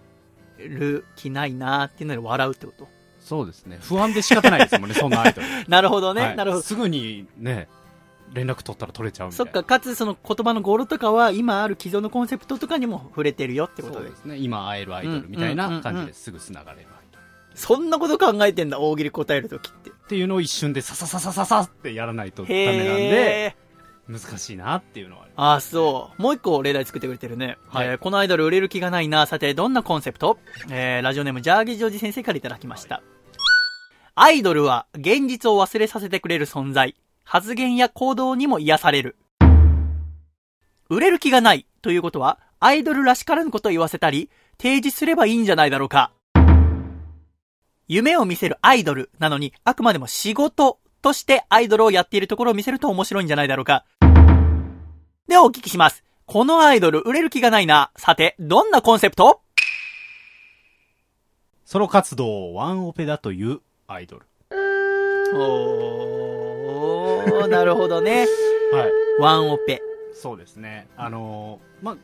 [0.59, 2.87] る気ないなっていうので笑うってこと？
[3.19, 3.79] そうですね。
[3.81, 5.47] 不安で仕方ないですもんね そんなアイドル。
[5.67, 6.21] なるほどね。
[6.21, 6.35] はい。
[6.35, 6.61] なるほど。
[6.63, 7.67] すぐにね
[8.33, 14.15] 連絡取ったら取れちゃうみたいなそっか、かつその言葉の語呂とかは、今ある既存のコンセプトとかにも触れてるよってことで。
[14.15, 14.37] すね。
[14.37, 16.87] 今会えるアイドルみたいな感じですぐ繋がれる
[17.57, 19.89] そんなこと考えてんだ、大喜利答えるときって。
[19.89, 23.57] っていうのを一瞬でささささささってやらないとダメなんで。
[24.07, 26.21] 難しいなっていうのはありああ、そう。
[26.21, 27.57] もう一個例題作ってくれてるね。
[27.67, 29.25] はいえーこのアイドル売れる気がないな。
[29.25, 30.37] さて、どんなコンセプト？
[30.69, 33.01] えー、ラジオネーム、ジャーギジョージ先生からいただきました。
[34.15, 36.95] アイドルは現実を忘れさせてくれる存在。
[37.23, 39.17] 発言や行動にも癒される。
[40.89, 46.11] 売れる気がないということは、アイドルらしからぬことを言わせたり、提示すればいいんじゃないだろうか。
[47.87, 53.85] 夢を見せるアイドルなのに、あくまでも仕事としてアイドルをやっているところを見せると面白いんじゃないだろうか。
[55.27, 56.03] ではお聞きします。
[56.25, 57.91] このアイドル売れる気がないな。
[57.95, 59.41] さて、どんなコンセプト？
[61.63, 64.25] ソロ活動をワンオペだというアイドル
[65.33, 68.25] おー、なるほどね。
[68.73, 68.91] はい
[69.21, 69.81] ワンオペ。
[70.13, 71.97] そうですねあのーまあ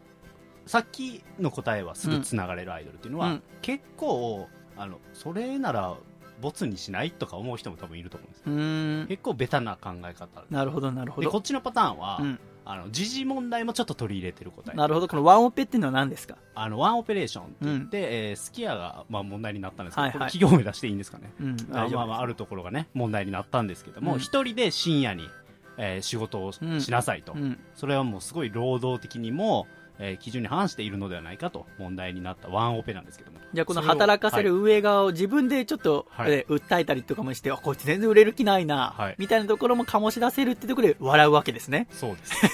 [0.66, 4.48] さっきの答えはすぐつながれるアイドルっていうのは、うん結構
[4.78, 5.96] あのそれなら
[6.42, 9.08] ボツにしないとか思う人も多分いると思うんです。
[9.10, 11.28] 結構ベタな考え方なるほど、なるほど。
[11.28, 12.40] でこっちのパターンは、うん。
[12.66, 15.10] あの時事問題もちょっと取り入れてる答えなるほど。
[15.10, 16.38] このワンオペっていうのは何ですか？
[16.56, 21.58] あのワンオペレーションって言って、えースキヤが、まあ、問題になったんですけど、はいはい企業名出していいんですかねうん。
[21.74, 25.30] あまあまああるところがね問題になったんですけどもうん一、人で深夜に、
[25.78, 27.60] えー仕事をし,、うんなさいと、うん。
[27.76, 29.68] それはもうすごい労働的にも、
[30.00, 33.38] えー基準に反しているのではないかと問題になったワンオペなんですけども。
[33.54, 36.32] じゃあこの働かせる運営側を自分でちょっと、はい。
[36.32, 39.16] えー訴えたりとかもして、あこいつ全然売れる気ないな、はい。
[39.18, 41.88] みたいなところも醸し出せるってところで笑うわけですね。
[41.92, 42.34] そうです。
[42.46, 42.50] っ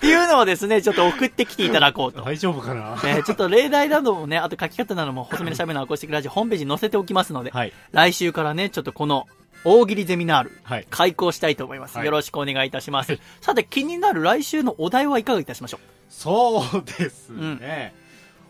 [0.00, 2.22] ていうのをですね、ちょっと送ってきていただこうと。
[2.22, 2.96] 大丈夫かな？
[3.04, 7.72] えーちょっと例題などもね、あと書き方なども細めのしゃべるのアコースティックラジオホームページに載せておきますので、はい。
[7.92, 9.26] 来週からね、ちょっとこの
[9.64, 11.96] 大喜利ゼミナール、はい開講したいと思います。
[11.96, 13.18] はいよろしくお願いいたします。
[13.40, 17.94] さて、気になる来週のお題はいかがいたしましょそうですね、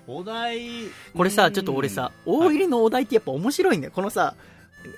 [0.07, 3.93] お題うこれさ、ちょっと俺さ、大喜利のお題ってやっぱ面白いんだよ。
[3.95, 4.35] このさ、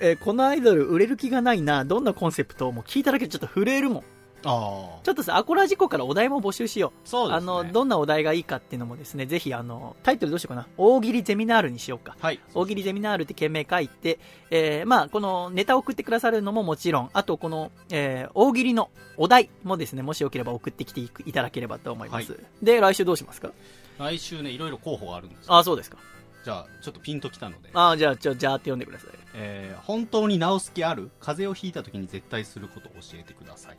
[0.01, 4.03] えーこのアイドル売れる気がないな、どんなコンセプトも聞いただけでちょっと震えるもん。
[4.43, 7.07] ああちょっとさ、アコラジコからお題も募集しよう。
[7.07, 10.67] そうですねあの、どんなお題がいいかっていうのもですね、ぜひあの、タイトルどうしようかな。
[10.77, 12.15] 大喜利ゼミナールにしようか。
[12.19, 14.19] はい大喜利ゼミナールって件名書いて、
[14.51, 22.31] えーまあ、このネタを送ってくださるのももちろん、あとこの、えー大喜利のお題もですね、もしよければ送ってきていただければと思います。
[22.33, 23.49] はで、来週どうしますか？
[23.97, 25.97] 来週ねいろいろ候補があるんですよあ、そうですか。
[26.43, 29.09] じゃあちょっとピンときたのであ、じゃあ、ちょ、じゃあって読んでください。
[29.33, 31.09] えー本当に治す気ある？
[31.19, 33.77] 風邪をひいた時に絶対することを教えてください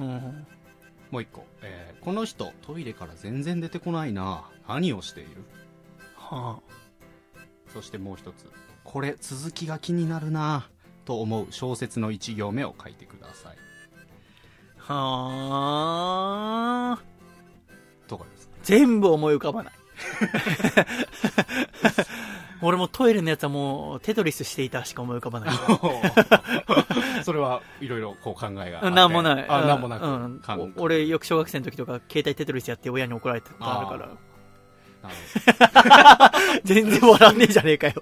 [0.00, 0.46] うん。
[1.10, 5.44] もう一個、えーこの人トイレから全然出てこないな何をしている？
[6.16, 6.60] は
[7.72, 8.50] そしてもう一つ
[8.84, 10.68] これ続きが気になるな
[11.04, 13.56] と思う小説の一行目を書いてください
[14.88, 14.94] あ。
[14.94, 17.02] はあ。
[18.08, 18.54] とかですか？
[18.62, 19.74] 全部思い浮かばない。
[22.62, 25.54] 俺もトイレのやつはもうテトリスしていたしか思い浮かばない。
[27.24, 29.46] それはいろいろこう考えがなんもない。
[29.48, 30.42] あなんもなく、うん
[30.76, 34.08] 俺、よく小学生の時とか、携帯テトリスやって親に怒られたことあるから。
[36.64, 37.94] 全然笑わねえじゃねえかよ。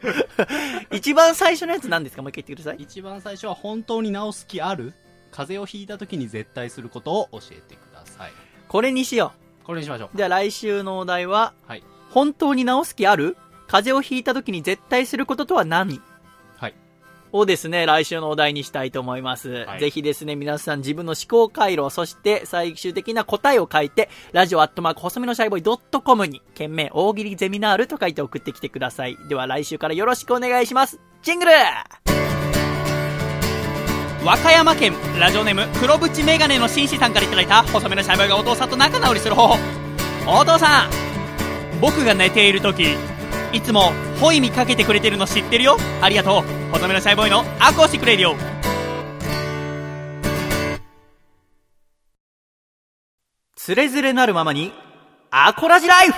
[0.91, 2.23] 一番最初のやつ何ですか？
[2.23, 2.83] もう一回言ってください。
[2.83, 4.93] 一番最初は本当に治す気ある？
[5.31, 8.33] 風邪をひいた時に絶対することを教えてください
[8.67, 9.33] これにしよ
[9.69, 10.17] これにしましょうう。
[10.17, 13.37] じゃあ来週のお題は、はい本当に治す気ある？
[13.67, 16.01] 風邪をひいた時に絶対することとは何？
[16.57, 16.75] はい
[17.33, 19.51] をですね、来週のお題にしたいと思います。
[19.51, 29.19] はいぜひですね、皆さん自分の思考回路、そして最終的な答えを書いて、ラジオアットマーク細身のシャイボーイドットコムに、件名大喜利ゼミナールと書いて送ってきてください。
[29.29, 30.99] では来週からよろしくお願いします。
[31.21, 31.51] ジングル
[34.29, 39.57] 和歌山県ラジオネーム黒縁メガネの紳士さんからいただいた細身のシャイボーイがお父さんと仲直りする方法。
[40.27, 40.91] お父さん
[41.81, 42.95] 僕が寝ている時
[43.55, 43.91] いつも
[44.21, 45.79] ホイミかけてくれてるの知ってるよ。
[46.03, 46.73] ありがとう。
[46.73, 48.37] 細身のシャイボーイの acoustic radio。
[53.57, 54.75] つれづれなるままに、
[55.31, 56.15] アコラジライフ!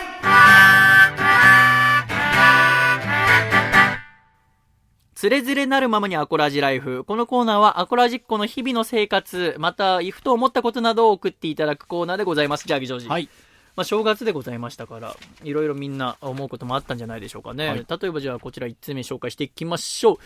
[5.21, 7.05] つれづれなるままにアコラジライフ。
[7.05, 12.67] このコーナーはアコラジッコの日々の生活、また、ふと思ったことなどを送っていただくコーナーでございます。
[12.67, 13.09] じゃあ、ギジョージ。
[13.09, 13.29] はい。
[13.77, 15.15] まあ、正月でございましたから、
[15.45, 17.69] いろいろみんな思うこともあったんじゃないでしょうかね。
[17.69, 20.17] はい例えばじゃあ、こちら1つ目紹介していきましょう。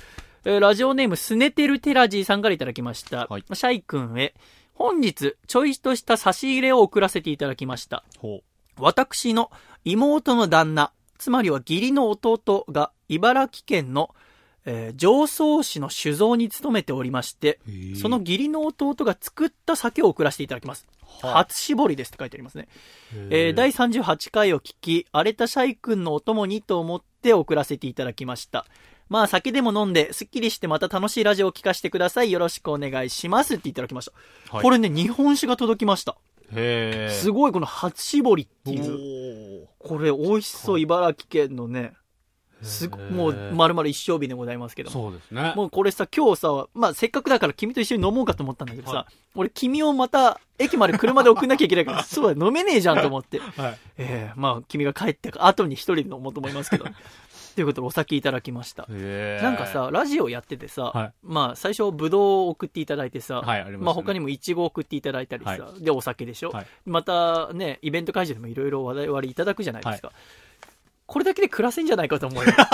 [0.44, 3.26] えーラジオネーム、スネテルテラジーさんからいただきました。
[3.26, 4.32] はいシャイ君へ、
[4.74, 8.04] 本日、ちょいとした差し入れを送らせていただきました。
[8.20, 8.42] ほ
[8.78, 9.50] 私の
[9.84, 14.14] 妹の旦那、つまりは義理の弟が茨城県の、
[14.66, 17.60] えー常総市の酒造に勤めておりまして、
[17.94, 17.96] う。
[17.96, 20.86] その義理の弟が作った酒を送らせていただきます。
[21.20, 22.68] 初絞りですって書いてありますね。
[23.30, 28.66] えー第38回を聞き、荒れたシャイ君のお供にと思って送らせていただきました。
[29.08, 32.32] まあ酒でも飲んで、すっきりしてまた楽しいラジオを聞かせてください。
[32.32, 34.12] よろしくお願いしますっていただきました。
[34.56, 36.16] はいこれね、日本酒が届きました。
[36.52, 39.66] へすごいこの初絞りっていう。
[39.80, 41.92] おこれ美味しそう、茨城県のね。
[42.64, 44.92] すもう丸々一生日でございますけども。
[44.92, 45.52] そうですね。
[45.56, 53.38] もうこれさ、今日さ、まあせっかくだから君と一緒に飲もうかと思ったんだけどさ、は俺君をまた駅まで車で送んなきゃいけないから、 そうだ、飲めねえじゃんと思って。
[53.56, 53.78] はい。
[53.98, 56.86] ええまあ君が帰ってか後に一人で飲もうと思いますけど。
[57.54, 58.86] ということでお酒いただきました。
[58.88, 70.12] なんか、さ、ラジオやっててさ、はいまあ最初ブドウを送っていただいてさ、はいありまねまあ他にもイチゴを送っていただいたりさ、はいでお酒でしょ、はいまたね、イベント会場でもいろいろ話題割りいただくじゃないですか。
[71.06, 72.52] これだけで暮らせんじゃないかと思うよ。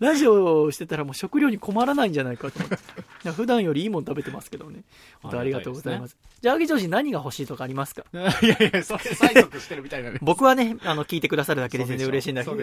[0.00, 3.30] ラジオをしてたらもう食料に困らないんじゃないかと思って。
[3.30, 4.82] 普段よりいいもの食べてますけどね。
[5.22, 6.16] 本当ありがとうございます。
[6.40, 8.04] じゃあ、アギジョージ何が欲しいとかありますか？
[8.12, 10.18] いやいや、それ催促してるみたいなね。
[10.20, 12.56] 僕はね、あの、聞いてくださるだけで全然嬉しいんだけど。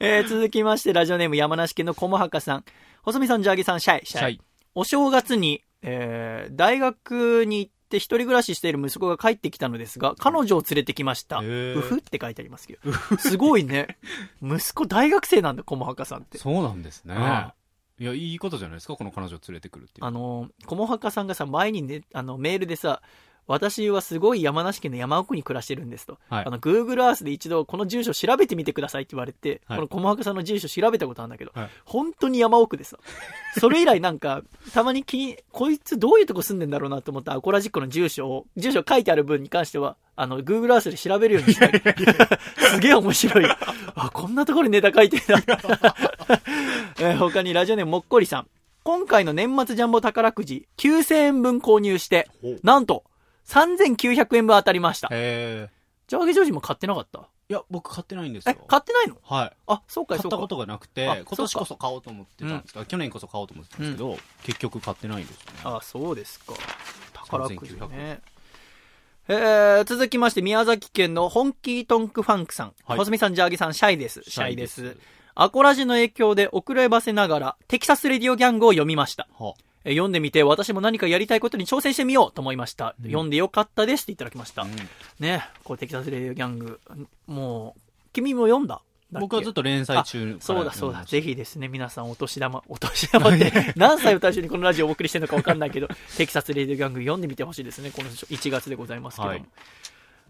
[0.00, 2.64] えー続きまして、ラジオネーム山梨県のこもはかさん。
[3.02, 4.20] 細見さん、ジャーギさん、シャイ、シャイ。
[4.20, 4.40] シャイ。
[4.74, 11.38] お正月に、えー大学に行って一人暮らししている息子が帰ってきたのですが、彼女を連れてきました。
[11.38, 12.92] うふって書いてありますけど。
[13.18, 13.98] すごいね。
[14.42, 16.38] 息子大学生なんだ、こもはかさんって。
[16.38, 17.54] そうなんですねああ。
[17.98, 20.04] いや、いいことじゃないですか、この彼女を連れてくるっていう。
[20.04, 23.02] あの、こもはかさんがさ、前にね、あの、メールでさ、
[23.46, 26.18] 私はすごい山梨県の山奥に暮らしてるんですと。
[26.30, 32.98] はいあの、Google Earth で一度この住所調べてみてくださいって言われて、はいこのこもはかさんの住所調べたことあるんだけど、はい本当に山奥でさ、
[33.58, 34.42] それ以来なんか、
[34.72, 41.70] たまに気に、こいつどういうとこ住んでんだろうなと思ったアコラジックの住所を、住所書いてある分に関しては、あの、Google Earth で調べるようにしたい。
[42.56, 43.44] すげえ面白い。
[43.94, 45.36] あ、こんなところにネタ書いてんだ。
[47.00, 48.46] えー他にラジオネームもっこりさん。
[48.84, 52.28] 今回の年末ジャンボ宝くじ9000円分購入して
[52.62, 53.02] なんと
[53.46, 55.08] 3900円分当たりました。
[55.12, 55.68] へ
[56.06, 57.18] ジャーゲジョージも買ってなかった？
[57.20, 58.58] ーいや、僕買ってないんですえよ、。
[58.66, 59.16] 買ってないの？
[59.22, 59.52] はい。
[59.66, 60.36] あ、そうかい、そうか。
[60.36, 65.58] 買ったことがなくてあ、今年こそ買おうと思ってたんですが、去年こそ買おうと思ってたんですけど、結局買ってないんですよね。
[65.64, 66.54] あ、そうですか。
[67.12, 68.20] 宝くじ3900ね。
[69.28, 72.74] えー、続きまして、宮崎県のホンキートンクファンクさん。
[72.84, 74.22] はい細見さん、ジャーギさん、シャイです。
[74.26, 74.96] シャイです。
[75.34, 79.26] アコラジの影響で遅ればせながら、テキサスレディオギャングを読みました。
[79.38, 82.94] はえー読んでみて、私も何かやりたいことに挑戦してみようと思いました。
[83.02, 84.62] うん読んでよかったですっていただきました。
[84.62, 84.70] うん
[85.18, 86.80] ね、こう、テキサスレディオギャング。
[87.26, 87.80] もう、
[88.12, 88.80] 君も読んだ
[89.20, 91.04] 僕はずっと連載中そうだそうだ。
[91.04, 91.30] ぜひ。
[91.30, 97.90] ひですね、皆さんお年玉、 お年玉って、 何歳を対象にこのラジオをお送りしてるのかわかんないけど、テキサスレディオギャング読んでみてほしいですね。
[97.90, 99.30] この1月でございますけども。
[99.30, 99.44] はい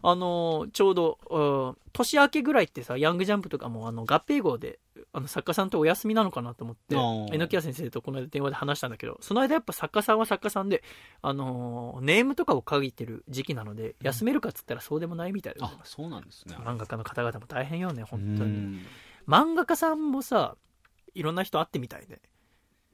[0.06, 4.78] あのーちょうど、うん年明けぐらいってさ、ヤングジャンプとかもあの合併号で、
[5.16, 10.82] あの作家さんとお休みなのかなと思って榎谷先生とこの間電話で話したんだけど、その間やっぱ作家さんは作家さんで、
[11.22, 16.56] あのーネームとかを書いてる時期なので、休めるかっつったらそうでもないみたいで、あ、そうなんですね。
[16.56, 18.50] 漫画家の方々も大変よね、本当に。
[18.50, 18.86] うん
[19.26, 20.56] 漫画家さんもさ、
[21.14, 22.20] いろんな人会ってみたいね。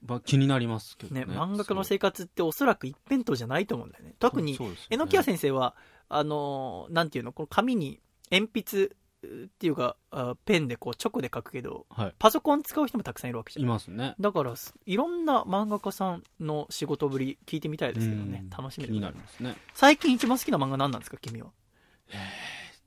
[0.07, 1.25] まあ気になりますけどね。
[1.25, 4.15] ね、漫画家の生活っておそらく一辺倒じゃないと思うんだよね。
[4.19, 4.57] 特に、
[4.91, 5.75] 榎谷先生は、
[6.09, 13.63] あのーなんていうの、この紙に鉛筆っていうか、あペンでこう直で書くけど、はパソコン使う人もたくさんいるわけじい。
[13.63, 13.69] ゃん。
[13.69, 14.15] いますね。
[14.19, 14.55] だから、
[14.87, 18.51] いろんな漫画家さんの仕事ぶり聞いてみたいですけどねうん。
[18.51, 19.57] 楽しみにないりますね。
[19.75, 21.49] 最近一番好きな漫画何なんですか、君は？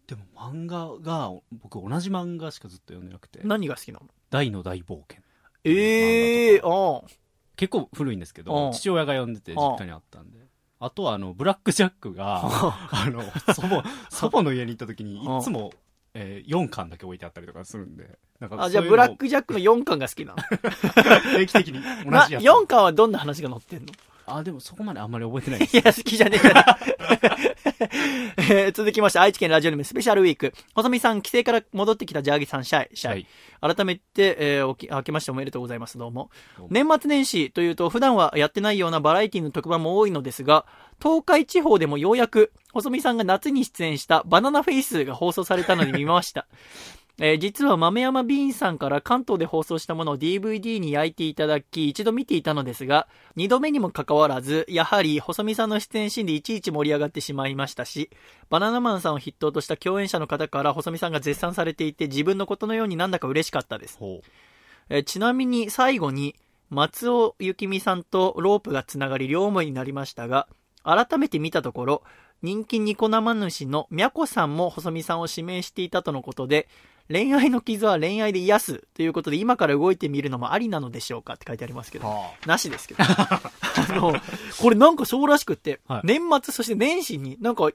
[0.07, 4.07] でも漫画が、僕同じ漫画しかずっと読んでなくて、何が好きなの？
[4.29, 5.23] 大の大冒険。
[5.65, 7.07] ええー、あ
[7.55, 10.39] 結構古いんですけうどん父親が読んでて実家にあったんで
[10.79, 13.21] あとはあのブラック・ジャックがあの
[13.53, 15.71] 祖母祖母の家に行った時にいつも、
[16.15, 18.17] えー、4巻だけ置いてあったりとかするんで。
[18.39, 18.63] なんかあ。
[18.65, 20.43] あ、じゃあブラックジャックの4巻が好きなの。
[21.37, 21.81] 定期的に。
[22.05, 22.43] 同なじやつ。
[22.43, 23.93] 4巻はどんな話が載ってんの？
[24.25, 25.77] あでもそこまであんまり覚えてないです。
[25.77, 26.79] いや、好きじゃねえから。
[28.37, 30.53] えー続きまして、愛知県ラジオネームスペシャルウィーク。
[30.75, 33.27] 細見さん、帰省から戻ってきたジャーギさん、シャイ、シャイ。
[33.61, 35.97] 改めて、えーおき、明けましておめでとうございます。
[35.97, 36.29] どうも。
[36.69, 40.65] 年末年始というと、普段はやってないようなバラエティの特番も多いのですが、
[41.01, 46.47] 東海地方でもようやく、細見さんが夏に出演したバナナフェイスが放送されたので見ました。
[47.19, 58.09] えー実は豆山ビーンさんから関東で放送したものを DVD に焼いていただき、一度見ていたのですが、二度目にもかかわらず、やはり細見さんの出演シーンでいちいち盛り上がってしまいましたし、
[58.49, 63.97] バナナマンさんを筆頭とした共演者の方から細見さんが絶賛されていて、自分のことのようになんだか嬉しかったです。
[63.99, 64.21] ほ
[64.89, 66.35] えーちなみに最後に、
[66.71, 70.47] 松尾幸美さんとロープがつながり両思いになりましたが、
[70.83, 72.03] 改めて見たところ、
[72.41, 76.67] 人気ニコ生主のみゃこさんも細見さんを指名していたとのことで、
[77.09, 83.03] 恋愛の傷は恋愛で癒すということで今から動いてみるのもありなのでしょうかって書いてありますけど、はなしですけど。
[83.05, 83.51] あ
[83.89, 84.13] の、
[84.59, 87.69] これなんかそうらしくって、はい年末そして年始になんか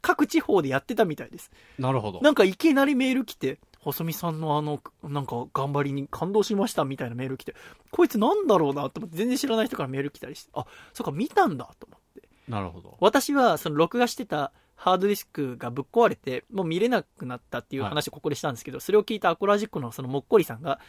[0.00, 1.50] 各地方でやってたみたいです。
[1.78, 7.54] あなるほどなんかいきなりメール来て、細見さんのあの、なんか頑張りに感動しましたみたいなメール来て、
[7.90, 12.28] こいつなんだろうなと思って全然知らない人からメール来たりして、あ、そっか見たんだと思って。
[12.48, 14.52] なるほど私はその録画してた
[14.82, 20.80] ハードディスクがぶっ壊れて、もう見れなくなったっていう話をここでしたんですけど、それを聞いたアコラジックのそのもっこりさんが、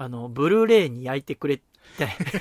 [0.00, 1.62] あの、ブルーレイに焼いてくれて、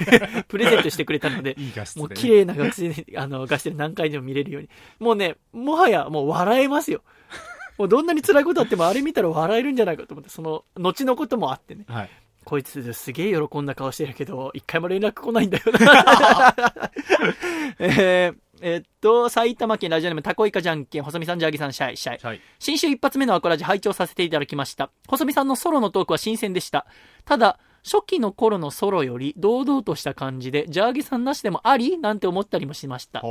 [0.50, 4.70] プレゼントしてくれたので、いい画質で、ね、もう綺麗な学生で、 あの、画質で何回でも見れるように。
[4.98, 7.04] もうね、もはやもう笑えますよ。
[7.78, 11.86] もうどんなに辛いことあってもあれ見たら笑えるんじゃないかと思って、その、後のこともあってね。
[11.88, 12.10] はい
[12.46, 16.56] こいつすげえ喜んだ顔してるけど、一回も連絡来ないんだよな。
[17.80, 22.20] えーえっと、埼玉県ラジオネームタコイカじゃんけん、細見さん、ジャーギさん、シャイ、シャイ。
[22.22, 24.92] はい新週一発目のアコラジ拝聴させていただきました。
[25.08, 26.86] 細見さんのソロのトークは新鮮でした。
[27.26, 32.00] ただ、初期の頃のソロより堂々とした感じで、ジャーギさんなしでもあり？
[32.00, 33.22] なんて思ったりもしました。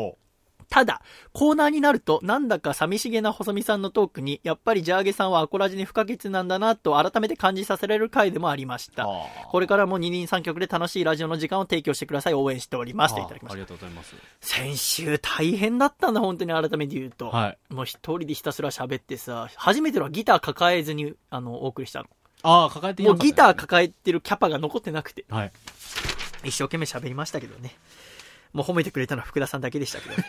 [0.64, 9.06] ほただ、コーナーになると、なんだか寂しげな細見さんのトークに、やっぱりジャーゲさんはアコラジに不可欠なんだなと改めて感じさせられる回でもありました。
[9.06, 12.34] はあこれからも二人三脚で楽しいラジオの時間を提供してください。
[12.34, 13.14] 応援しております。
[13.14, 13.52] といただきました。
[13.52, 17.30] ありがとうございます先週大変だったんだ、本当に改めて言うと。
[17.30, 22.06] はいもう一人でひたすら喋ってさ、初めてのはギター抱えずに、あの、お送りしたの。
[22.42, 25.52] ああ抱えていもうギター抱えてるキャパが残ってなくて、はい
[26.44, 27.74] 一生懸命喋りましたけどね。
[28.54, 30.24] もう褒めてくれたのは福田さんだけでしたけどね。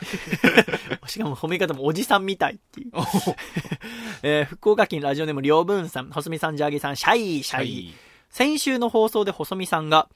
[1.07, 2.91] しかも褒め方もおじさんみたいっていう。
[4.23, 7.93] えー福岡県ラジオネームりょうぶんさん、細見さん、ジャーゲさん、シャイ、シャイ。
[8.31, 10.10] 先週の放送で細見さんが、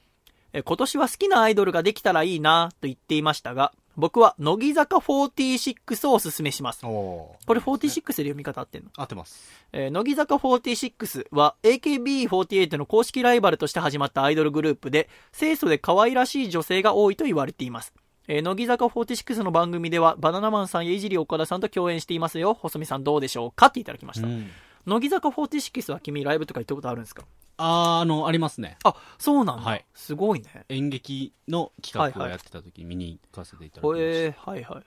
[0.53, 6.81] えー今年は好きなアイドルができたらいいなと言っていましたが、僕は乃木坂46をおすすめします。
[6.81, 8.89] これ46で読み方合ってんの？
[8.97, 17.93] 合ってますえー乃木坂46は AKB48 の公式ライバルとして始まったアイドルグループで、清楚で可愛らしい女性が多いと言われています。
[18.27, 22.53] えー乃木坂46の番組では、バナナマンさんやいじり岡田さんと共演していますよ。
[22.53, 23.67] 細見さんどうでしょうか？
[23.67, 24.27] っていただきました。
[24.27, 24.49] うん
[24.85, 27.23] 乃木坂46は君ライブとか行ったことあるんですか？
[27.61, 29.63] あーあのありますねあ、そうなんだ。
[29.63, 30.65] はいすごいね。
[30.69, 34.85] 演劇の企画をやってた時に見に行かせていただきました、えー、はいはいはい。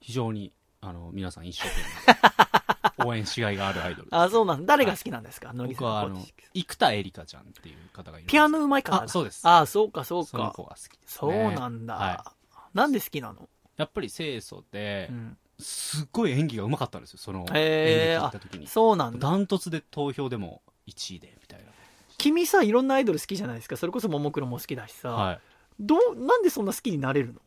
[0.00, 1.68] 非常にあの皆さん一生
[2.06, 2.22] 懸
[2.98, 4.76] 命 応援しがいがあるアイドルですあ、そうなんだ。
[4.76, 6.32] 誰が好きなんですか、乃木坂僕はあの46。
[6.54, 10.52] 生田絵梨花ちゃんっていう方がいるんですピアノうまいからあそうですあ、そうかそうそのか。
[10.52, 11.94] 子が好きです、ね、そうなんだ。
[11.94, 12.32] は
[12.74, 13.48] なんで好きなの？
[13.76, 15.38] やっぱり清楚で、うん。
[15.58, 19.30] すっごい演技がうまかったんですよその演劇へー行った時にそうなんだ。
[19.30, 21.71] ダントツで投票でも1位でみたいな
[22.22, 23.76] 君さ、いろんなアイドル好きじゃないですか。
[23.76, 25.10] それこそももクロも好きだしさ。
[25.10, 25.40] はい。
[25.80, 27.40] どう、なんでそんな好きになれるの？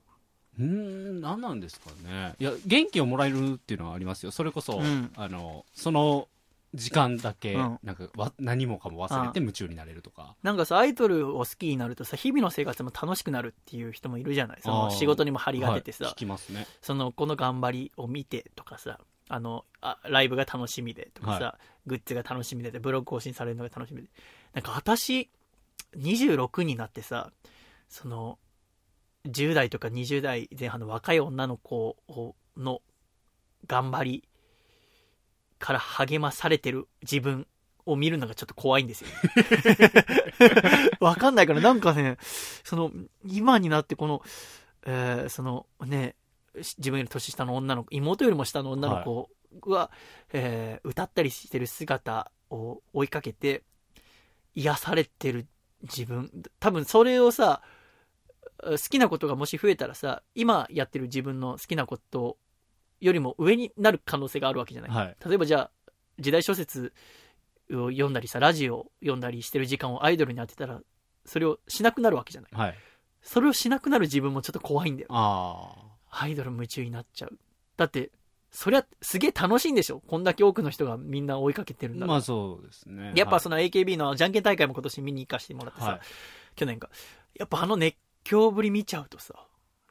[0.59, 2.35] うーん何なんですかね。
[2.39, 4.31] いや元気をもらえるっていうのはありますよ。
[4.31, 5.11] それこそ、うん。
[5.15, 6.27] あのその
[6.73, 7.79] 時間だけ、うん。
[7.83, 10.35] なんかわ何もかも忘れて夢中になれるとか。
[10.43, 14.59] なんかさ、アイドルを好きになるとさ、日々の生活も楽しくなるっていう人もいるじゃない。
[14.61, 16.13] その仕事にも張りが出てさ、はい。
[16.13, 16.67] 聞きますね。
[16.81, 24.09] その、この頑張りを見てとかさ、あの、あライブが楽しみでとかさ、はグッズが楽しみでで、ブログ更新されるのが楽しみで。
[24.53, 25.29] なんか私、
[25.97, 27.31] 26になってさ、
[27.89, 28.37] その、
[29.27, 32.81] 10代とか20代前半の若い女の子をの
[33.65, 34.23] 頑張り
[35.57, 37.47] から励まされてる自分
[37.85, 39.09] を見るのがちょっと怖いんですよ。
[40.99, 42.17] わかんないから、なんかね、
[42.63, 42.91] その、
[43.25, 44.21] 今になってこの、
[44.85, 46.24] えーそのね、し
[46.57, 49.29] 自分より年下の女の子、妹よりも下の女の子
[49.69, 49.91] が、
[50.33, 53.63] えー歌ったりしてる姿を追いかけて、
[54.53, 55.47] 癒されてる
[55.83, 57.61] 自分、多分それをさ、
[58.63, 62.37] 好きなことがもし増えたらさ、今やってる自分の好きなこと
[63.01, 64.91] よりも上になる可能性があるわけじゃない。
[64.91, 65.15] はい。
[65.25, 65.71] 例えばじゃあ、
[66.19, 66.93] 時代小説
[67.71, 70.81] を読んだりさ、ラジオを読んだりしてる時間をアイドルに当てたら、
[71.25, 72.51] それをしなくなるわけじゃない。
[72.53, 72.75] はい。
[73.21, 75.07] それをしなくなる自分もちょっと怖いんだよ。
[75.11, 77.37] あアイドル夢中になっちゃう。
[77.77, 78.11] だって、
[78.51, 80.01] そりゃすげえ楽しいんでしょ？
[80.07, 81.99] こんだけ多くの人がみんな追いかけてるんあ。
[82.01, 83.11] だからまあそうですね。
[83.15, 85.99] やっぱその AKB のじゃんけん大会も今年見に行かせてもらってさ、はい
[86.55, 86.89] 去年か。
[87.37, 89.33] やっぱあの熱狂ぶり見ちゃうとさ、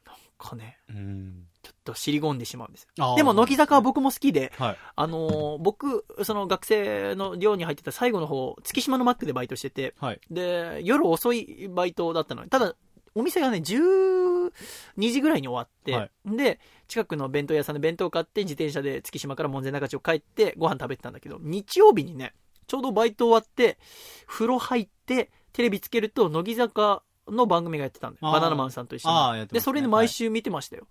[0.07, 1.43] なんかね、うん。
[1.61, 3.15] ちょっと尻込んでしまうんですよ。
[3.15, 4.77] でも乃木坂は僕も好きで、はい。
[4.95, 10.19] あのー僕、その学生の寮に入ってた最後の方、月島のマックでバイトしてて、はい。
[10.31, 12.75] で、夜遅いバイトだったのに、ただ、
[13.15, 14.51] お店がね、12
[14.97, 16.37] 時ぐらいに終わって、はい。
[16.37, 16.59] で、
[16.89, 22.33] 近くの弁当屋さんで弁当買って、自転車で月島から門前仲町帰って、ご飯食べてたんだけど、日曜日にね、
[22.67, 23.79] ちょうどバイト終わって、
[24.27, 28.33] 風呂入って、テレビつけると、乃木坂の番組がやってたんだよ。
[28.33, 29.39] バナナマンさんと一緒に。
[29.39, 29.45] ね。
[29.45, 30.87] で、それで毎週見てましたよ。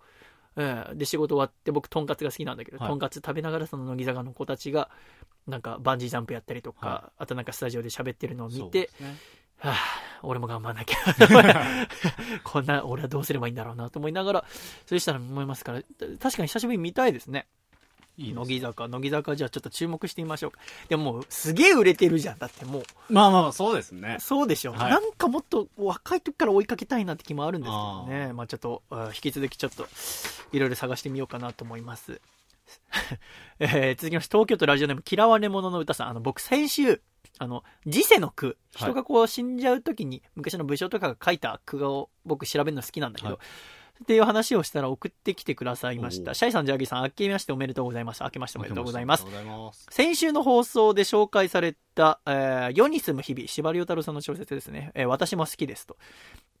[0.57, 2.89] ええで、仕事終わって、僕、とんかつが好きなんだけど、はい。
[2.89, 4.89] とんかつ食べながら、その乃木坂の子たちが、
[5.45, 9.15] なんか、バンジージャンプやったりとか、はあとなんかスタジオで喋ってるのを見てね
[9.57, 9.75] はあ、
[10.23, 10.97] 俺も頑張んなきゃ。
[12.43, 14.45] こんな、俺はどうすればいいんだろうなと思いながら、
[14.85, 15.81] それしたら思いますから、
[16.19, 17.47] 確かに久しぶりに見たいですね。
[18.17, 20.59] いい乃木坂、乃木坂じゃあちょっと注目してみましょうか。
[20.87, 22.37] でももう、すげえ売れてるじゃん。
[22.37, 24.17] だってもう、まあまあ、そうですね。
[24.19, 28.27] そうでしょ、はいなんかもっと若い時から追いかけたいなって気もあるんですけどね。
[28.31, 29.87] あまあちょっと、あ引き続きちょっと、
[30.53, 32.21] いろいろ探してみようかなと思います。
[33.59, 36.09] えー続きまして、東京都ラジオネーム、嫌われ者の歌さん。
[36.09, 37.01] あの、僕先週、
[37.39, 43.39] あの、時世の句、人がこう死んじゃう時に、昔の武将とかが書いた句を僕調べるの好きなんだけど、はい
[44.03, 46.33] っていう話をしたら送ってきてくださいました。
[46.33, 48.23] シャイさん、ジャーギーさん、明けましておめでとうございます。
[48.23, 49.25] 明けましておめでとうございます。
[49.89, 54.91] 先週の放送で紹介された、えー世に住む日々、司馬遼太郎さんの小説ですね。
[54.95, 55.95] えー私も好きですと。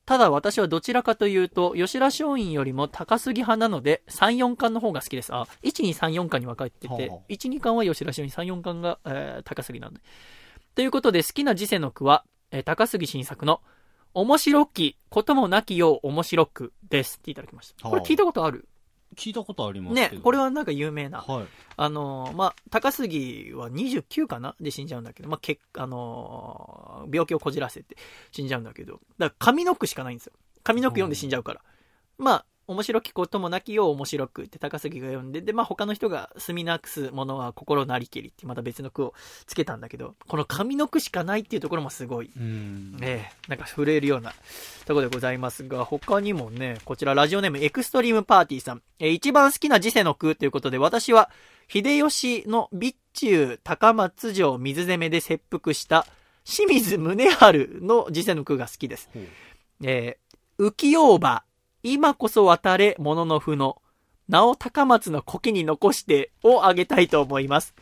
[0.05, 5.33] ただ私はどちらかというと、吉田松陰よりも高杉派なので、3、4巻の方が好きです。
[5.35, 9.99] あ、1、2、3、4巻に分かれてて、はあはあ1、2巻は吉田松陰、3、4巻が、えー高杉なんで。
[10.75, 13.61] ということで、好きな時世の句は、えー高杉新作の、
[14.13, 17.87] 面白きこともなきよう面白くですっていただきました。
[17.89, 18.67] はあこれ聞いたことある？
[19.15, 19.93] 聞いたことあります。
[19.93, 21.19] ね、これはなんか有名な。
[21.21, 21.45] はい。
[21.77, 27.95] あのーまあ、高杉は29かなで死んじゃうんだけど、まあ、けあのー病気をこじらせて
[28.31, 30.33] 死んじゃうんだけど、だから上の句しかないんですよ。
[30.63, 31.61] 上の句読んで死んじゃうから。
[32.17, 39.13] まあ、面白きこともなきよう面白くって高杉が読んで、で、まあ他の人が住みなくすものは心なりけりってまた別の句を
[39.45, 42.97] つけたんだけど、この上の句しかないっていうところもすごい、うん。
[43.01, 44.33] ええなんか震えるような
[44.85, 48.81] ところでございますが、他にもね、こちらラジオネームエクストリームパーティーさん。
[48.99, 51.29] えー一番好きな時世の句ということで、私は、
[51.67, 56.05] 秀吉の備中高松城水攻めで切腹した
[56.43, 59.09] 清水宗春の時世の句が好きです。
[59.83, 60.25] えー
[60.57, 61.43] 浮世場、
[61.87, 63.79] 今こそ渡れ物の符の、
[64.27, 67.75] 名を高松の苔に残してをあげたいと思います。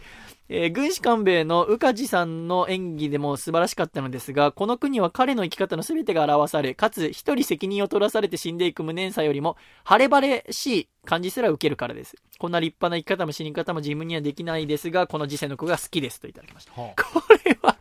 [0.50, 9.56] えー軍師官兵衛の宇梶さんの演技でも素晴らしかったのですが、この国は彼の生き方の全てが表され、かつ一人責任を取らされて死んでいく無念さよりも、
[9.86, 12.18] 晴れ晴れしい感じすら受けるからです。
[12.40, 16.74] こんな立派な生き方も死に方も自分にはできないですが、この時世の子が好きですといただきました。
[16.74, 17.78] はこれは、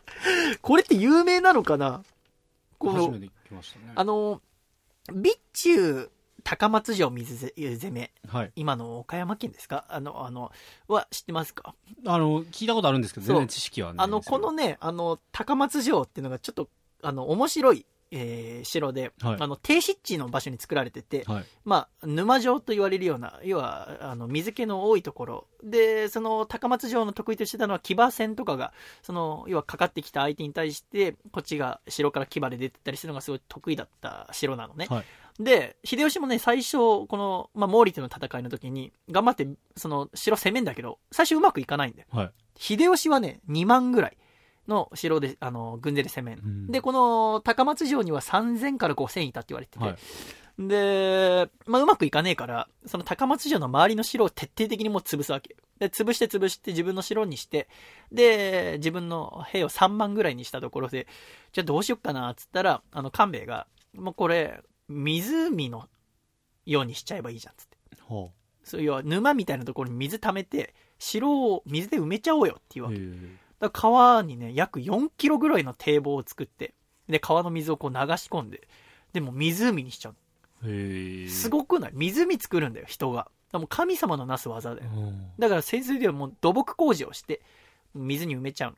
[0.61, 1.85] これって有名なのかな？
[1.95, 2.01] あ、
[2.79, 3.29] このね。
[3.95, 4.41] あの、
[5.09, 6.09] 備中
[6.43, 8.51] 高松城水攻め、はい。
[8.55, 9.85] 今の岡山県ですか？
[9.89, 10.51] あの、あの、
[10.87, 11.73] は知ってますか？
[12.05, 16.69] あの、聞いたことあるんですけど、全然知識はないあの、このね、あの、高松城っていうのがちょっと、
[17.01, 21.45] あの、面白い、えー城で、はいあの、低湿地の場所に作られてて、はい。
[21.65, 25.47] まあ、沼城と言われるような、要は、あの、水気の多いところ。
[25.63, 28.71] で、その、高松城の得意としてたのは、騎馬戦とかが、
[29.01, 34.85] その、要はかかってきた相手に対して、こっちが城から騎馬で出てったりするのがすごい得意だった城なのね。
[34.89, 35.05] はい。
[35.39, 42.07] で、秀吉もね、最初、この、まあ、毛利との戦いの時に、頑張って、その、城攻めんだけど、最初うまくいかないんだよ。
[42.11, 42.31] はい。
[42.55, 44.17] 秀吉はね、2万ぐらい
[44.67, 46.39] の城で、あの、軍勢で攻めん。
[46.39, 49.97] うんで、この、高松城には3000から5000いたって言われてて、はい。
[50.59, 55.55] で、まあ、うまくいかねえから、その高松城の周りの城を徹底的にもう潰すわけ。
[55.79, 57.67] で、潰して潰して自分の城にして、
[58.11, 61.07] で、自分の兵を3万ぐらいにしたところで、
[61.53, 63.65] じゃあどうしよっかな、っつったら、あの、官兵衛が、
[63.95, 65.87] もうこれ、湖の
[66.65, 67.77] ようにしちゃえばいいじゃん、つって。
[68.07, 68.29] は
[68.63, 72.87] そういう沼みたいなところに水溜めて、城を水で埋めちゃおうよっていうあ。
[72.87, 72.99] わけ。
[72.99, 73.01] へ
[73.59, 76.73] だから川にね、約4キロぐらいの堤防を作って、
[77.07, 78.67] で、川の水をこう流し込んで、
[79.11, 80.15] でも湖にしちゃう。
[81.29, 81.91] すごくない？
[81.93, 83.29] 湖作るんだよ、人が。
[83.51, 84.89] もう神様のなす技だよ。
[84.95, 85.31] うん。
[85.37, 87.41] だから潜水ではもう土木工事をして、
[87.93, 88.77] 水に埋めちゃうの。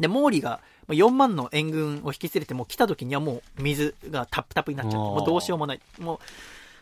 [0.00, 0.08] ええ。
[0.08, 5.80] で、毛利がまあ4万の援軍を引き連れてもう来た時にはもう水がタップタップになっちゃって、もうどうしようもない。
[5.98, 6.18] もう、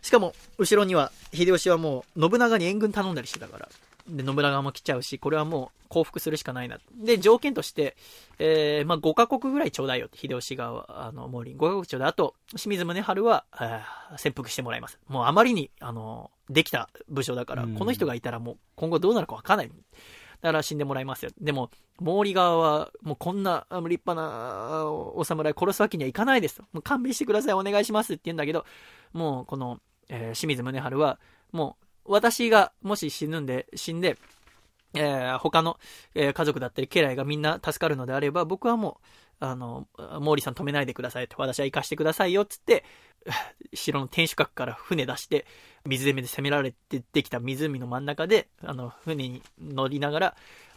[0.05, 3.69] しかも、後ろには、秀吉はもう、信長に援軍頼んだりしてたから。
[4.07, 6.78] で、信長も来ちゃうし、これはもう降伏するしかないな。
[6.95, 7.97] で、条件として、
[8.39, 12.09] えー、まあ、5カ国ぐらいちょうだいよって、秀吉が、あの、毛利に5カ国ちょうだい。
[12.11, 13.47] あと、清水宗春は、
[14.19, 14.99] 潜伏してもらいます。
[15.09, 19.70] もうあまりに、あの、できた武将だから、うんこの人がいたらもう、今後どうなるかわかんない。
[20.44, 21.30] だから死んでもらいますよ。
[21.40, 26.64] でも、毛利側は、もうこんな立派なお侍殺すわけにはいかないですと。
[26.74, 28.66] もう勘弁してください、お願いしますって言うんだけど、
[29.14, 29.80] もうこの、
[30.10, 31.18] えー清水宗春は、
[31.52, 34.18] もう、私がもし死ぬんで、死んで、
[34.92, 35.78] えー他の、
[36.14, 39.00] えー家族だったり家来がみんな助かるのであれば、僕はも
[39.40, 42.84] う、あの、毛利さん止めないでくださいって、私は行かしてくださいよっつって、
[43.72, 45.46] 城の天守閣から船出して、
[45.86, 50.36] 水攻めで攻められてできた湖の真ん中で、あの、船に乗りながら、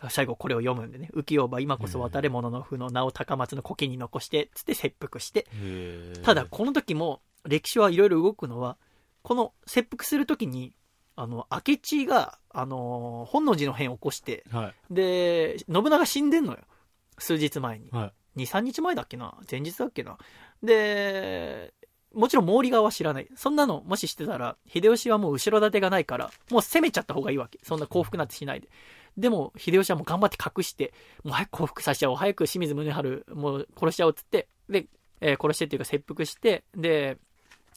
[0.09, 5.47] 最後これを読むんでね、浮世場今こそ渡れ者の負の名を高松の苔に残して、つって切腹して、
[6.23, 8.77] ただ、この時も歴史はいろいろ動くのは、
[9.23, 10.73] この切腹する時に、
[11.15, 14.93] あの、明智が、あの、本能寺の変を起こして、はい。
[14.93, 16.59] で、信長死んでんのよ。
[17.17, 17.89] 数日前に。
[17.91, 18.43] はい。
[18.43, 19.35] 2、3日前だっけな？
[19.49, 20.17] 前日だっけな？
[20.61, 21.73] で、
[22.17, 23.27] もちろん毛利側は知らない。
[23.35, 27.59] そんなの、もししてたら、秀吉はもう後ろ盾がないから、もう攻めちゃった方がいいわけ。
[27.63, 28.69] そんな降伏なんてしないで。
[29.17, 32.15] でも、秀吉はもう頑張って隠して、もう早く降伏させちゃおう。
[32.17, 34.87] 早く清水宗春、もう殺しちゃおうっつって、で、
[35.21, 37.17] えー殺してっていうか切腹して、で、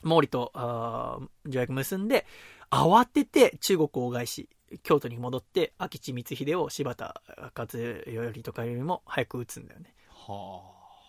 [0.02, 2.26] 毛利と、あー条約結んで、
[2.70, 4.48] 慌てて中国を返し、
[4.82, 7.20] 京都に戻って、明智光秀を柴田
[7.54, 9.92] 勝頼とかよりも早く撃つんだよね。
[10.08, 10.62] は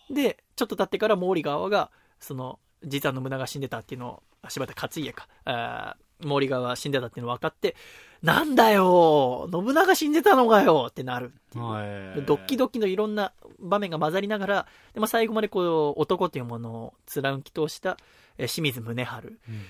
[0.09, 7.75] で、ちょっと経ってから毛利側が、その、実は信長が死んでたっていうのを、あ柴田勝家か、あー毛利死んでたっていうの分かって、
[8.21, 11.63] なんだよ信長死んでたのかよってなるっていう。
[11.63, 11.67] あ。
[11.67, 11.83] は
[12.17, 12.21] い。
[12.25, 17.97] ドッキドキのいろんな場面が混ざりながら、でも最後までこう、男というものを貫き通した、
[18.37, 19.39] えー清水宗春。
[19.49, 19.61] うん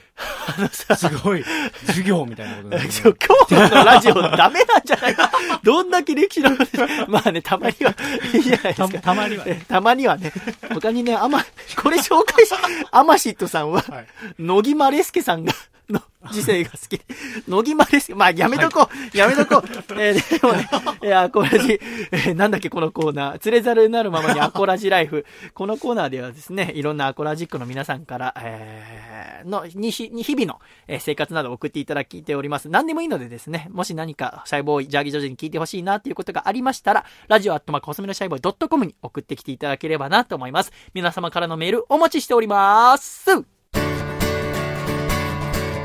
[0.74, 1.44] すごい、
[1.88, 3.14] 授業みたいなことだね ちょ
[3.50, 5.16] 今日のラジオダメなんじゃない？
[5.16, 5.32] か。
[5.64, 6.70] どんだけ歴史の話、
[7.08, 7.94] まあね、たまには
[8.34, 9.00] いいじゃないですたか。
[9.00, 9.44] たまには。
[9.48, 10.32] えたまにはね、
[10.74, 11.44] 他にね、あま、
[11.82, 12.54] これ紹介し、
[12.92, 14.08] アマシットさんは、はい。
[14.40, 15.54] 野木マレスケさんが、
[15.92, 16.02] の、
[16.32, 17.02] 時世が好き。
[17.48, 19.64] 野木マレスケ、まあ、やめとこう、やめとこう。
[20.00, 20.70] えー でもね、
[21.04, 21.80] いや、アコラジ、
[22.12, 23.40] えーなんだっけ、このコーナー。
[23.40, 25.26] 釣れざるなるままにアコラジライフ。
[25.54, 32.70] このコーナーではですね、いろんなアコラジックの皆さんから、えーの、にひ、に日々の、えー生活などを送っていただいております。
[32.70, 40.72] 何でもいいのでですね、もし何か、シャイボーイ、ジャーギージョージに聞いてほしいなっていうことがありましたら、ラジオアットマーク細めのシャイボーイ .com に送ってきていただければなと思います。
[40.94, 43.61] 皆様からのメールお待ちしております。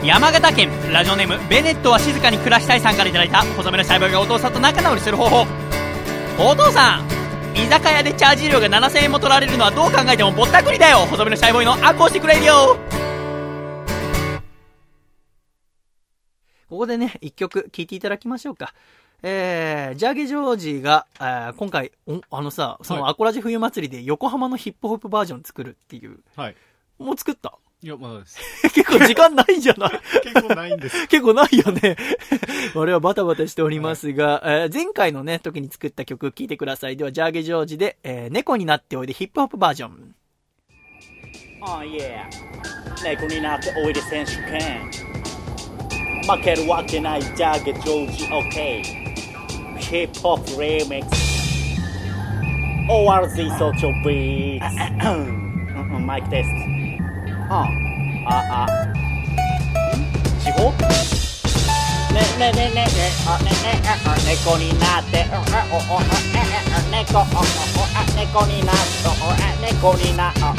[0.05, 5.47] 山形県ラジオネームベネットは静かに暮らしたいさんからいただいた細身のシャイボーイがお父さんと仲直りする方法
[6.39, 7.07] お父さん
[7.57, 12.77] 居酒屋でチャージ料が7000円も取られるのはどう考えてもぼったくりだよ細身のシャイボーイの acoustic radio
[16.69, 18.75] ここでね、一曲聴いていただきましょうか。
[19.23, 26.19] えー、ジャーギジョージが、えー今回、おあのさ、そのはいアコラジ冬祭りで横浜のヒップホップバージョン作るっていう。
[26.35, 26.57] はい。
[26.99, 27.57] もう作った？
[27.87, 28.37] いや、まだです。
[28.75, 29.91] 結構時間ないじゃない
[30.25, 31.07] 結構ないんです。
[31.07, 31.97] 結構ないよね。
[32.75, 36.97] 俺はバタバタしておりますが、えー前回のね、時に作った曲聴いてください。
[36.97, 40.15] では、ジャーゲジョージで、えー猫になっておいでヒップホップバージョン。
[41.63, 42.25] Oh yeah
[43.05, 44.91] 猫になっておいで選手権
[46.29, 48.83] 負けるわけないジャーゲジョージ OK
[49.79, 51.81] ヒップホップリミックス
[52.91, 56.86] ORZ 早朝ビーツマイクテスト
[57.49, 57.69] あ
[58.27, 58.69] ああ。
[60.43, 60.71] 地方
[62.13, 62.89] ねねねねね。
[63.27, 65.25] あねねあ猫になって。
[65.31, 65.35] あ
[65.71, 66.03] おおあ
[66.35, 67.19] ええ猫。
[67.19, 70.55] おおあ猫になっておあ猫になあ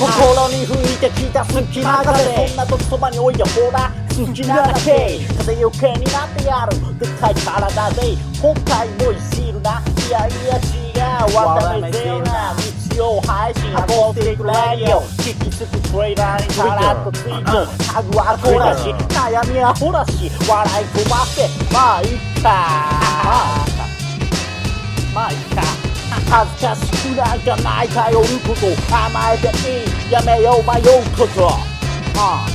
[0.00, 2.46] お心に吹いてきた好きな風。
[2.48, 3.90] そんな時そばにおいでほら。
[4.16, 6.98] 好きなだけ風よけになってやる。
[6.98, 8.16] でっかい体で。
[8.40, 10.60] 今回もいじるないやいや違
[11.28, 11.34] う。
[11.34, 12.54] 渡辺ゼロな。
[12.54, 15.02] 日曜配信アコースティックラジオ。
[15.20, 17.52] 聞きつくトレーラーにカラッとツイート
[17.92, 22.08] タグはこらし悩みはほらし笑い飛ばしてまあいっ
[22.42, 22.48] か。
[25.14, 25.62] まあいっか。
[26.28, 30.84] 恥ずかしくなんかない頼ること甘えていいやめよう迷う
[31.16, 31.48] こと、
[32.18, 32.48] ああ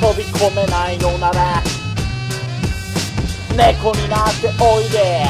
[0.00, 1.62] 飛び込めないのなら
[3.56, 5.24] 猫になっておいで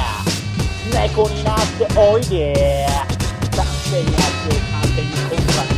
[0.93, 2.89] 猫になっておいで
[3.87, 5.69] 男性に圧を完全にコンパに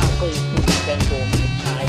[0.00, 1.86] かっこいい風に弁当をめっちゃい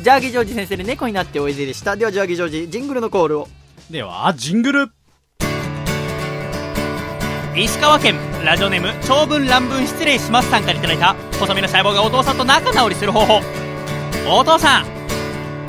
[0.00, 1.96] いャーギージョージ先生で猫になっておいででした。
[1.96, 3.48] ではジャーギージョージジングルのコールを。
[3.90, 4.90] ではジングル
[7.54, 13.42] 石川県ラジオネーム長文乱文失礼しますさんからいただいた細身の細胞がお父さんと仲直りする方法。
[14.26, 15.01] お父さん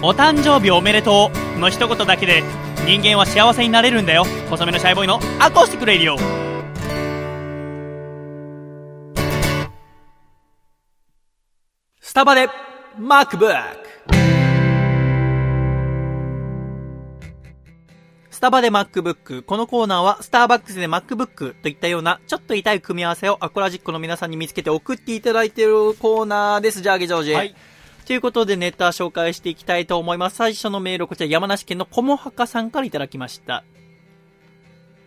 [0.05, 2.43] お誕生日おめでとうの一言だけで
[2.85, 6.17] 人間は幸せになれるんだよ細身のシャイボーイのアコースティックレディオ
[12.01, 12.49] スタバで
[12.99, 13.47] MacBook
[18.29, 19.43] スタバで MacBook。
[19.43, 26.81] このコーナーは、スターバックスで MacBook といったような、ちょっと痛い組み合わせをアコラジックの皆さんに見つけて送っていただいているコーナーです。
[26.81, 27.33] ジャーゲジョージ。
[27.33, 27.55] はい。
[28.05, 30.35] ということで、ネタ紹介していきたいと思います。
[30.35, 33.63] 最初のメールは、こちら山梨県のこもはかさんからいただきました。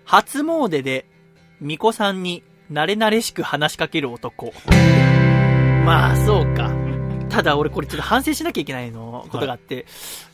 [0.04, 1.06] 初詣で、
[1.60, 4.52] 巫女さんに、慣れ慣れしく話しかける男。
[5.84, 6.72] まあ、そうか。
[7.28, 9.86] ただ、俺これちょっと反省しなきゃいけないの、ことがあって、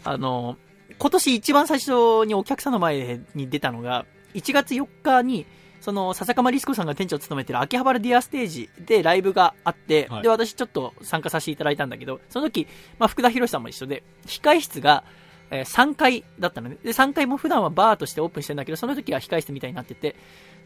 [0.04, 0.56] あの、
[0.98, 5.46] 今年一番最初にお客さんの前に出たのが、1月4日に、
[5.82, 12.68] その、笹かまリスコさんが店長を務めてる秋葉原ディアステージでライブがあって、はいで、私ちょっと参加させていただいたんだけど、その時、
[13.00, 15.02] まあ、福田博さんも一緒で、控室が、
[15.50, 16.78] えー3階だったのね。
[16.84, 20.14] で、3階も普段はバーとしてオープンしてんだけど、その時は控室みたいになってて、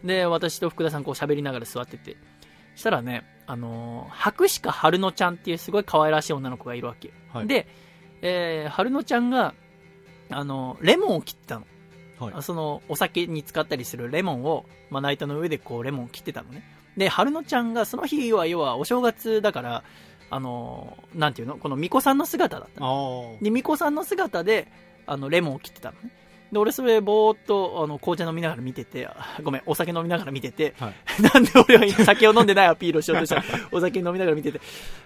[0.05, 2.19] で、私と福田さんこう喋りながら座ってて、
[2.75, 7.11] したらね、あのー白鹿春乃ちゃんっていうすごい可愛らしい女の子がいるわけ。
[7.33, 7.67] はいで、
[8.21, 9.55] えー、春乃ちゃんが、
[10.31, 11.67] あのーレモンを切ってたの。
[12.19, 16.63] はいあその、お酒に使ったりするレモンを、まな板の上でこう、レモンを切ってたのね。
[16.97, 19.85] で、春乃ちゃんが、その日は、要は、お正月だから、
[20.29, 21.57] あのーなんていうの？
[21.57, 23.37] この巫女さんの姿だったの。
[23.39, 24.67] あで、巫女さんの姿で、
[25.07, 26.11] あの、レモンを切ってたのね。
[26.53, 34.61] で、俺それ、ぼーっと、あの、紅茶飲みながら見てて、あごめん、お酒飲みながら見てて、はい なんで俺は今酒を飲んでないアピールをしようとしたら、 お酒飲みながら見てて、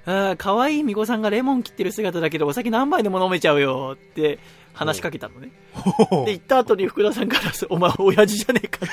[0.07, 4.39] あー可愛い巫女さんがレモン切ってる姿だけど、お酒何杯でも飲めちゃうよって
[4.81, 5.51] 話しかけたのね。
[5.74, 6.24] あ。
[6.24, 8.89] で、行った後に福田さんから、 お前、親父じゃねえかっ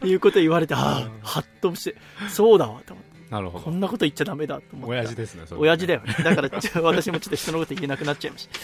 [0.00, 0.06] て。
[0.06, 1.96] いうこと言われて、ああ、ハッとして、
[2.28, 3.14] そうだわ、と思って。
[3.30, 3.64] なるほど。
[3.64, 4.96] こんなこと言っちゃダメだと思って。
[4.96, 6.14] 親父ですね、それ親父だよね。
[6.22, 6.50] だから、
[6.82, 8.60] 私もちょっと人のこと言えなくなっちゃいました。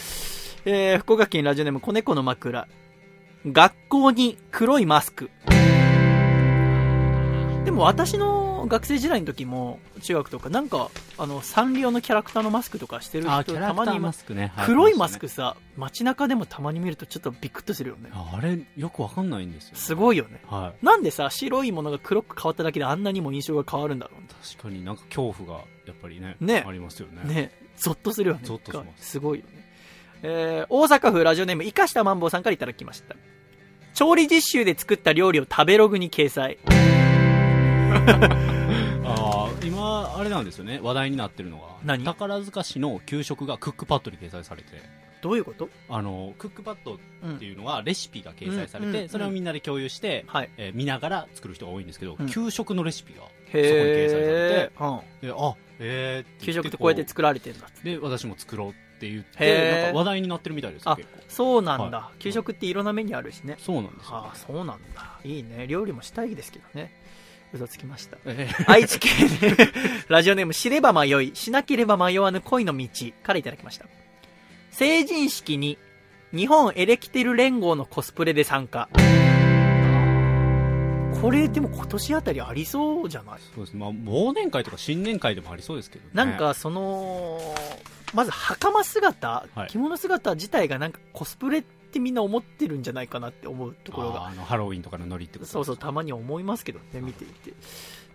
[0.66, 2.68] えー、福岡県ラジオネーム、子猫の枕。
[3.46, 5.30] 学校に黒いマスク。
[7.64, 8.39] でも私の
[8.70, 14.00] 学生時代の時も、中学とか、なんか、あの、サンリオのキャラクターのマスクとかしてるあ、人たまに。
[14.00, 14.52] マスクね。
[14.64, 15.20] 黒いマスク。
[15.20, 18.10] クさ、街中でもたまに見るとちょっとビクッとするよね。
[18.12, 19.76] あれ、よくわかんないんですよ。
[19.76, 20.40] すごいよね。
[20.46, 24.54] はなんでさ、白いものが黒く変わっただけであんなにも印象が変わるんだろうねい。
[24.54, 27.22] 確かになんか恐怖が、やっぱりね、ねありますよね。
[27.24, 28.42] ねゾッとするよね。
[28.44, 29.68] ゾッとしますすごいよね。
[30.22, 33.16] えー、大阪府ラジオネーム、生かしたマンボウさんからいただきました。
[33.94, 36.58] 調理実習で作った料理を食べログに掲載。
[39.66, 42.04] 今、あれなんですよね、話題になってるのが、何？
[42.04, 44.68] 宝塚市の給食がクックパッドに掲載されて、
[45.22, 45.68] どういうこと？
[45.88, 50.50] あの、クックパッドうんっていうのはレシピが掲載されて、うんうんそれをみんなで共有して、はい。
[50.56, 54.70] えー見ながら作る人が多いんですけど、うん給食のレシピがそこにへ掲載されえ。
[54.80, 55.00] うん。
[55.20, 57.66] て、であ、えー、給食ってこうやって作られてるんだ。
[57.82, 60.98] で、私も作ろうって言って、なんか話題になってるみたいですよ、あ。
[61.28, 61.98] そうなんだ。
[61.98, 63.56] は給食っていろんなメニューあるしね。
[63.58, 65.18] そうなんですよ、ああ、そうなんだ。
[65.24, 65.66] いいね。
[65.66, 66.92] 料理もしたいですけどね。
[67.52, 68.16] 嘘つきました。
[68.26, 69.10] え愛知県
[70.08, 72.88] ラジオネーム知れば迷い、しなければ迷わぬ恋の道
[73.22, 73.86] からいただきました。
[74.70, 75.76] 成人式に
[76.32, 78.88] 日本エレキテル連合のコスプレで参加。
[81.20, 83.40] これでも今年あたりありそうじゃない？
[83.54, 86.10] そうですね、まあ、忘年会とか新年会でもありそうですけどね。
[86.14, 87.38] なんかその、
[88.14, 97.52] まず袴姿、はい着物姿自体がなんかコスプレってみんな思ってるんじゃないかなって思うところがあのハロウィンとかのノリってことそうそう、たまに思いますけどね、見ていて。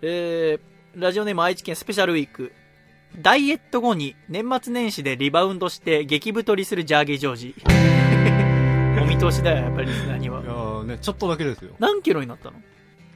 [0.01, 2.51] えー、ラジオネーム愛知県スペシャルウィーク。
[3.21, 7.55] ダイエット後に年末年始でリバウンドして激太りするジャーゲージョージ。
[9.01, 10.51] お見通しだよ、やっぱりリスナーにはいや。
[10.51, 11.71] ーね、ちょっとだけですよ。
[11.79, 12.57] 何キロになったの？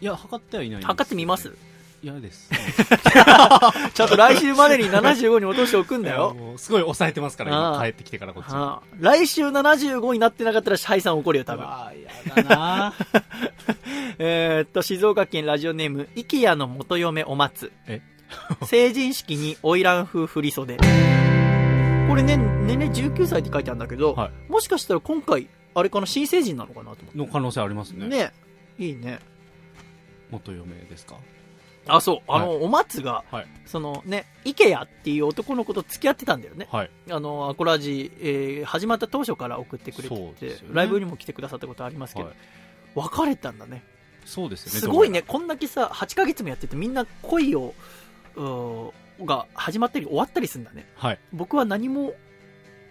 [0.01, 1.53] いや、測ってはいないんです測ってみます？
[2.01, 2.49] 嫌です。
[3.93, 6.35] ちゃんと来週までに75に落としておくんだよ。
[6.57, 8.53] すごい抑えてますから、今帰ってきてからこっち。
[8.53, 11.65] はあ、来週75になってなかったらシャイさん怒るよ、多分。
[11.65, 12.93] あー、やだな
[14.19, 17.71] えーっと、静岡県ラジオネーム、イケアの元嫁お松。
[17.87, 18.01] え？
[18.65, 20.77] 成人式に花魁風振り袖。
[20.77, 20.83] こ
[22.15, 27.99] れね、年齢19歳って書いてあるんだけど、はもしかしたら今回、あれかな、新成人なのかなと思っの可能性ありますて。
[27.99, 28.07] ね。
[28.07, 28.33] ね。
[28.77, 29.19] いいね。
[30.31, 31.15] 元嫁ですか
[31.87, 32.21] あ、そう。
[32.27, 36.67] あの、お松が、はいそのね、イケアっていう男の子と付き合ってたんだよね。
[36.71, 36.91] はい。
[37.11, 42.35] あの、アコラジ、えー始まった当初から送ってくれてて、そうですよねライブにも来てくださったことありますけど、はい
[42.95, 43.83] 別れたんだね。
[44.25, 44.79] そうですよね。
[44.79, 47.73] すごいね、どこんだけさ、8ヶ月もやっててみんな恋を、
[48.35, 48.91] うー
[49.25, 50.87] が始まったり終わったりするんだね。
[50.95, 51.19] はい。
[51.33, 52.13] 僕は何も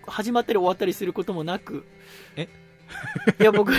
[0.06, 1.84] 始まったり終わったりすることもなく。
[2.36, 2.48] え？
[3.40, 3.76] いや、僕、 い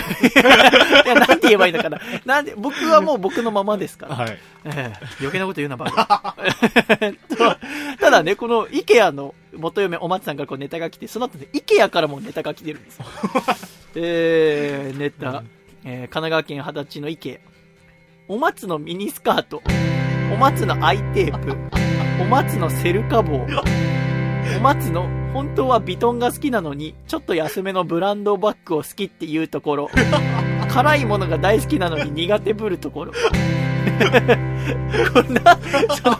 [1.06, 2.00] や、なんて言えばいいのかな。
[2.24, 4.16] なんで、僕はもう僕のままですから。
[4.16, 4.38] はい。
[4.64, 6.36] ええ余計なこと言うな、バカ。
[7.36, 7.56] と
[8.00, 13.06] ただね、この IKEA の元嫁お松さんからこうネタが来て、その後ね、IKEA からもネタが来てるんですよ。
[13.96, 15.42] えー、ネタ、
[15.84, 17.40] えー神奈川県二十歳の IKEA。
[18.28, 19.62] お松のミニスカート。
[20.32, 21.56] お松のアイテープ。
[22.20, 23.46] お松のセルカ棒。
[24.56, 25.08] お松の？
[25.32, 29.90] 本当はビトンが好きなのに、ちょっと安めのブランドバッグを好きっていうところ。
[30.68, 33.12] 辛いものが大好きなのに苦手ぶるところ。
[35.12, 35.58] こんな、
[35.94, 36.16] その、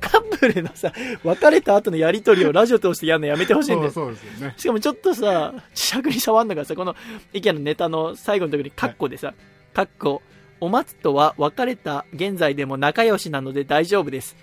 [0.00, 0.92] カップルのさ、
[1.22, 3.90] 別れた後のやりとりをラジオ通してやるのやめてほしいんだよ。
[3.90, 4.54] そうですよね。
[4.56, 6.94] しかもちょっとさ、磁石に触んのがさ、この、
[7.32, 9.34] イケアのネタの最後のところにカッコでさ、
[9.72, 10.22] カッコ、
[10.60, 14.36] お松とは別れた現在でも仲良しなので大丈夫です。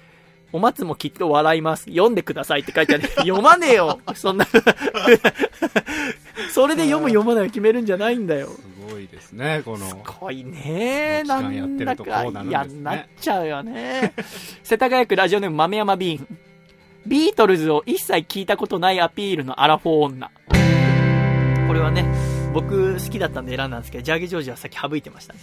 [0.54, 1.86] お松もきっと笑います。
[1.86, 3.08] 読んでくださいって書いてある。
[3.26, 4.46] 読まねえよそんな。
[6.54, 8.50] それで読む読まないを決めるんじゃないんだよ。
[8.50, 9.90] すごいですね、この。
[9.90, 14.14] すごいねなんだかうなるんですね嫌になっちゃうよね。
[14.64, 16.28] 世田谷区ラジオネーム豆山ビーン。
[17.08, 20.32] ビートルズを一切聞いたことないアピールのアラフォー女。
[21.68, 22.06] これはね、
[22.54, 25.40] 僕好きだったんで選んだんですけど、ジャーゲジョージはさっき省いてましたね。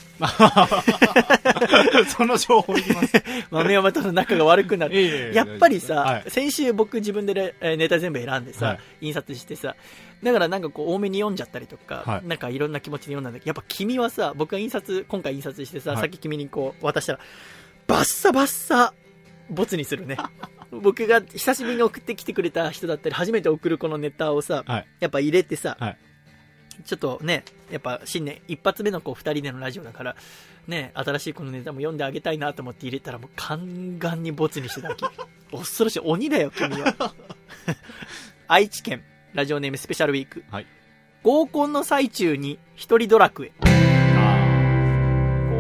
[2.07, 3.23] その情報いきます。
[3.51, 5.33] 豆山との仲が悪くなる。
[5.35, 9.75] やっぱりさ、はい先週僕自分でネタ全部選んでさ、はい印刷してさ、
[10.23, 17.19] だからなんかこう多めに読んじゃったりとか、はいなんかいろんな気持ちで読んだんだけど、やっぱ君はさ、僕が印刷、今回印刷してさ、はいさっき君にこう渡したら、
[17.89, 18.95] バッサバッサ、
[19.51, 20.17] ボツにするね。
[20.71, 24.87] 僕が久しぶりに送ってきてくれた人だったり、初めて送るこのネタをさ、はい。
[25.01, 25.99] やっぱ入れてさ、はい
[26.85, 30.17] ちょっとね、やっぱ新年一発目のこう二人でのラジオだから、
[30.67, 35.07] ね、新しいこのネタも読んであげたいなと思って入れたらもうガンガンにボツにしてたわけ。
[35.57, 36.01] 恐ろしい。
[36.03, 36.95] 鬼だよ、君は。
[38.49, 39.03] 愛知県、
[39.33, 40.45] ラジオネームスペシャルウィーク。
[40.51, 40.67] はい
[41.23, 43.53] 合コンの最中に一人ドラクエ。
[43.61, 43.65] 合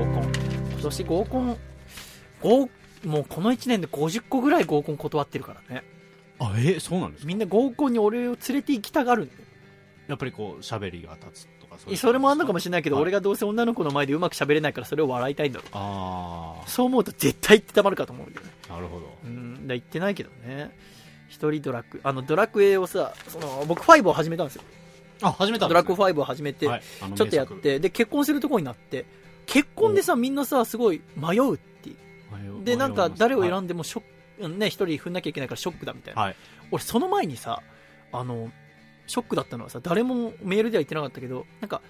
[0.06, 0.32] コン。
[0.72, 1.56] 今年合コン、
[2.42, 2.68] 合、
[3.04, 5.84] もうこの1年で50個ぐらい合コン断ってるからね。
[6.38, 7.28] あ、え、そうなんですか？
[7.28, 9.39] みんな合コンに俺を連れて行きたがるんだよ。
[10.10, 15.68] やっぱりこう、喋りが立つとか、そうそれもあんのかもしれないけど、はい俺がどうせ女の子の前でうまく喋れないからそれを笑いたいんだろう。
[15.72, 18.50] あそう思うと絶対言ってたまるかと思うけどね。
[18.68, 19.18] あ、なるほど。
[19.24, 20.76] うん、だ言ってないけどね。
[21.28, 24.62] 一人ドラクエ、あのドラクエをさ、その僕5を始めたんですよ。
[25.22, 26.82] あ、始めたんドラクエ5を始めて、はい
[27.14, 29.06] ちょっとやって、で、結婚するとこになって、
[29.46, 31.90] 結婚でさ、みんなさ、すごい迷うって。
[32.64, 34.02] で、なんか誰を選んんでもショッ
[34.48, 36.22] ク、ね、一人踏んなきゃいけないからショックだみたいな。
[36.22, 36.36] はい。
[36.70, 37.62] 俺その前にさ
[38.12, 38.50] あの
[39.10, 41.82] ショックだったのはさ誰もメールでは言ってなかったけどなんか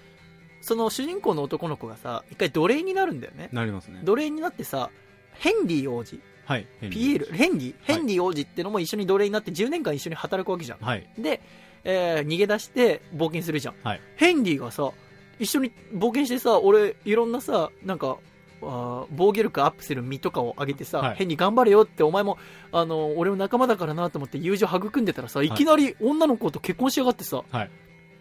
[0.61, 3.49] その主人公の男の子がさ一回奴隷になるんだよね。
[3.51, 4.01] なりますね。
[4.03, 4.89] 奴隷になってさ
[5.33, 6.19] ヘンリー王子。
[6.45, 6.67] はい。
[6.89, 7.25] ピエール。
[7.27, 7.75] ヘンリー。
[7.83, 10.79] ヘンリー王子ってのも一緒に奴隷になって10年間一緒に働くわけじゃん。
[10.79, 11.07] はい。
[11.17, 11.41] で、
[11.83, 14.01] えー逃げ出して冒険するじゃん、はい。
[14.17, 14.91] ヘンリーがさ
[15.39, 18.17] 一緒に冒険してさ俺いろんなさなんか
[18.61, 22.37] あー防御力アップする実とかをあげてさ、はいヘンリー頑張れよってお前も
[22.71, 27.71] あの俺の仲間だからなと思って友情育んでたらさいきなり女の子と結婚しやがってさ、はい。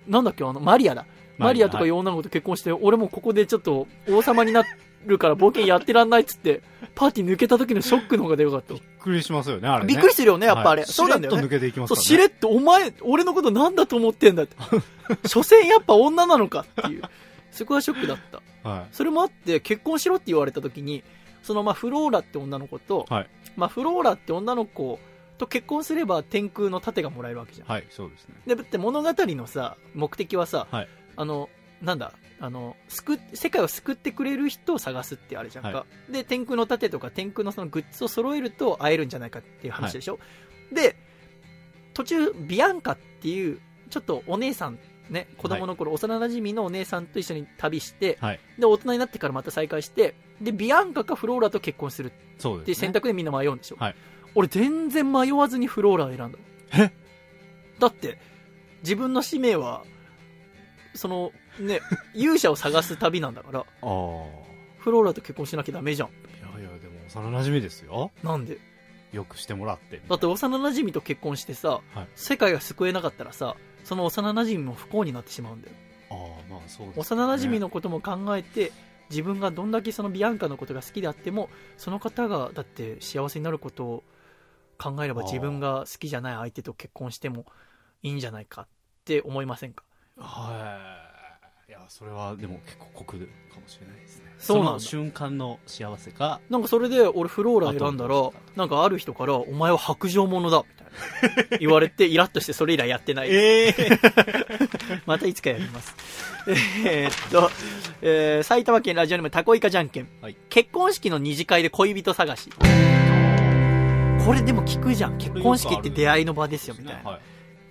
[0.06, 1.06] なんだっけあのマリアだ
[1.38, 4.62] マリアとかいう女の子と結婚して、俺もここでちょっと王様にな
[5.06, 6.62] るから冒険やってらんないっつって
[6.94, 9.88] パーティー抜けた時のショックの方がでよかったびっくりしますよね、あれね。
[9.88, 11.94] びっくりするよねやっぱあれ、はいそうなんだよねしれっと抜けていきます。
[11.96, 14.56] しれっと、お前、俺のことなんだと思ってんだって。
[15.26, 17.02] 所詮やっぱ女なのかっていう。
[17.50, 18.42] そこはショックだった。
[18.68, 21.02] はそれもあって、結婚しろって言われた時に、
[21.42, 24.98] そのまあフローラって女の子と、はいまあフローラって女の子
[25.38, 27.66] と結婚すれば天空の盾がもらえるわけじゃん。
[27.66, 27.70] い。
[27.70, 28.34] はい、そうですね。
[28.46, 31.48] で、だって物語のさ、目的はさ、はいあの、
[31.82, 35.70] なんだ、あの、救っ、世界を救ってくれる人を探すってあれじゃんか。
[35.70, 40.18] はで、天空の盾とか天空のそのグッズを揃えると会えるんじゃないかっていう話でしょ。
[40.72, 40.96] で、
[41.94, 43.60] 途中、ビアンカっていう、
[43.90, 44.78] ちょっとお姉さん、
[45.10, 48.40] ね、子供の頃、幼馴染のお姉さんと一緒に旅して、はい。
[48.58, 52.10] で、大人になってからまた再会して、で、ビアンカかフローラと結婚するっ
[52.64, 52.74] ていう。
[52.74, 53.76] 選択でみんな迷うんでしょ。
[53.78, 53.94] はい
[54.36, 56.38] 俺全然迷わずにフローラを選んだ。
[56.78, 56.92] え？
[57.80, 58.18] だって、
[58.82, 59.82] 自分の使命は、
[60.94, 61.80] その、ね、
[62.14, 63.66] 勇者を探す旅なんだから、ああ。
[64.78, 66.08] フローラと結婚しなきゃダメじゃん。
[66.08, 66.12] い
[66.60, 68.12] やいや、でも幼馴染ですよ。
[68.22, 68.58] なんで？
[69.12, 70.00] よくしてもらって。
[70.08, 75.74] だって幼馴染と結婚してさ、はい世界が救えなかったらさ、その幼馴染も不幸になってしまうんだよ。
[76.10, 76.18] ああ、
[76.52, 76.92] まあそうね。
[76.96, 78.72] 幼馴染のことも考えて、
[79.10, 84.04] 自分がどんだけそのビアンカのことが好きであっても、その方がだって幸せになることを
[84.78, 87.44] 考えれば自分が好きじゃない相手と結婚しても
[88.02, 88.66] いいんじゃないかっ
[89.04, 89.84] て思いませんか？
[90.16, 90.96] は
[91.66, 91.70] い。
[91.70, 93.24] いやそれはでも結構酷か
[93.60, 100.79] もしれないですねそうなの瞬間の幸せかなんかそれで俺フローラ選んだらなんかある人から、お前は白状者だ、みたいな。
[101.60, 103.28] 言われて、イラッとしてそれ以来やってない。
[103.30, 103.74] ええ
[105.06, 105.94] またいつかやります。
[106.84, 107.50] えーっと、
[108.02, 110.08] えー埼玉県ラジオネームタコイカじゃんけん。
[110.20, 112.50] はい結婚式の二次会で恋人探し。
[114.24, 115.18] これでも聞くじゃん。
[115.18, 117.10] 結婚式って出会いの場ですよ、みたいな。
[117.10, 117.20] はい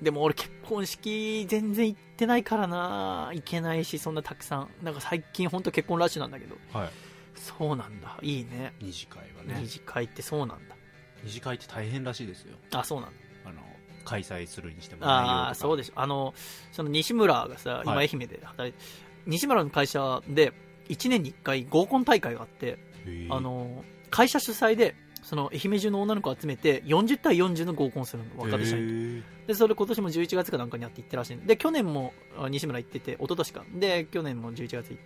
[0.02, 4.70] でも俺結婚式全然行ってないからな行けないし、そんなたくさん。
[4.82, 6.56] なんか最近ほんと結婚ラッシュなんだけど。
[6.72, 6.90] はい
[7.36, 8.18] そうなんだ。
[8.22, 8.74] いいね。
[8.82, 10.76] 二次会はね二次会ってそうなんだ。
[11.24, 13.16] 二次会って大変らしいですよあ、そうなんだ。
[13.46, 13.62] あの
[14.06, 15.94] 開催するにしてもああ、そうででしょ。
[15.98, 16.34] あの、
[16.72, 18.80] その西村がさ、今はい愛媛で働いて、
[19.26, 20.54] 西村の会社で
[20.90, 29.48] 1年に1回合コン大会があって、すあの、会社主催で、その愛媛中の女の子を集めて40対40の合コンするの、若手社員と。
[29.48, 33.66] で、それ今年も11月かなんかにやって行ってらしいんで、去年もあ西村行ってて、一昨年か。
[33.76, 34.98] で、去年も11月行って、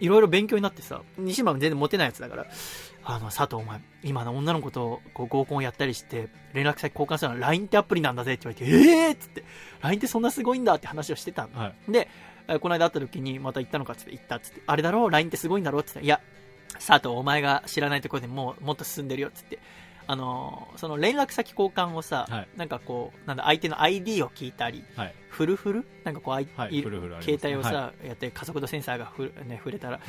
[0.00, 2.46] いろいろ勉強になってさ、西村も全然モテないやつだから、
[3.04, 9.44] あの、佐藤お前、今の女の子とこう合コンやったりして、連絡先交換したら LINE ってアプリなんだぜって言われて、えーっつって、
[9.82, 11.58] LINE ってそんなすごいんだって話をしてたの。
[11.58, 11.92] はい。
[11.92, 12.08] で、
[12.48, 15.80] えーこの間会った時にまた行ったのかっつって行ったっつって、あれだろ ?LINE ってすごいんだろ？
[15.80, 16.20] って言ったら、いや、
[16.86, 19.58] 佐藤お前が知らないところでもうもっと進んでるよっつって、
[20.10, 22.48] あのーその連絡先交換をさ、はい。
[22.56, 25.14] なんかこう、なんだ、相手の ID を聞いたり、はい。
[25.28, 30.00] フルフルなんかこう、あいいはいフルフルあります携帯をさ、はやって加速度センサーがふ、ね、触れたら、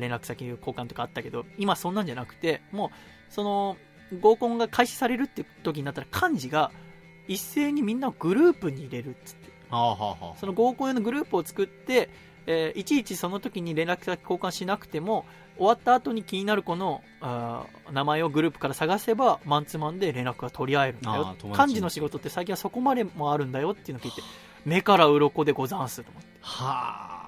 [0.00, 3.76] 連絡先交換とかあったけど、今そんなんじゃなくて、もう、その、
[4.20, 6.72] 合コンが開始されるって時になったら、幹事が
[7.28, 10.38] 一斉にみんなをグループに入れるっつって、はあはあはあ。
[10.40, 12.10] その合コン用のグループを作って、
[12.46, 15.24] えーいちいちその時に連絡先交換しなくても、
[15.56, 21.36] 終わった後に気になる子のあー名前をグループから探せば、マンツーマンで連絡が取り合えるんだよあー。
[21.36, 24.22] 友達幹事の仕事って最近はそこまでもあるんだよっていうのを聞いて、
[24.64, 26.28] 目から鱗でござんすと思って。
[26.42, 27.26] はあ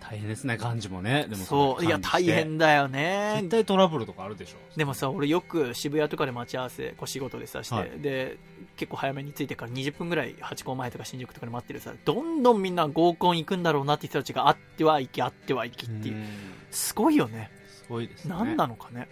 [0.00, 3.48] 大変ですね幹事もねでもそう、いや、大変だよね絶。
[3.48, 8.36] 対トラブルとかあるでしょでもさ、俺よく渋谷とかで待ち合わせ、こう仕事でさして、はいで、
[8.76, 16.16] 結構早めに着いてから20分ぐらい、八甲前とか新宿とかで待ってるさ、どんどんみんな合コン行くんだろうなって人たちがあってはいき、あってはいきっていう。
[16.16, 16.26] うん
[16.72, 17.50] すごいよね。
[17.82, 19.08] すごいですね何なのかね。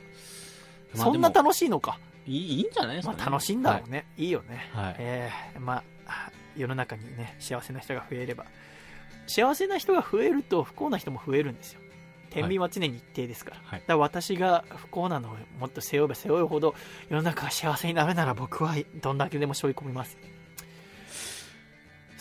[0.94, 1.98] まあそんな楽しいのか。
[2.26, 4.06] いいいいんじゃないですかねまあ楽しいんだろうね。
[4.16, 4.68] い、いよね。
[4.72, 8.44] はいえーまあ、世の中にね、幸せな人が増えれば。
[9.26, 11.80] 幸せな人が増えると不幸な人も増えるんですよ。
[12.30, 13.56] 天秤は常に一定ですから。
[13.64, 16.74] はいだから私が不幸なのをもっと背負えば背負うほど
[17.08, 20.16] 世の中が幸せになるなら僕はどんだけでも背負い込みます。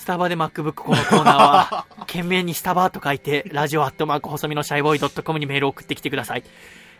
[0.10, 6.44] スタバで MacBook このコーナーは、 懸命にスタバと書いて、ラジオアットマーク細身のシャイボーイ .com にメールを送ってきてください。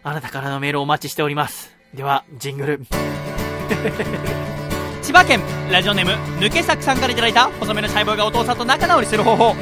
[0.04, 1.76] あなたからのメールをお待ちしております。
[1.92, 2.82] では、ジングル。
[5.02, 5.42] 千葉県
[5.72, 9.56] ラジオネーム抜け作さんからいただいた細めのシャイボーイがお父さんと仲直りする方法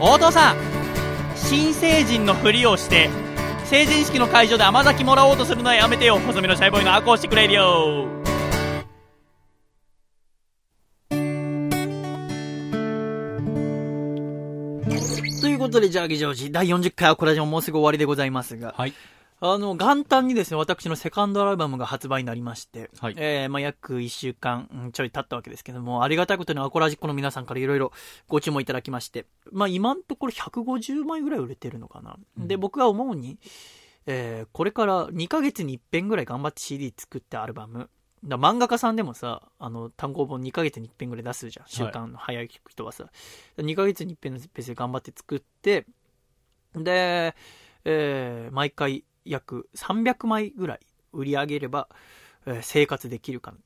[0.00, 0.56] お父さん
[1.36, 3.10] 新成人のふりをして
[3.66, 7.46] 成人式の会場で甘酒もらおうとするのはやめてよ細めのシャイボーイのアコースティックレ
[15.60, 18.94] ことで、ジャーギジョージ、第40回アコラジオもうすぐ終わりでございますが、はい。
[19.42, 23.14] あの、元旦にですね、私のセカンドアルバムが発売になりまして、はい。
[23.18, 27.92] えー、まあ、約1週間うんちょい経ったわけですけども、ありがたいことにアコラジックの皆さんからいろいろ
[28.26, 32.16] ご注文いただきまして、まあ、今のところ150枚ぐらい売れてるのかな。
[32.38, 33.38] で、僕が思うに、
[34.06, 37.90] えー、これから2ヶ月に一遍ぐらい頑張って CD 作ってアルバム、
[38.24, 41.66] だ漫画家さんでもさ、あの、単行本2ヶ月に一遍ぐらい出すじゃん。
[41.68, 43.10] 週間の早い人はさ。
[43.56, 45.86] 2ヶ月に一遍のペースで頑張って作って、
[46.74, 47.34] で、
[47.84, 50.80] えー毎回約300枚ぐらい
[51.12, 51.88] 売り上げれば、
[52.46, 53.58] えー生活できるかな。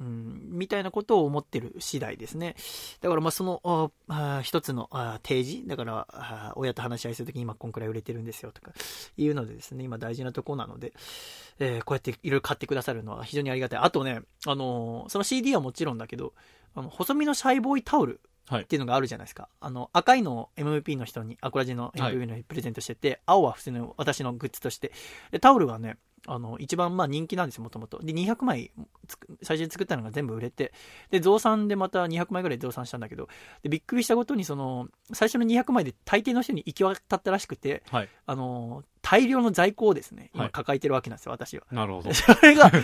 [0.00, 2.54] うん、みたいなことを思ってる次第ですね。
[3.00, 8.72] だからまあその、ああ一つのあ提示、だからあ親と話し合いするときに今こんくらい売れてるんですよとか
[9.16, 10.92] いうのでですね、今大事なところなので、
[11.58, 13.78] えーこうやっていろいろ買ってくださるのは非常にありがたい。
[13.80, 16.32] あとね、あのーその CD はもちろんだけど、
[16.74, 19.48] あの、細身のシャイボーイタオルはいっていうのがあるじゃないですか。
[19.60, 24.92] あの、赤いのを MVP の人に、アコラジの MVP の人にプレゼントしてて、青は普通の私のグッズとして。
[25.30, 25.98] で、タオルがね、
[26.30, 27.98] あの、一番まあ人気なんですよ、もともと。
[28.00, 28.70] で、200枚
[29.42, 30.72] 最初に作ったのが全部売れて、
[31.10, 33.28] で、増産でまた200枚ぐらい増産したんだけど、
[33.62, 38.08] で、びっくりしたことに、その、最初の200枚で大抵の人に行き渡ったらしくて、はい。
[38.26, 40.46] あの、大量の在庫をですね、はい。
[40.46, 41.64] 今抱えてるわけなんですよ、私は。
[41.70, 42.12] なるほど。
[42.14, 42.78] それが、え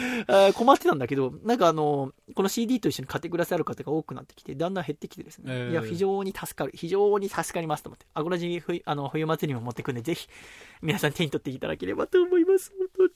[0.49, 5.71] ー困ってたんだけど、なんかあの、この CD と一緒に買ってくださる方が多くなってきて、だんだん減ってきてですね、えー。
[5.73, 10.29] いや、非常に助かる、非常に助かりますと思って、アゴラジ冬あの冬祭りにも持ってくんで、ぜひ、
[10.81, 13.11] 皆さん手に取っていただければと思います、本当に。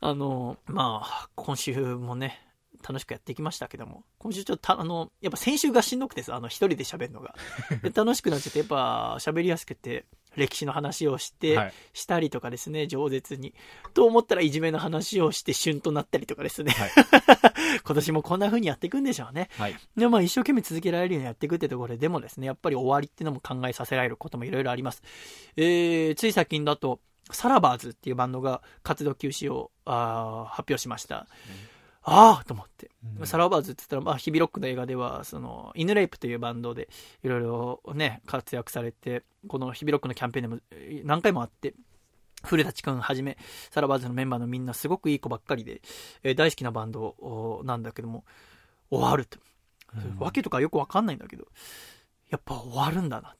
[0.00, 2.40] あの、まあ、今週もね、
[2.86, 7.34] 楽しくやっていきましたけども、今週ちょっとた、あの、やっぱ先週がしんどくてさ、あの、一人で喋るのが。
[7.82, 10.06] で楽しくなっちゃって、やっぱ喋りやすくて、
[10.36, 13.54] 歴史の話をして、はいしたりとかですね、饒舌に。
[13.92, 16.72] と思ったらいじめの話をして旬となったりとかですね。
[16.72, 16.90] はい
[17.84, 19.48] 今年もこんな風にやっていくんでしょうね。
[19.58, 19.76] はい。
[19.96, 25.02] で、まあ一生懸命続けられるようにやっていくってところで、でもですね、やっぱり終わりっていうのも考えさせられることもいろいろあります。
[25.56, 31.26] えー、つい最近だと、 SALOVERS っていうバンドが活動休止をあー発表しました。
[32.02, 32.90] ああと思って。
[33.18, 36.88] うん SALOVERS って言ったら、まあ、日々ロックの映画では、その、犬レイプというバンドで、
[37.22, 41.74] いろいろね、活躍されて、この日々ロックのキャンペーンでもえー何回もあって、
[42.44, 43.36] 古舘くんはじめ、
[43.70, 45.82] SALOVERS のメンバーのみんなすごくいい子ばっかりで、
[46.22, 48.24] えー大好きなバンドおなんだけども、
[48.90, 49.38] 終わると。
[49.94, 51.46] うんわけとかよくわかんないんだけど、
[52.30, 53.34] やっぱ終わるんだな。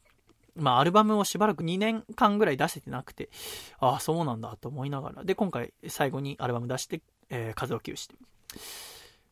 [0.58, 3.30] まあ、アルバムをしばらく2年間ぐらい出せてなくて、
[3.78, 5.24] ああ、そうなんだと思いながら。
[5.24, 8.10] で、今回最後にアルバム出して、えー、活動休止。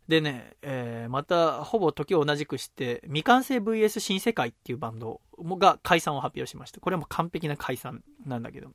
[0.09, 6.81] でね、えーまた、ほぼ時を同じくして、未完成 VS 新世界っていうバンドが解散を発表しました。
[6.81, 8.71] これはもう完璧な解散なんだけど。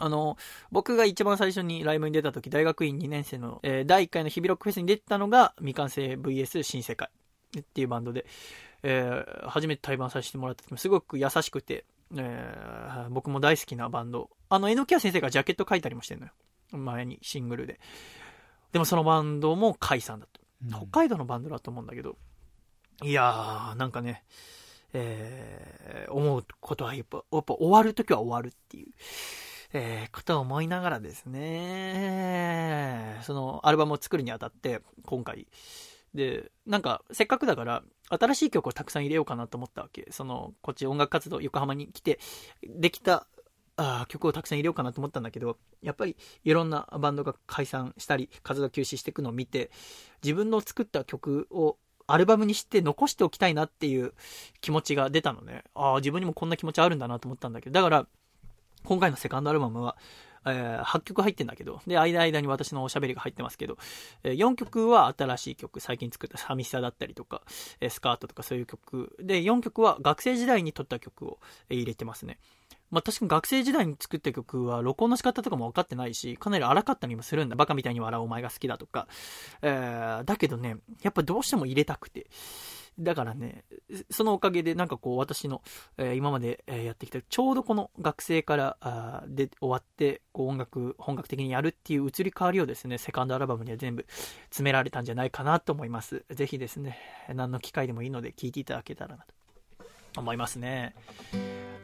[0.00, 0.36] あの、
[0.70, 7.08] 僕が一番最初にライブに出た時、大学院2年生の、えー第1回のヒビロックフェスに出てたのが、未完成 VS 新世界
[7.58, 8.26] っていうバンドで、
[8.82, 11.84] えー初めて対バンさせてもらった時もすごく優しくて、
[12.16, 14.30] えー僕も大好きなバンド。
[14.48, 16.32] あの、榎谷先生がジャケット書いたりもしてるのよ。
[16.72, 17.80] 前にシングルで。
[18.72, 20.40] でもそのバンドも解散だと。
[20.70, 22.16] 北海道のバンドだと思うんだけど、
[23.02, 24.24] いやー、なんかね、
[24.92, 28.92] えー思うことはやっぱ、やっぱ終わるときは終わるっていう、
[29.72, 35.46] えーことを思いながらですね、そのアルバムを作るにあたって、今回、
[36.14, 40.06] で、なんか、せっかくだから、新しい曲をたくさん入れようかなと思ったわけ。
[40.10, 42.18] その、こっち音楽活動、横浜に来て、
[42.62, 43.26] できた、
[43.76, 49.70] あー曲をたくさん入れようかなと思ったんだけど、やっぱりいろんなバンドが解散したり、活動休止していくのを見て、
[50.22, 51.76] 自分の作った曲を
[52.08, 54.14] アルバムにして残しておきたいなっていう
[54.60, 55.62] 気持ちが出たのね。
[55.74, 58.06] ああ、自分にもこんな気持ちあるんだなと思ったんだけど、だから、
[58.84, 59.96] 今回のセカンドアルバムは、
[60.52, 63.76] えー8曲入ってんだけど、で、間間に私のおしゃべりが入ってますけど、
[64.24, 67.42] え4曲は新しい曲、最近作った寂しさだったりとか、
[67.80, 69.16] えースカートとかそういう曲。
[69.20, 71.38] で、4曲は学生時代に撮った曲を
[71.68, 72.38] え入れてますね。
[72.90, 77.56] まあ、確かに学生時代に作った曲は録音の仕方とかも分かってないし、かなり荒かったりもするんだ。
[77.56, 79.06] バカみたいに笑うお前が好きだとか。
[79.62, 82.26] えーだけどね、やっぱどうしても入れたくて。
[82.98, 83.64] だからね、
[84.10, 85.62] そのおかげでなんかこう私の、
[85.96, 94.04] えー今までやってきた、ちょうどこの学生からあで終わって、こう音楽、本格的にやるっていう移り変わりをですね、セカンドアルバムには全部
[94.46, 96.24] 詰められたんじゃないかなと思います。
[96.30, 96.98] ぜひですね、
[97.32, 100.94] 何の機会でもいいので聴いていただけたらなと思いますね。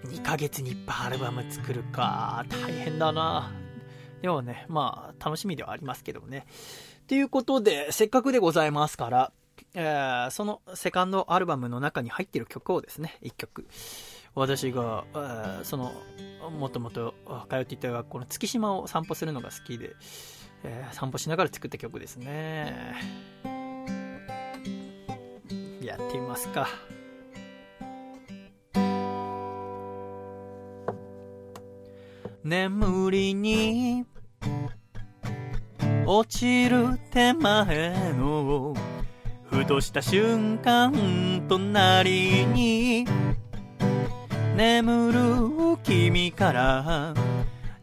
[0.06, 3.52] 2ヶ月に1本アルバム作るか、大変だな。
[4.20, 6.46] でもね、まあ、楽しみではありますけどもね。
[7.06, 9.32] ということで、せっかくでございますから、
[9.74, 13.66] えーそのセカンドアルバムの中に入ってる曲をですね、1曲。
[14.34, 15.92] 私が、えーその、
[16.58, 17.14] もともと
[17.48, 19.94] 通っていた学校の月島を散歩するのが好きで、
[20.64, 22.94] えー散歩しながら作った曲ですね。
[25.82, 26.68] やってみますか。
[32.42, 34.04] 眠りに
[36.06, 38.74] 落ちる手前の
[39.54, 40.92] ふとした瞬間
[41.48, 43.06] 隣に
[44.56, 47.14] 眠る君から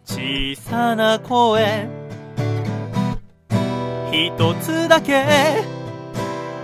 [0.03, 1.88] 小さな声
[4.11, 5.64] 一つだけ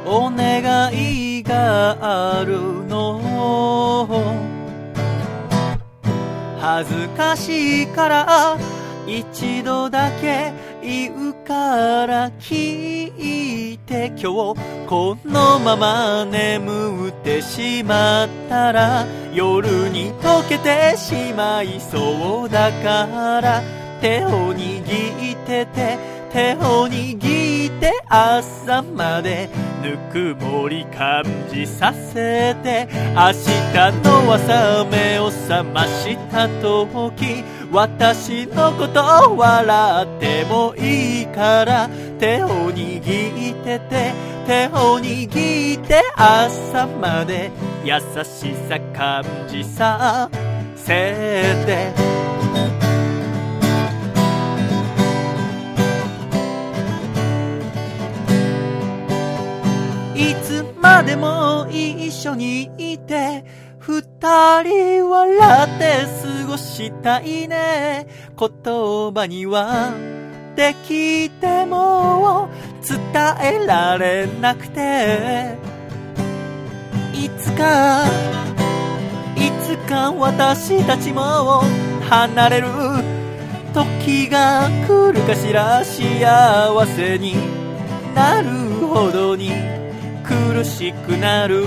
[0.05, 4.07] お願いがあるの
[6.59, 8.57] 恥ずかしいから
[9.07, 10.51] 一度だけ
[10.88, 23.61] 言うから聞いて今日このまま眠ってしまったら夜に溶けてしまいそうだから
[23.99, 29.49] 手を握ってて手を握って朝まで
[29.81, 33.67] ぬくもり感じさせて明日
[34.03, 41.89] の朝目を覚ました時私のこと笑ってもいいから
[42.19, 44.13] 手を握ってて
[44.45, 47.51] 手を握って朝まで
[47.83, 50.29] 優しさ感じさ
[50.75, 50.93] せ
[51.65, 52.76] て。
[60.18, 63.45] いつまでも一緒にいて
[63.77, 64.02] 二
[64.64, 66.06] 人笑って
[66.41, 68.07] 過ごしたいね。
[68.35, 68.49] 言
[69.14, 69.94] 葉には
[70.52, 72.49] ってきても
[72.81, 72.98] 伝
[73.61, 75.56] えられなくて。
[77.14, 78.03] いつか
[79.35, 81.61] いつか私たちも
[82.10, 82.68] 離れる
[83.72, 85.85] 時が来るかしら。
[85.85, 87.35] 幸せに
[88.15, 88.49] なる
[88.88, 89.76] ほどに。
[90.27, 91.63] 苦しくなる。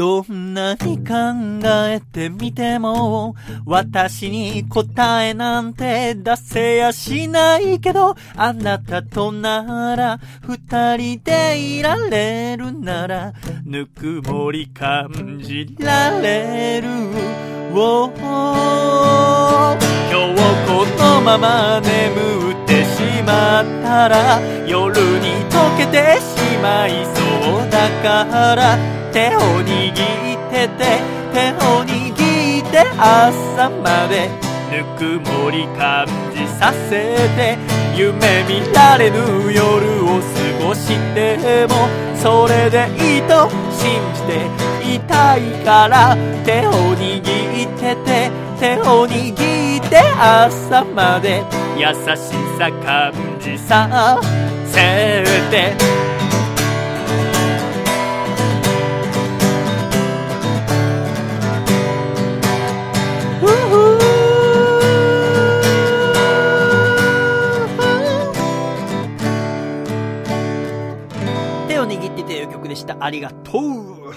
[0.00, 1.12] どんなに考
[1.62, 3.34] えてみても、
[3.66, 13.34] 私に答えなんて出せやしないけど、あなたとなら、二人でいられるなら、
[13.66, 16.88] ぬくもり感じられる。
[16.88, 18.46] 今日こ
[20.98, 28.78] のまま眠ってしまったら、夜に溶けてしまいそうだから、
[29.12, 31.00] 手を握ってて
[31.32, 34.28] 手を握って朝まで
[34.70, 37.58] ぬくもり感じさせて
[37.96, 39.18] 夢見られぬ
[39.52, 48.30] 夜を過ごしてもそれでいいと信じていたいから手を握ってて
[48.60, 51.42] 手を握って朝まで
[51.76, 51.96] 優し
[52.58, 54.20] さ感じさ
[54.66, 56.19] せて
[72.70, 72.96] でした。
[73.00, 74.14] ありがとう。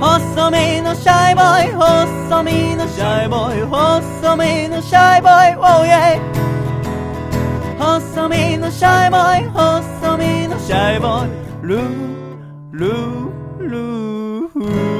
[0.00, 6.18] 細身のシャイボーイ細身のシャイボーイ細身のシャイボーイ Oh yeah
[7.78, 12.12] 細身のシャイボーイ細身のシャイボーイルー
[12.72, 13.41] ルー
[13.72, 14.92] ルーフー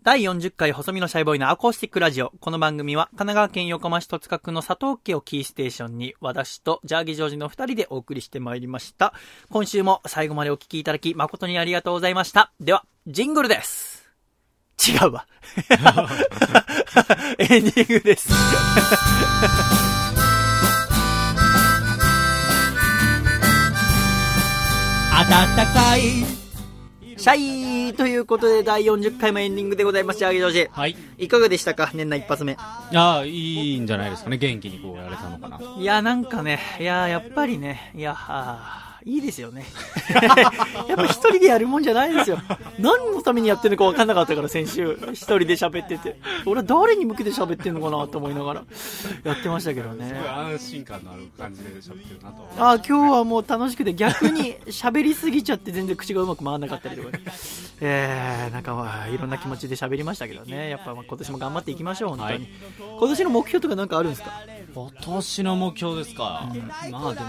[0.02, 2.32] 第40回細身のシャイボーイのアコースティックラジオ。
[2.40, 9.14] この番組は神奈川県横浜市戸塚区の佐藤家をキーステーションに私とジャーギジョージの二人でお送りしてまいりました。
[9.50, 12.50] 今週も最後までお聞きいただき誠にありがとうございました。
[12.58, 14.10] では、ジングルです。
[14.88, 15.28] 違うわ。
[17.38, 18.30] エンディングです。
[25.28, 25.28] 暖
[25.74, 26.00] かい
[27.18, 30.18] シャイということで第40回もエンディングでございます。
[30.20, 30.68] ジャーギジョージ。
[30.72, 30.96] はい。
[31.18, 31.90] いかがでしたか？
[31.92, 32.56] 年内一発目。
[32.56, 34.38] ああ、いいんじゃないですかね。
[34.38, 35.60] 元気にこうやれたのかな。
[35.76, 39.64] いや、なんかね、いや、やっぱりね、いや、あーいいですよね。
[40.88, 42.38] やっぱ一人でやるもんじゃないですよ。
[42.78, 44.98] 何のためにやってるのか分かんなかったから、先週。
[45.12, 46.16] 一人で喋ってて。
[46.46, 48.64] 俺は誰に向けて喋ってんのかなと思いながら、
[49.24, 50.12] やってましたけどね。
[50.28, 52.48] 安心感のある感じで喋ってるなと。
[52.58, 57.20] あー今日はもう楽しくて逆に 喋りすぎちゃって全然口がうまく回らなかったりとかね。
[57.80, 60.68] えー、なんかまあ、いろんな気持ちで喋りましたけどね。
[60.68, 62.30] やっぱまあ今年も頑張っていきましょう、本当に。
[62.32, 62.48] はい
[62.98, 64.30] 今年の目標とかなんかあるんですか？
[64.74, 66.48] 今年の目標ですか。
[66.90, 67.26] まあでも、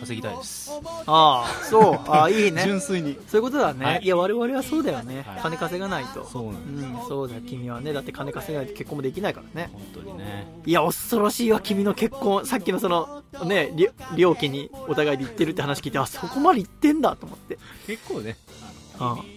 [0.00, 0.70] 稼ぎたいです。
[1.06, 2.10] ああ、そう。
[2.10, 2.62] ああ、 いいね。
[2.64, 3.16] 純粋に。
[3.28, 3.84] そういうことだね。
[3.84, 5.24] はいい、や、我々はそうだよね。
[5.26, 6.26] はい金稼がないと。
[6.26, 7.92] そうなんですうん、そうだ、君はね。
[7.92, 9.70] だって金稼がないと結婚もできないからね。
[9.72, 10.46] 本当にね。
[10.64, 12.44] いや、恐ろしいわ、君の結婚。
[12.46, 17.58] さっきのその、ね、り両家にお互いで行ってるって話聞いて、あ、そこまで行ってんだと思って。
[17.86, 18.85] 結構ね、うん。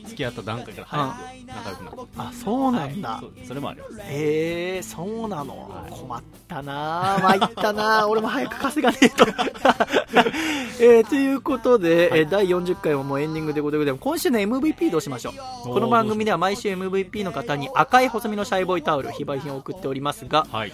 [0.06, 2.12] 付き合った段階から早く仲良くなって。
[2.18, 3.20] あ、そうなんだ。
[3.22, 4.00] そうそれもあります。
[4.02, 9.26] へえそうなの、はい困ったな参ったな 俺も早く稼がねえと。
[10.82, 13.96] えーということで、えー第40回はもうエンディングでございます。
[14.00, 15.32] 今週の MVP どうしましょ
[15.66, 15.68] う？
[15.70, 20.74] この番組では毎週 MVP の方に赤い細身のシャイボーイタオル、非売品を送っておりますが、はい。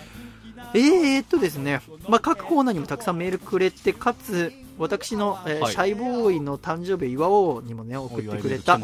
[0.75, 8.77] えーっとですね、まあ、各コーナーにもたくさんメールくれて、かつ、私の、えーはいシャイボーイの誕生日を祝おうにもね、送ってくれた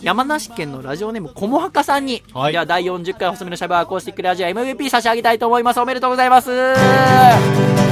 [0.00, 5.80] 山梨県のラジオネームこもはかさんに、はいでは第40回細身のシャイボーイアコースティックラジオ MVP 差し上げたいと思います。
[5.80, 6.50] おめでとうございます。
[6.50, 6.54] お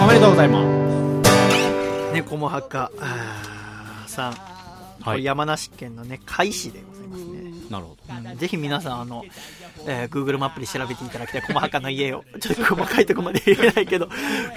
[0.06, 2.12] めでとうございます。
[2.14, 2.90] ね、こもはか
[4.06, 4.40] さん、こ
[5.10, 6.95] はいれ山梨県のね、海市でございますね。
[7.70, 8.14] なるほど。
[8.14, 9.24] うんぜひ皆さん、あの、
[9.86, 12.24] えー Google マップで調べていただきたい、細はかの家を。
[12.40, 14.08] ちょっと細かいとこまで言えないけど、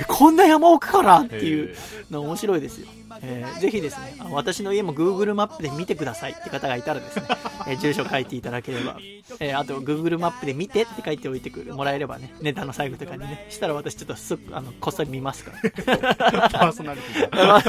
[0.07, 1.75] こんな山奥からっていう
[2.11, 2.87] の面白いですよ。
[3.21, 7.23] えーぜひですね、私の家も Google マップで見てくださいって方がいたらですね、
[7.67, 8.97] えー住所書いていただければ、
[9.39, 15.95] えーあと Google マップで見てって書いておいてくるもらえればね、ネタの最後とかにね、したら私ちょっとすっあのこっそり見ますから。
[16.49, 17.61] パーソナリティが。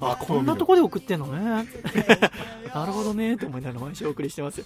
[0.00, 1.66] あ、こんなとこで送ってんのね。
[2.74, 4.64] なるほどね、と思いながら毎週お送りしてますよ。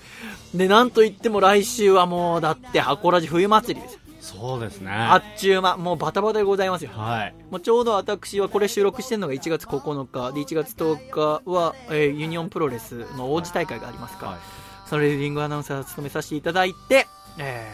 [0.55, 4.01] で、なんといっても来週はもう、だって、箱ラジ冬祭りですよ。
[4.31, 4.91] そうですね。
[4.93, 6.91] あっちゅう間、もうバタバタでございますよ。
[6.93, 7.35] はい。
[7.51, 14.41] もうちょうど私はこれ収録してるのが1月9日で1月10日は、えーユニオンプロレスの王子大会がありますから、はい。
[14.87, 17.07] それでリングアナウンサーを務めさせていただいて、
[17.39, 17.69] え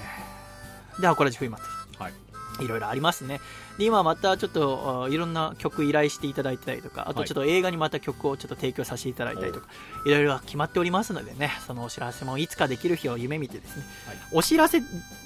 [0.98, 1.62] ー、で、箱ラジ冬祭
[1.92, 1.98] り。
[1.98, 2.12] はい。
[2.60, 3.40] いろいろありますね。
[3.78, 9.66] で、今またちょっと、あいろんな曲依頼していただいてたりとか、あとはいちょっと映画にまた曲をちょっと提供させていただいたりとか、
[10.06, 14.80] いろいろ決まっておりますのでね、そのお知らせもいつかできる日を夢見てですね、はいお知らせ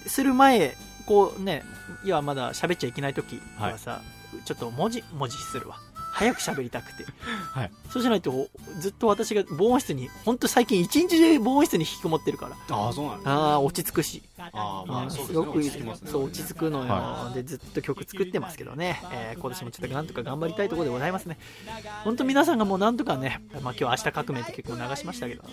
[0.07, 1.62] する前、こうね、
[2.05, 4.02] 要はまだ喋っちゃいけない時はさ、
[4.44, 5.77] ちょっと文字、文字するわ。
[6.12, 7.05] 早く喋りたくて。
[7.52, 7.70] はい。
[7.89, 8.48] そうじゃないと、
[8.81, 13.22] ずっと私が防音室に、ほんと最近一日中防音室に引きこもってるから、ああ、そうなんね。
[13.27, 14.22] ああ、落ち着くし。
[14.36, 15.32] ああ、まあ、す。
[15.32, 21.39] ごくいい落ち着きますねそう落ち着くのよ、はでずっと曲作ってますけどね、えー今年もちょっとなんとか頑張りたいところでございますね
[22.05, 25.48] 本当皆さんがもうなんとかね、まあ、今日は明日革命って曲を流しましたけどあ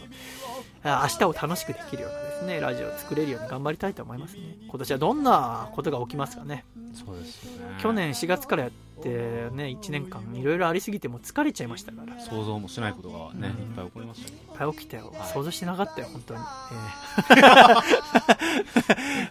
[0.90, 7.78] 明日を楽しくできるようなですねラジオを作れるように頑張りたいと思いますね今年はどんなことが起きますかねそうですね。
[7.82, 9.10] 去年4月からやって
[9.52, 14.38] ね1年間いろいろありすぎてもう疲れちゃいましたから想像もしないことがね、いっぱい起こりましたね。
[14.58, 17.84] ぱい起きたよ、はい想像してなかったよ本当に、えー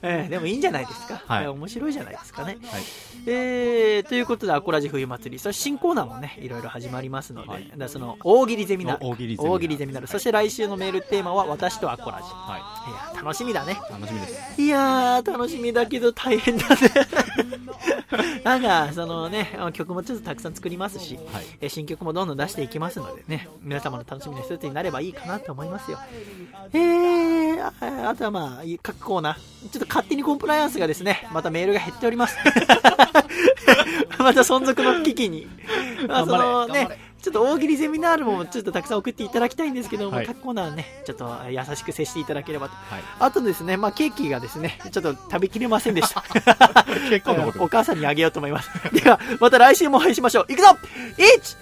[0.02, 2.82] えー でもいいんじゃないですか、はいえー面白いじゃないですかねはい。
[3.28, 12.24] えー、ということで、アコラジ冬祭り、そして新コーナーもね、いろいろ始まりますので、はいその大喜利ゼミナー大喜利ゼミナーミナールそして来週のメールテーマは、私とアコラジ。
[12.24, 13.72] はいやー、楽しみだね。
[13.72, 13.92] い。
[13.92, 14.62] 楽しみです。
[14.62, 16.76] いやー、楽しみだけど大変だね。
[18.44, 21.46] なんか、そのね、曲もちょっとたくさん作りますし、はい。
[21.60, 25.98] えー新曲もどんどん出していきますのでね、皆様の楽しみの一つになればいいかなと思いますよ。
[26.72, 32.36] えー、ああとはまあ、各コーナー、ちょっと勝手にコンプライアンスがですね、またメールが減っております。
[34.18, 35.46] また存続の危機に。
[36.08, 36.88] まあ、そのね、
[37.22, 40.26] ちょっと大喜利ゼミナールもちょっとたくさん送っていただきたいんですけども、はい。
[40.26, 42.76] 各コーナーね、ちょっと優しく接していただければと。
[42.76, 43.02] はい。
[43.18, 46.22] あとですね、まあ、ケーキがですね、ちょっと食べきれませんでした。
[47.10, 48.70] 結構お母さんにあげようと思います。
[48.92, 50.52] では、また来週もお会いしましょう。
[50.52, 50.68] いくぞ
[51.18, 51.56] !1、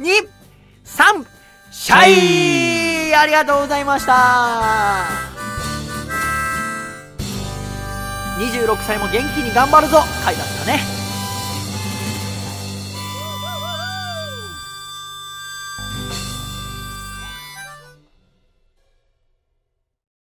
[0.00, 0.28] 2、
[0.84, 1.26] 3、
[1.70, 5.26] シャイありがとうございました
[8.38, 11.05] 26歳も元気に頑張るぞ回だったね。